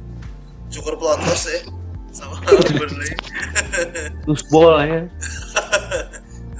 cukur 0.71 0.95
pelontos 0.95 1.49
ya 1.51 1.67
sama 2.15 2.39
Burnley 2.79 3.11
terus 4.23 4.43
bola 4.47 4.87
ya. 4.87 5.03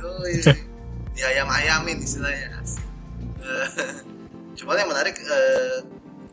Oh, 0.05 0.31
iya. 0.31 0.53
di 1.17 1.21
ayam 1.27 1.49
ayamin 1.51 2.01
istilahnya. 2.01 2.61
Eh, 3.41 3.69
cuman 4.57 4.79
yang 4.79 4.89
menarik 4.89 5.17
eh, 5.21 5.85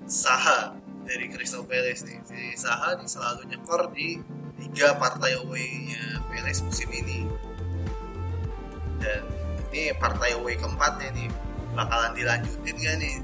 Saha 0.05 0.75
dari 1.11 1.27
Crystal 1.27 1.67
Palace 1.67 2.07
nih. 2.07 2.19
Si 2.23 2.39
Saha 2.55 2.95
nih 2.95 3.09
selalu 3.09 3.51
nyekor 3.51 3.91
di 3.91 4.23
tiga 4.63 4.95
partai 4.95 5.35
away-nya 5.43 6.23
Palace 6.31 6.63
musim 6.63 6.87
ini. 6.95 7.27
Dan 9.03 9.27
ini 9.75 9.91
partai 9.99 10.39
away 10.39 10.55
keempatnya 10.55 11.11
nih. 11.11 11.27
Bakalan 11.75 12.15
dilanjutin 12.15 12.75
gak 12.79 12.95
nih? 13.03 13.15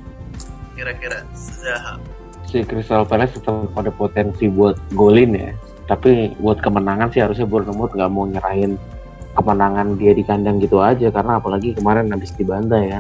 Kira-kira 0.76 1.24
Zaha. 1.32 1.96
Si 2.44 2.64
Crystal 2.68 3.08
Palace 3.08 3.40
tetap 3.40 3.72
ada 3.72 3.92
potensi 3.92 4.52
buat 4.52 4.76
golin 4.92 5.32
ya. 5.36 5.52
Tapi 5.88 6.36
buat 6.44 6.60
kemenangan 6.60 7.16
sih 7.16 7.24
harusnya 7.24 7.48
Bournemouth 7.48 7.96
nggak 7.96 8.12
mau 8.12 8.28
nyerahin 8.28 8.76
kemenangan 9.40 9.96
dia 9.96 10.12
di 10.12 10.24
kandang 10.28 10.60
gitu 10.60 10.84
aja. 10.84 11.08
Karena 11.08 11.40
apalagi 11.40 11.72
kemarin 11.72 12.12
habis 12.12 12.36
dibantai 12.36 12.84
ya. 12.92 13.00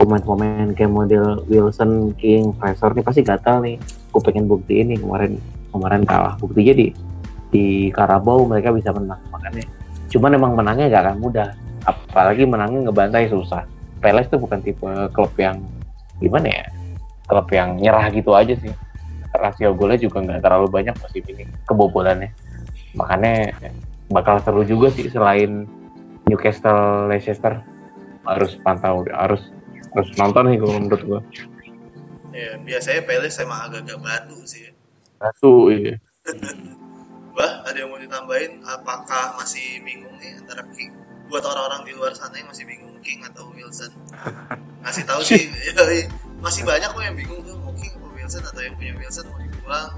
Pemain-pemain 0.00 0.72
kayak 0.72 0.92
model 0.92 1.44
Wilson, 1.44 2.16
King, 2.16 2.56
Fraser 2.56 2.96
nih 2.96 3.04
pasti 3.04 3.20
gatal 3.20 3.60
nih 3.60 3.76
aku 4.10 4.18
pengen 4.26 4.50
bukti 4.50 4.82
ini 4.82 4.98
kemarin 4.98 5.38
kemarin 5.70 6.02
kalah. 6.02 6.34
Buktinya 6.42 6.74
di 6.74 6.90
di 7.50 7.64
Karabau 7.94 8.42
mereka 8.44 8.74
bisa 8.74 8.90
menang 8.90 9.22
makanya. 9.30 9.64
Cuman 10.10 10.34
emang 10.34 10.52
menangnya 10.58 10.90
gak 10.90 11.02
akan 11.06 11.16
mudah. 11.22 11.48
Apalagi 11.86 12.44
menangnya 12.44 12.90
ngebantai 12.90 13.30
susah. 13.30 13.62
Palace 14.02 14.28
tuh 14.28 14.42
bukan 14.42 14.58
tipe 14.60 14.90
klub 15.14 15.32
yang 15.38 15.62
gimana 16.18 16.48
ya 16.50 16.66
klub 17.30 17.46
yang 17.54 17.78
nyerah 17.78 18.10
gitu 18.10 18.34
aja 18.34 18.58
sih. 18.58 18.74
Rasio 19.30 19.70
golnya 19.78 20.02
juga 20.02 20.18
nggak 20.26 20.42
terlalu 20.42 20.66
banyak 20.66 20.94
musim 20.98 21.22
ini 21.30 21.46
kebobolannya. 21.70 22.34
Makanya 22.98 23.54
bakal 24.10 24.42
seru 24.42 24.66
juga 24.66 24.90
sih 24.90 25.06
selain 25.06 25.70
Newcastle 26.26 27.06
Leicester 27.06 27.62
harus 28.26 28.58
pantau 28.66 29.06
harus 29.06 29.54
harus 29.94 30.08
nonton 30.18 30.50
nih 30.50 30.58
kalau 30.58 30.74
menurut 30.82 31.02
gua 31.06 31.20
ya 32.30 32.58
biasanya 32.62 33.02
Palace 33.06 33.38
emang 33.42 33.60
agak-agak 33.70 33.98
batu 33.98 34.38
sih 34.46 34.70
satu 35.18 35.70
iya 35.70 35.98
Bah, 37.30 37.62
ada 37.64 37.76
yang 37.78 37.88
mau 37.88 37.96
ditambahin? 37.96 38.60
Apakah 38.66 39.38
masih 39.38 39.78
bingung 39.86 40.12
nih 40.18 40.36
antara 40.42 40.66
King? 40.74 40.90
Buat 41.30 41.46
orang-orang 41.46 41.86
di 41.86 41.92
luar 41.94 42.12
sana 42.12 42.34
yang 42.36 42.50
masih 42.50 42.66
bingung 42.66 42.98
King 43.00 43.22
atau 43.22 43.54
Wilson. 43.54 43.94
Ngasih 44.84 45.04
tahu 45.06 45.20
sih, 45.22 45.46
yoi. 45.72 46.10
masih 46.40 46.64
banyak 46.64 46.88
kok 46.88 47.00
yang 47.04 47.16
bingung 47.16 47.40
tuh 47.46 47.54
mau 47.62 47.72
King 47.76 47.96
atau 47.96 48.10
Wilson 48.12 48.42
atau 48.44 48.60
yang 48.60 48.74
punya 48.74 48.92
Wilson 48.98 49.24
mau 49.30 49.40
dibuang. 49.40 49.90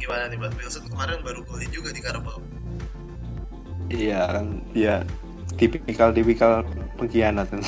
Gimana 0.00 0.22
nih, 0.32 0.38
Bang? 0.40 0.52
Wilson 0.56 0.84
kemarin 0.88 1.20
baru 1.20 1.40
golin 1.44 1.70
juga 1.70 1.92
di 1.92 2.00
Carabao. 2.00 2.40
Iya 3.90 4.22
kan 4.34 4.46
dia 4.70 5.02
tipikal-tipikal 5.58 6.62
pengkhianat 6.96 7.50
kan. 7.50 7.60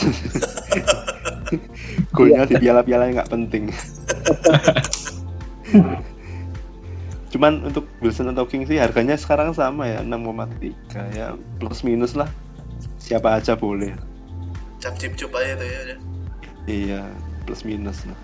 Golnya 2.16 2.48
di 2.48 2.56
piala-piala 2.58 3.08
yang 3.08 3.16
nggak 3.20 3.32
penting. 3.32 3.64
Cuman 7.32 7.64
untuk 7.64 7.88
Wilson 8.04 8.28
atau 8.36 8.44
King 8.44 8.68
sih 8.68 8.76
harganya 8.76 9.16
sekarang 9.16 9.56
sama 9.56 9.88
ya 9.88 10.04
6,3 10.04 11.16
ya 11.16 11.32
plus 11.56 11.80
minus 11.80 12.12
lah. 12.12 12.28
Siapa 13.00 13.40
aja 13.40 13.56
boleh. 13.56 13.96
Cap 14.84 15.00
cip 15.00 15.16
cup 15.16 15.32
aja 15.40 15.56
tuh 15.56 15.64
ya 15.66 15.78
udah. 15.88 15.98
Iya 16.68 17.00
plus 17.48 17.64
minus 17.64 18.04
lah. 18.04 18.18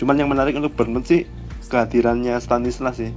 Cuman 0.00 0.16
yang 0.16 0.32
menarik 0.32 0.56
untuk 0.56 0.72
Bournemouth 0.72 1.04
sih 1.04 1.28
kehadirannya 1.68 2.40
Stanislas 2.40 2.96
sih. 2.96 3.12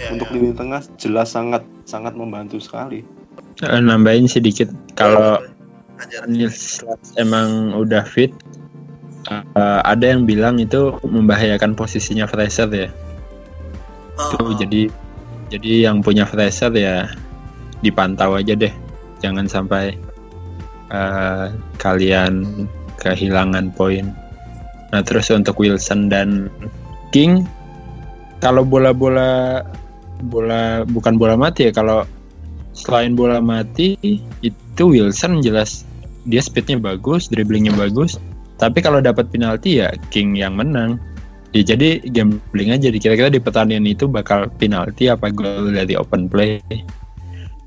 Ya, 0.00 0.16
untuk 0.16 0.32
ya. 0.32 0.40
lini 0.40 0.56
tengah 0.56 0.80
jelas 0.96 1.36
sangat 1.36 1.60
sangat 1.84 2.16
membantu 2.16 2.56
sekali. 2.56 3.04
Eh, 3.60 3.80
nambahin 3.84 4.24
sedikit 4.24 4.72
kalau. 4.96 5.36
Nils 6.24 6.80
emang 7.20 7.76
udah 7.76 8.00
fit 8.08 8.32
eh, 9.28 9.80
ada 9.84 10.04
yang 10.04 10.24
bilang 10.24 10.56
itu 10.56 10.96
membahayakan 11.04 11.76
posisinya 11.76 12.24
Fraser 12.24 12.70
ya. 12.72 12.88
Oh, 14.16 14.36
tuh 14.36 14.46
oh. 14.48 14.56
jadi 14.56 14.88
jadi 15.50 15.90
yang 15.90 16.00
punya 16.00 16.24
Fraser 16.24 16.72
ya 16.72 17.10
dipantau 17.84 18.38
aja 18.38 18.56
deh. 18.56 18.72
Jangan 19.20 19.44
sampai 19.50 19.98
eh, 20.88 21.46
kalian 21.76 22.64
kehilangan 23.00 23.72
poin. 23.76 24.12
Nah 24.90 25.00
terus 25.04 25.28
untuk 25.30 25.60
Wilson 25.60 26.08
dan 26.08 26.50
King 27.10 27.44
kalau 28.40 28.64
bola-bola 28.64 29.62
bola 30.28 30.84
bukan 30.88 31.16
bola 31.16 31.36
mati 31.36 31.68
ya 31.68 31.72
kalau 31.72 32.04
selain 32.76 33.16
bola 33.16 33.40
mati 33.40 33.96
itu 34.40 34.82
Wilson 34.84 35.40
jelas 35.44 35.84
dia 36.28 36.40
speednya 36.44 36.76
bagus 36.76 37.28
dribblingnya 37.28 37.72
bagus 37.76 38.20
tapi 38.60 38.84
kalau 38.84 39.00
dapat 39.00 39.32
penalti 39.32 39.80
ya 39.80 39.88
King 40.12 40.36
yang 40.36 40.54
menang 40.60 41.00
Ya, 41.50 41.74
jadi 41.74 41.98
gambling 42.14 42.70
aja 42.70 42.94
di 42.94 43.02
kira-kira 43.02 43.26
di 43.26 43.42
pertandingan 43.42 43.90
itu 43.90 44.06
bakal 44.06 44.46
penalti 44.62 45.10
apa 45.10 45.34
gol 45.34 45.74
dari 45.74 45.98
open 45.98 46.30
play. 46.30 46.62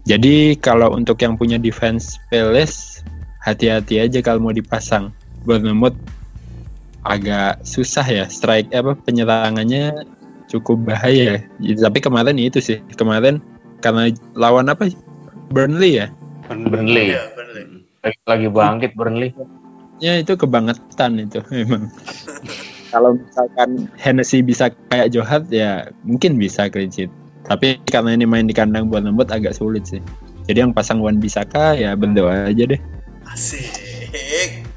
Jadi 0.08 0.56
kalau 0.56 0.96
untuk 0.96 1.20
yang 1.20 1.36
punya 1.36 1.60
defense 1.60 2.16
Palace 2.32 3.04
hati-hati 3.44 4.00
aja 4.00 4.24
kalau 4.24 4.40
mau 4.40 4.56
dipasang. 4.56 5.12
Bournemouth 5.44 6.00
agak 7.04 7.60
susah 7.68 8.08
ya 8.08 8.24
strike 8.32 8.72
apa 8.72 8.96
penyerangannya 9.04 10.08
cukup 10.48 10.88
bahaya. 10.88 11.44
Ya, 11.60 11.74
tapi 11.76 12.00
kemarin 12.00 12.40
itu 12.40 12.64
sih 12.64 12.80
kemarin 12.96 13.44
karena 13.84 14.16
lawan 14.40 14.72
apa 14.72 14.88
Burnley 15.52 16.00
ya. 16.00 16.08
Burnley 16.48 17.20
Iya, 17.20 17.24
bener. 17.36 17.84
lagi, 18.00 18.20
lagi 18.24 18.48
bangkit 18.48 18.92
Burnley 18.96 19.36
Ya 20.04 20.20
itu 20.20 20.36
kebangetan 20.36 21.16
itu 21.16 21.40
memang. 21.56 21.88
Kalau 22.94 23.16
misalkan 23.16 23.88
Hennessy 23.96 24.44
bisa 24.44 24.68
kayak 24.92 25.16
Johat 25.16 25.48
ya 25.48 25.88
mungkin 26.04 26.36
bisa 26.36 26.68
sheet. 26.68 27.10
Tapi 27.48 27.80
karena 27.88 28.14
ini 28.14 28.28
main 28.28 28.46
di 28.46 28.54
kandang 28.54 28.92
buat 28.92 29.08
lembut 29.08 29.32
agak 29.32 29.56
sulit 29.56 29.88
sih. 29.88 30.04
Jadi 30.46 30.60
yang 30.60 30.76
pasang 30.76 31.00
Wan 31.00 31.24
Bisaka 31.24 31.74
ya 31.80 31.96
berdoa 31.96 32.52
aja 32.52 32.68
deh. 32.68 32.82
Asik. 33.32 33.72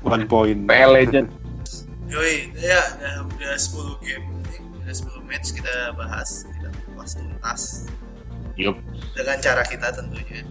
One 0.07 0.31
point. 0.31 0.64
PL 0.64 0.95
Legend 0.95 1.29
Yoi, 2.07 2.55
ya 2.55 2.79
udah, 3.03 3.27
udah 3.27 3.55
10 3.59 4.07
game 4.07 4.27
udah 4.79 4.95
10 4.95 5.27
match 5.27 5.51
kita 5.59 5.91
bahas, 5.99 6.47
kita 6.55 6.70
kupas 6.87 7.18
tuntas 7.18 7.62
Yup. 8.55 8.79
dengan 9.18 9.37
cara 9.43 9.66
kita 9.66 9.91
tentunya. 9.91 10.47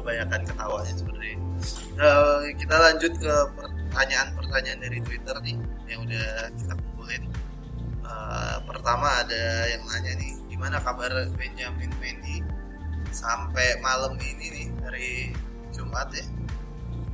Kebanyakan 0.00 0.40
ketawanya 0.48 0.92
sebenarnya. 0.96 1.36
Nah, 2.00 2.40
kita 2.56 2.76
lanjut 2.80 3.12
ke 3.20 3.34
pertanyaan-pertanyaan 3.52 4.80
dari 4.80 4.98
Twitter 5.04 5.36
nih 5.44 5.56
yang 5.92 6.00
udah 6.08 6.28
kita 6.56 6.72
kumpulin. 6.72 7.22
Eh, 8.00 8.56
pertama 8.64 9.06
ada 9.20 9.44
yang 9.68 9.84
nanya 9.84 10.12
nih, 10.16 10.32
gimana 10.48 10.80
kabar 10.80 11.12
Benjamin 11.36 11.92
Mendy 12.00 12.40
sampai 13.12 13.76
malam 13.84 14.16
ini 14.16 14.46
nih 14.48 14.68
dari 14.80 15.10
Jumat 15.76 16.08
ya? 16.16 16.24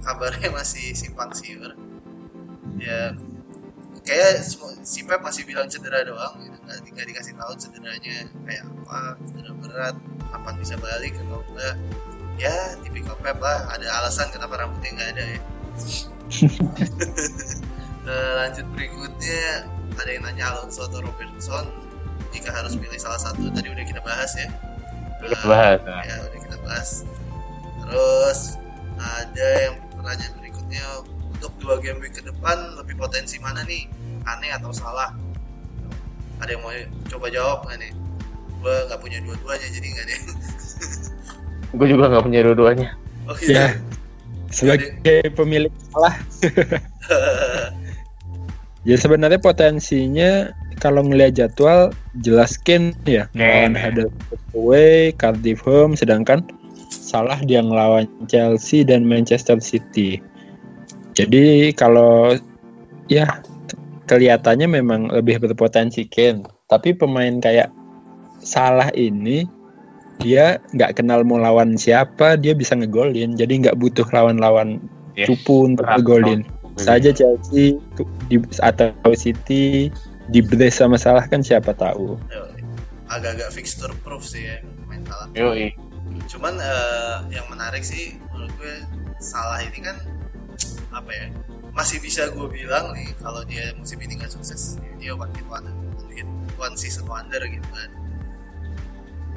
Kabarnya 0.07 0.55
masih 0.55 0.95
simpang 0.95 1.35
siur 1.35 1.75
ya 2.81 3.17
kayak 4.07 4.45
si 4.87 5.03
Pep 5.03 5.19
masih 5.25 5.43
bilang 5.49 5.67
cedera 5.67 6.05
doang 6.07 6.39
gitu 6.39 6.57
nggak, 6.63 6.79
nggak 6.95 7.07
dikasih 7.11 7.35
tahu 7.35 7.53
cederanya 7.59 8.17
kayak 8.47 8.65
apa 8.87 9.19
cedera 9.27 9.53
berat 9.59 9.97
kapan 10.31 10.55
bisa 10.61 10.75
balik 10.79 11.15
atau 11.27 11.43
enggak 11.51 11.75
ya 12.41 12.77
tipikal 12.85 13.17
Pep 13.21 13.39
lah. 13.41 13.69
Ada 13.73 13.87
alasan 14.03 14.29
kenapa 14.33 14.61
rambutnya 14.61 14.91
nggak 14.97 15.11
ada 15.17 15.25
ya. 15.25 15.41
Eh, 18.07 18.33
lanjut 18.39 18.63
berikutnya 18.71 19.67
ada 19.99 20.11
yang 20.15 20.23
nanya 20.23 20.55
Alonso 20.55 20.87
atau 20.87 21.03
Robertson? 21.03 21.67
Jika 22.31 22.55
harus 22.55 22.79
pilih 22.79 22.95
salah 23.03 23.19
satu 23.19 23.51
tadi 23.51 23.67
udah 23.67 23.83
kita 23.83 23.99
bahas 23.99 24.31
ya. 24.39 24.47
Udah 25.27 25.41
bahas, 25.43 25.83
nah. 25.83 26.07
ya 26.07 26.15
udah 26.23 26.39
kita 26.39 26.57
bahas. 26.63 27.03
Terus 27.83 28.63
ada 28.95 29.49
yang 29.59 29.75
pertanyaan 29.91 30.35
berikutnya 30.39 30.85
untuk 31.35 31.51
dua 31.59 31.83
game 31.83 31.99
week 31.99 32.15
ke 32.15 32.23
depan 32.23 32.79
lebih 32.79 32.95
potensi 32.95 33.43
mana 33.43 33.67
nih? 33.67 33.91
Aneh 34.23 34.55
atau 34.55 34.71
salah? 34.71 35.11
Ada 36.39 36.55
yang 36.55 36.63
mau 36.63 36.71
coba 37.11 37.27
jawab 37.27 37.67
nggak 37.67 37.91
nih? 37.91 37.93
Gue 38.63 38.75
nggak 38.87 39.01
punya 39.03 39.19
dua-duanya 39.19 39.67
jadi 39.67 39.87
nggak 39.99 40.07
deh 40.07 40.21
gue 41.77 41.87
juga 41.93 42.09
nggak 42.11 42.25
punya 42.25 42.41
dua-duanya 42.43 42.89
oh 43.29 43.37
gitu 43.39 43.55
Ya. 43.55 43.77
Sebagai 44.47 45.35
pemilik 45.35 45.75
salah 45.93 46.15
ya 48.87 48.97
sebenarnya 48.97 49.43
potensinya 49.43 50.55
kalau 50.79 51.03
ngelihat 51.03 51.35
jadwal 51.35 51.91
jelas 52.23 52.55
Kane 52.61 52.95
ya 53.05 53.27
ya. 53.35 53.69
Huddersfield 53.69 54.43
away, 54.55 55.11
Cardiff 55.19 55.61
home, 55.67 55.99
sedangkan 55.99 56.47
Salah 56.87 57.39
dia 57.43 57.63
ngelawan 57.63 58.07
Chelsea 58.27 58.83
dan 58.83 59.07
Manchester 59.07 59.59
City. 59.63 60.23
Jadi 61.15 61.71
kalau 61.75 62.35
ya 63.11 63.43
kelihatannya 64.07 64.67
memang 64.71 65.11
lebih 65.11 65.43
berpotensi 65.43 66.07
Kane, 66.07 66.47
tapi 66.71 66.95
pemain 66.95 67.39
kayak 67.43 67.71
Salah 68.43 68.91
ini 68.95 69.47
dia 70.21 70.59
nggak 70.73 71.01
kenal 71.01 71.23
mau 71.23 71.37
lawan 71.41 71.77
siapa, 71.77 72.37
dia 72.41 72.53
bisa 72.57 72.73
ngegolin. 72.77 73.37
Jadi 73.37 73.67
nggak 73.67 73.77
butuh 73.79 74.07
lawan-lawan 74.13 74.81
Yes. 75.17 75.33
cupu 75.33 75.73
untuk 75.73 75.89
ngegolin. 75.89 76.45
Saja 76.77 77.09
Chelsea 77.09 77.81
di, 78.29 78.37
atau 78.61 78.93
City 79.17 79.89
di 80.29 80.41
brace 80.45 80.77
sama 80.85 81.01
Salah 81.01 81.25
kan 81.25 81.41
siapa 81.41 81.73
tahu. 81.73 82.21
agak-agak 83.07 83.55
fixture 83.55 83.95
proof 84.03 84.27
sih 84.27 84.51
ya 84.51 84.59
main 84.91 84.99
salah 85.07 85.31
Yoi. 85.39 85.71
cuman 86.27 86.59
eh, 86.59 87.39
yang 87.39 87.47
menarik 87.47 87.87
sih 87.87 88.19
menurut 88.35 88.51
gue 88.59 88.83
salah 89.23 89.63
ini 89.63 89.79
kan 89.79 89.95
apa 90.91 91.07
ya 91.15 91.27
masih 91.71 92.03
bisa 92.03 92.27
gue 92.35 92.51
bilang 92.51 92.91
nih 92.99 93.15
kalau 93.23 93.47
dia 93.47 93.71
musim 93.79 94.03
ini 94.03 94.19
nggak 94.19 94.35
sukses 94.35 94.83
dia 94.99 95.15
one 95.15 95.31
hit 95.39 95.47
one, 95.47 95.71
one 95.71 96.11
hit 96.11 96.27
one 96.59 96.75
season 96.75 97.07
wonder 97.07 97.39
gitu 97.47 97.63
kan 97.71 97.91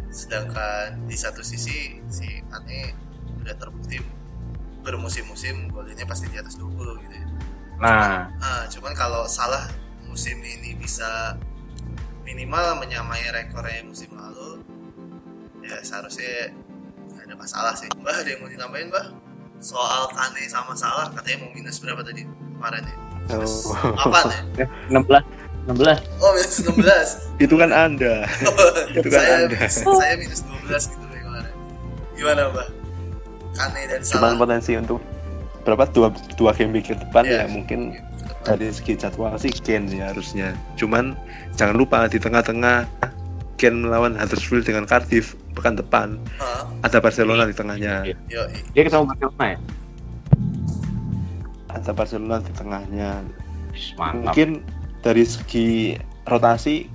sedangkan 0.09 1.05
di 1.05 1.13
satu 1.13 1.41
sisi 1.41 2.01
si 2.09 2.27
Kane 2.49 2.93
udah 3.41 3.55
terbukti 3.55 4.01
bermusim-musim 4.81 5.69
golnya 5.69 6.03
pasti 6.03 6.25
di 6.27 6.37
atas 6.37 6.57
20 6.57 7.03
gitu 7.03 7.15
ya 7.15 7.27
Nah, 7.79 8.27
Ah, 8.43 8.67
cuman 8.67 8.91
kalau 8.91 9.23
salah 9.23 9.63
musim 10.03 10.35
ini 10.43 10.75
bisa 10.75 11.39
minimal 12.27 12.75
menyamai 12.75 13.23
rekornya 13.31 13.87
musim 13.87 14.11
lalu, 14.11 14.59
ya 15.63 15.79
seharusnya 15.79 16.51
nggak 17.07 17.23
ada 17.23 17.35
masalah 17.39 17.73
sih. 17.73 17.87
Mbah 17.95 18.19
ada 18.19 18.27
yang 18.27 18.43
mau 18.43 18.51
ditambahin, 18.51 18.91
Mbah? 18.91 19.07
Soal 19.63 20.11
Kane 20.11 20.43
sama 20.51 20.75
Salah 20.75 21.07
katanya 21.15 21.47
mau 21.47 21.55
minus 21.55 21.79
berapa 21.79 22.03
tadi 22.03 22.27
kemarin 22.27 22.83
ya? 22.83 22.95
Minus 23.31 23.71
Oh. 23.71 23.95
apa 23.95 24.27
ya? 24.59 24.67
16 24.91 25.07
16 25.69 26.19
Oh 26.19 26.31
minus 26.33 26.57
16 26.59 26.73
Itu 27.45 27.55
kan 27.55 27.69
Anda. 27.69 28.25
Itu 28.97 29.07
kan 29.07 29.21
saya, 29.21 29.35
Anda. 29.45 29.57
saya 29.69 30.13
minus 30.17 30.41
12 30.65 30.91
gitu 30.91 31.05
kemarin 31.05 31.53
Gimana 32.17 32.41
Mbah? 32.49 32.67
Kane 33.53 33.81
dan 33.85 33.99
Cuman 34.01 34.33
Salah 34.33 34.37
potensi 34.37 34.71
untuk 34.73 34.99
berapa 35.61 35.85
dua 35.91 36.09
dua 36.33 36.51
game 36.51 36.73
week 36.73 36.89
ke 36.89 36.95
depan 36.97 37.23
Iya. 37.23 37.43
ya 37.43 37.47
mungkin 37.47 37.93
dari 38.41 38.71
segi 38.71 38.95
jadwal 38.95 39.35
sih 39.35 39.51
Ken 39.51 39.85
ya 39.85 40.09
harusnya. 40.09 40.55
Cuman 40.73 41.13
jangan 41.53 41.75
lupa 41.75 42.07
di 42.07 42.17
tengah-tengah 42.17 42.87
Ken 43.59 43.83
melawan 43.83 44.15
Huddersfield 44.15 44.63
dengan 44.63 44.87
Cardiff 44.87 45.35
pekan 45.53 45.75
depan 45.75 46.15
Ah, 46.39 46.63
ada 46.81 46.97
Barcelona 46.97 47.43
di 47.43 47.53
tengahnya. 47.53 48.07
Iya. 48.07 48.15
yo, 48.31 48.41
Dia 48.71 48.87
ketemu 48.87 49.03
Barcelona 49.05 49.45
ya? 49.45 49.57
Ada 51.69 51.91
Barcelona 51.91 52.37
di 52.39 52.51
tengahnya. 52.55 53.09
Wis, 53.69 53.85
Mantap. 53.93 54.33
Mungkin 54.33 54.49
dari 54.99 55.23
segi 55.23 55.95
rotasi 56.27 56.87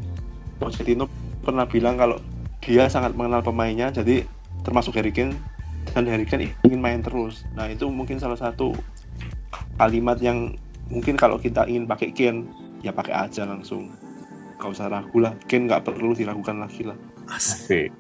Pochettino 0.61 1.09
pernah 1.45 1.67
bilang 1.69 1.99
kalau 1.99 2.17
dia 2.65 2.89
sangat 2.89 3.13
mengenal 3.13 3.45
pemainnya 3.45 3.93
jadi 3.93 4.25
termasuk 4.65 4.97
Harry 4.97 5.13
Kane 5.13 5.37
dan 5.93 6.09
Harry 6.09 6.25
Kane 6.25 6.57
ingin 6.65 6.81
main 6.81 7.05
terus. 7.05 7.45
Nah, 7.53 7.69
itu 7.69 7.85
mungkin 7.93 8.17
salah 8.17 8.41
satu 8.41 8.73
kalimat 9.77 10.17
yang 10.25 10.57
mungkin 10.89 11.21
kalau 11.21 11.37
kita 11.37 11.69
ingin 11.69 11.85
pakai 11.85 12.11
Kane 12.17 12.49
ya 12.81 12.91
pakai 12.95 13.13
aja 13.13 13.45
langsung. 13.45 13.93
Gak 14.57 14.71
usah 14.71 14.89
ragu 14.89 15.21
lah, 15.21 15.37
Kane 15.45 15.69
nggak 15.69 15.85
perlu 15.85 16.17
diragukan 16.17 16.57
lagi 16.57 16.89
lah. 16.89 16.97
asik. 17.29 17.93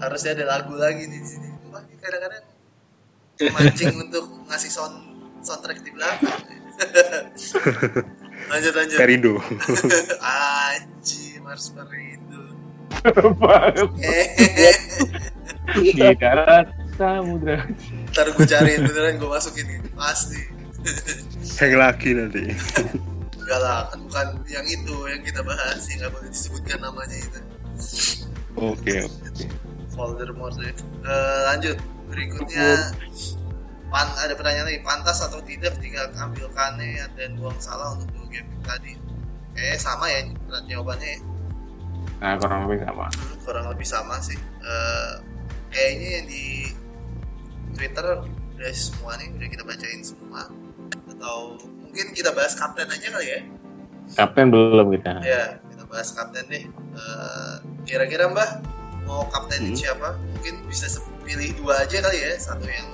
Harusnya 0.00 0.32
ada 0.36 0.44
lagu 0.56 0.76
lagi 0.76 1.08
nih 1.08 1.20
di 1.20 1.28
sini. 1.28 1.48
Kadang-kadang 2.00 2.44
mancing 3.56 3.96
untuk 4.08 4.24
ngasih 4.48 4.72
sound 4.72 4.96
soundtrack 5.40 5.80
di 5.80 5.90
belakang. 5.92 6.40
lanjut 8.50 8.72
lanjut. 8.74 8.98
Perindo. 8.98 9.32
Anji, 10.26 11.38
Mars 11.40 11.70
Perindo. 11.70 12.42
Di 15.78 15.90
darat 16.18 16.66
samudra. 16.98 17.64
Ntar 18.10 18.26
gue 18.34 18.46
cariin 18.46 18.82
beneran 18.84 19.16
gue 19.16 19.30
masukin 19.30 19.64
nih. 19.64 19.78
Pasti. 19.94 20.40
Hang 21.62 21.74
lagi 21.78 22.10
nanti. 22.12 22.50
Enggak 23.40 23.60
lah, 23.62 23.88
kan 23.90 23.98
bukan 24.04 24.26
yang 24.46 24.66
itu 24.68 24.96
yang 25.08 25.22
kita 25.24 25.40
bahas 25.42 25.80
yang 25.90 26.06
nggak 26.06 26.12
boleh 26.12 26.30
disebutkan 26.30 26.78
namanya 26.82 27.16
itu. 27.16 27.40
Oke, 28.58 28.94
oke. 29.06 29.44
Voldemort 29.94 30.56
ya. 30.60 30.72
Eh, 30.74 31.40
lanjut 31.50 31.76
berikutnya 32.10 32.90
pan 33.90 34.06
ada 34.18 34.34
pertanyaan 34.34 34.66
lagi 34.70 34.82
pantas 34.82 35.18
atau 35.22 35.42
tidak 35.42 35.78
jika 35.82 36.10
ambil 36.18 36.46
Kane 36.54 36.98
dan 37.18 37.34
buang 37.38 37.58
salah 37.58 37.94
untuk 37.98 38.10
game 38.30 38.48
tadi 38.62 38.94
eh 39.52 39.76
sama 39.76 40.06
ya 40.06 40.22
berat 40.40 40.64
jawabannya 40.64 41.08
ya. 41.08 41.20
Nah, 42.18 42.36
kurang 42.36 42.60
lebih 42.64 42.80
sama. 42.82 43.06
kurang 43.40 43.66
lebih 43.66 43.86
sama 43.86 44.16
sih 44.18 44.38
Eh, 44.60 45.12
kayaknya 45.68 46.08
yang 46.14 46.26
di 46.26 46.44
Twitter 47.72 48.06
udah 48.52 48.72
semua 48.72 49.16
nih 49.16 49.28
udah 49.32 49.48
kita 49.48 49.62
bacain 49.62 50.00
semua 50.00 50.46
atau 51.08 51.56
mungkin 51.80 52.12
kita 52.12 52.30
bahas 52.30 52.52
kapten 52.54 52.86
aja 52.86 53.08
kali 53.10 53.26
ya 53.28 53.40
Kapten 54.12 54.50
belum 54.50 54.90
kita. 54.92 55.12
ya 55.22 55.42
kita 55.66 55.84
bahas 55.86 56.08
kapten 56.10 56.44
deh 56.46 56.64
Eh, 56.90 57.54
kira-kira 57.82 58.26
mbah 58.26 58.60
mau 59.02 59.24
kaptenin 59.26 59.72
Hmm. 59.72 59.80
siapa 59.80 60.08
mungkin 60.28 60.60
bisa 60.66 60.86
pilih 61.22 61.54
dua 61.56 61.80
aja 61.80 61.98
kali 61.98 62.18
ya 62.20 62.34
satu 62.36 62.62
yang 62.64 62.88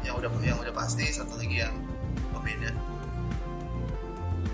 yang 0.00 0.14
udah 0.14 0.28
yang 0.40 0.56
udah 0.56 0.70
pasti 0.70 1.04
satu 1.08 1.34
lagi 1.34 1.60
yang 1.60 1.74
berbeda 2.30 2.70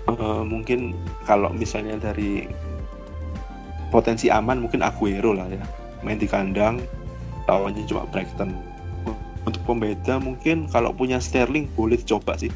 Eh, 0.07 0.43
mungkin 0.47 0.95
kalau 1.27 1.51
misalnya 1.51 1.99
dari 1.99 2.47
potensi 3.91 4.31
aman 4.31 4.63
mungkin 4.63 4.79
Aguero 4.79 5.35
lah 5.35 5.47
ya 5.51 5.63
main 6.03 6.15
di 6.15 6.27
kandang 6.27 6.79
lawannya 7.47 7.83
cuma 7.87 8.07
Brighton 8.07 8.55
untuk 9.43 9.63
pembeda 9.67 10.19
mungkin 10.19 10.67
kalau 10.71 10.91
punya 10.95 11.19
Sterling 11.19 11.67
boleh 11.75 11.99
dicoba 11.99 12.39
sih 12.39 12.51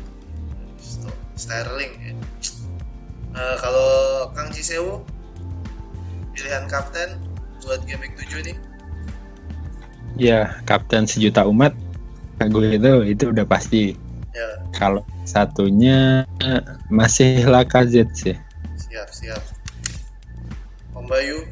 Sterling 1.35 1.93
ya 1.99 2.13
Eh, 3.31 3.55
kalau 3.63 4.27
Kang 4.35 4.51
Cisewu 4.51 4.99
pilihan 6.35 6.67
kapten 6.67 7.15
buat 7.63 7.79
game 7.87 8.03
week 8.03 8.15
7 8.27 8.43
nih 8.43 8.57
Ya, 10.19 10.59
kapten 10.67 11.07
sejuta 11.07 11.47
umat. 11.47 11.71
Gue 12.51 12.75
itu 12.75 12.93
itu 13.07 13.31
udah 13.31 13.47
pasti. 13.47 13.95
Ya 14.31 14.47
Kalau 14.71 15.01
satunya 15.23 16.23
masih 16.87 17.45
Lacazette 17.45 18.13
sih. 18.13 18.37
siap 18.77 19.07
siap 19.09 19.41
Om 20.91 21.05
Bayu 21.05 21.47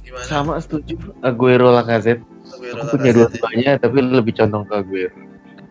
gimana 0.00 0.24
Sama 0.24 0.56
setuju. 0.56 0.96
Aguero 1.20 1.68
Lacazette. 1.70 2.24
Aguero 2.46 2.80
Aku 2.82 2.94
punya 2.94 3.10
Lacazette 3.10 3.10
ya? 3.10 3.14
dua-duanya 3.18 3.70
tapi 3.78 3.96
lebih 4.00 4.32
condong 4.34 4.64
ke 4.64 4.74
Aguero. 4.74 5.16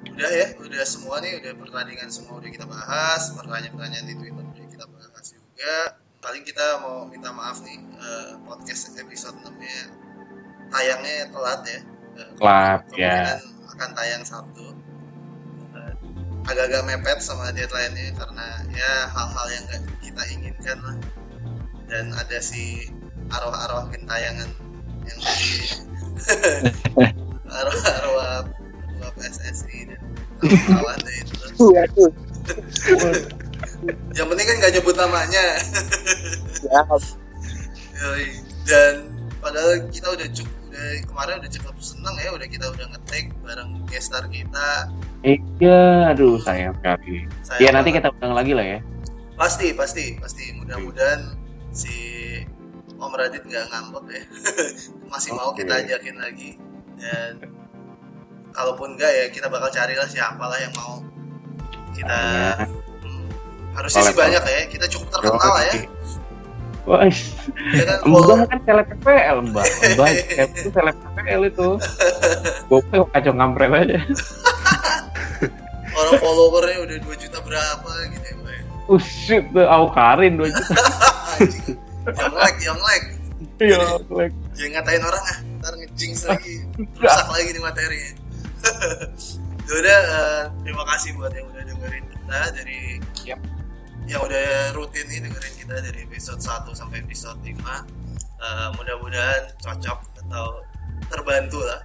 udah 0.08 0.32
ya 0.32 0.48
udah 0.56 0.84
semua 0.86 1.20
nih 1.20 1.38
udah 1.38 1.52
pertandingan 1.58 2.08
semua 2.08 2.38
udah 2.38 2.48
kita 2.48 2.64
bahas 2.64 3.36
pertanyaan-pertanyaan 3.36 4.06
di 4.06 4.16
Twitter 4.16 4.46
udah 4.46 4.66
kita 4.66 4.86
bahas 4.88 5.26
juga 5.28 5.76
paling 6.18 6.42
kita 6.42 6.66
mau 6.80 7.04
minta 7.04 7.30
maaf 7.30 7.60
nih 7.60 7.76
eh, 7.76 8.32
podcast 8.42 8.96
episode 8.96 9.36
6 9.38 9.52
nya 9.56 9.78
tayangnya 10.70 11.30
telat 11.30 11.62
ya 11.66 11.80
Eh, 12.16 12.32
Telat, 12.34 12.80
kemungkinan 12.88 13.40
akan 13.68 13.90
tayang 13.92 14.24
Sabtu 14.24 14.72
agak-agak 16.46 16.82
mepet 16.86 17.20
sama 17.22 17.50
deadline-nya 17.50 18.14
karena 18.14 18.48
ya 18.70 19.10
hal-hal 19.10 19.48
yang 19.50 19.64
gak 19.70 19.82
kita 20.02 20.24
inginkan 20.30 20.78
lah. 20.86 20.98
Dan 21.86 22.14
ada 22.14 22.38
si 22.42 22.90
arwah-arwah 23.30 23.90
gentayangan 23.90 24.50
yang 25.06 25.20
dari 25.22 25.54
arwah-arwah 27.62 28.46
ketua 28.50 29.10
PSSI 29.18 29.78
dan 29.90 30.02
kawan-kawannya 30.42 31.14
itu. 31.22 31.36
Yang 34.14 34.28
penting 34.30 34.46
kan 34.46 34.56
gak 34.62 34.74
nyebut 34.78 34.96
namanya. 34.98 35.46
Yoi. 37.96 38.28
dan 38.66 39.08
padahal 39.40 39.78
kita 39.94 40.08
udah 40.10 40.28
cukup 40.34 40.55
udah 40.76 41.08
kemarin 41.08 41.34
udah 41.40 41.52
cukup 41.52 41.76
seneng 41.80 42.16
ya 42.20 42.30
udah 42.30 42.48
kita 42.48 42.66
udah 42.68 42.86
ngetek 42.92 43.32
bareng 43.40 43.72
gestar 43.88 44.28
kita. 44.28 44.92
Iya, 45.24 46.12
aduh 46.12 46.36
sayang 46.38 46.76
sekali. 46.76 47.24
Sayang 47.42 47.64
Ya 47.64 47.70
nanti 47.72 47.90
kita 47.90 48.12
undang 48.12 48.36
lagi 48.36 48.52
lah 48.52 48.66
ya. 48.68 48.80
pasti 49.36 49.72
pasti 49.72 50.16
pasti. 50.16 50.52
Mudah-mudahan 50.54 51.36
si 51.72 51.96
Om 52.96 53.12
Radit 53.12 53.44
nggak 53.44 53.66
ngambek 53.68 54.06
ya. 54.12 54.24
Masih 55.12 55.32
mau 55.32 55.52
Oke. 55.52 55.64
kita 55.64 55.80
ajakin 55.80 56.16
lagi. 56.20 56.60
Dan 56.96 57.40
kalaupun 58.52 58.96
enggak 58.96 59.12
ya 59.12 59.26
kita 59.32 59.48
bakal 59.48 59.68
carilah 59.68 60.08
siapa 60.08 60.40
lah 60.40 60.60
yang 60.60 60.76
mau 60.76 61.00
kita 61.92 62.12
Ya. 62.12 62.68
hmm, 63.02 63.28
harusnya 63.72 64.04
sih 64.04 64.16
banyak 64.16 64.44
ya. 64.44 64.62
Kita 64.68 64.86
cukup 64.92 65.08
terkenal 65.10 65.40
lah 65.52 65.64
ya 65.66 65.76
Wah, 66.86 67.02
ya 67.74 67.84
kan 67.90 67.98
kan 68.46 68.60
seleb 68.62 68.86
PPL 68.94 69.38
Mbak. 69.50 69.68
Mbak 69.98 70.10
itu 70.38 70.70
seleb 70.70 70.96
PPL 71.02 71.42
itu. 71.50 71.70
Gue 72.70 72.80
kacau 73.10 73.34
ngampret 73.34 73.72
aja. 73.74 74.00
orang 75.96 76.16
followernya 76.20 76.78
udah 76.86 76.98
2 77.08 77.24
juta 77.26 77.40
berapa 77.42 77.92
gitu 78.14 78.26
ya 78.30 78.36
Mbak 78.38 78.54
ya. 78.54 78.64
Oh 78.86 79.00
shit, 79.02 79.44
tuh 79.50 79.66
Aukarin 79.66 80.38
2 80.38 80.46
juta. 80.46 80.74
Yang 82.06 82.36
like 82.38 82.60
yang 82.62 82.80
like 82.86 83.06
Iya, 83.56 83.98
like. 84.12 84.36
jangan 84.54 84.84
ngatain 84.84 85.02
orang 85.02 85.24
ah 85.26 85.38
ntar 85.64 85.74
ngejinx 85.80 86.18
lagi 86.30 86.62
rusak 87.00 87.28
lagi 87.32 87.50
nih 87.56 87.64
materinya 87.64 88.12
Yaudah, 89.66 90.00
eh, 90.06 90.44
terima 90.62 90.84
kasih 90.94 91.18
buat 91.18 91.34
yang 91.34 91.50
udah 91.50 91.64
dengerin 91.66 92.06
kita 92.06 92.40
dari 92.54 92.80
Yap. 93.26 93.40
Yang 94.06 94.22
udah 94.22 94.44
rutin 94.72 95.06
nih 95.06 95.20
dengerin 95.20 95.56
kita 95.58 95.76
dari 95.80 96.00
episode 96.04 96.38
1 96.38 96.72
sampai 96.72 97.02
episode 97.02 97.40
5 97.42 97.58
Eh, 98.36 98.70
mudah-mudahan 98.76 99.48
cocok 99.58 100.00
atau 100.20 100.62
terbantu 101.08 101.64
lah. 101.64 101.82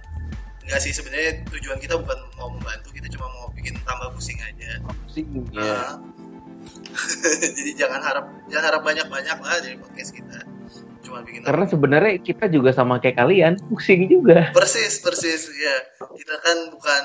Enggak 0.61 0.77
sih 0.79 0.93
sebenarnya 0.93 1.41
tujuan 1.47 1.79
kita 1.79 1.95
bukan 1.95 2.13
mau 2.35 2.51
membantu 2.51 2.91
kita 2.91 3.09
cuma 3.09 3.25
mau 3.31 3.47
bikin 3.49 3.73
tambah 3.81 4.13
pusing 4.13 4.37
aja. 4.37 4.77
Pusing 5.01 5.25
ya. 5.49 5.97
Jadi 7.57 7.71
jangan 7.73 7.97
harap 7.97 8.25
jangan 8.45 8.65
harap 8.67 8.81
banyak 8.83 9.07
banyak 9.07 9.37
lah 9.39 9.57
dari 9.57 9.73
podcast 9.79 10.11
kita. 10.13 10.37
Cuma 11.01 11.25
bikin 11.25 11.41
Karena 11.41 11.65
sebenarnya 11.65 12.13
kita 12.21 12.45
juga 12.45 12.69
sama 12.71 13.01
kayak 13.01 13.17
kalian, 13.17 13.57
pusing 13.65 14.05
juga. 14.05 14.53
persis 14.53 15.01
persis 15.01 15.49
ya 15.49 15.75
kita 16.13 16.35
kan 16.37 16.57
bukan 16.69 17.03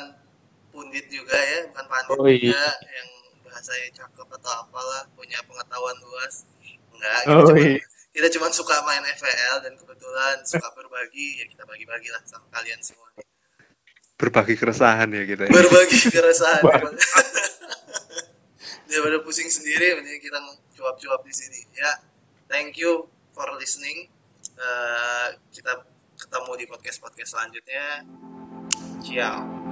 pundit 0.69 1.07
juga 1.09 1.33
ya 1.33 1.65
bukan 1.71 1.85
pandit 1.87 2.17
Oh, 2.19 2.29
iya. 2.29 2.53
juga 2.53 2.67
yang 2.85 3.09
bahasanya 3.67 3.91
cakep 3.99 4.29
atau 4.39 4.53
apalah 4.63 5.03
punya 5.19 5.43
pengetahuan 5.43 5.97
luas. 5.99 6.47
Enggak 6.95 7.19
kita 7.27 7.35
Oh, 7.35 7.47
cuma 7.51 7.59
iya. 7.59 7.83
kita 8.15 8.29
cuma 8.39 8.47
suka 8.55 8.79
main 8.87 9.03
FPL 9.03 9.57
dan 9.67 9.73
kebetulan 9.75 10.37
suka 10.47 10.69
berbagi 10.79 11.43
ya 11.43 11.45
kita 11.51 11.67
bagi-bagi 11.67 12.09
lah 12.15 12.23
sama 12.31 12.47
kalian 12.55 12.79
semua. 12.79 13.11
Berbagi 14.17 14.55
keresahan 14.55 15.11
ya 15.11 15.23
kita. 15.27 15.43
ya. 15.45 15.53
berbagi 15.53 15.99
keresahan 16.15 16.63
daripada 18.87 19.19
pusing 19.27 19.51
sendiri 19.51 19.99
mending 19.99 20.23
kita 20.23 20.39
cuap-cuap 20.79 21.27
di 21.27 21.35
sini. 21.35 21.67
Ya 21.75 21.91
thank 22.47 22.79
you 22.79 23.11
for 23.35 23.51
listening. 23.59 24.07
Eh, 24.57 25.29
kita 25.51 25.83
ketemu 26.15 26.51
di 26.55 26.65
podcast 26.71 27.03
podcast 27.03 27.35
selanjutnya. 27.35 28.07
Ciao 29.03 29.66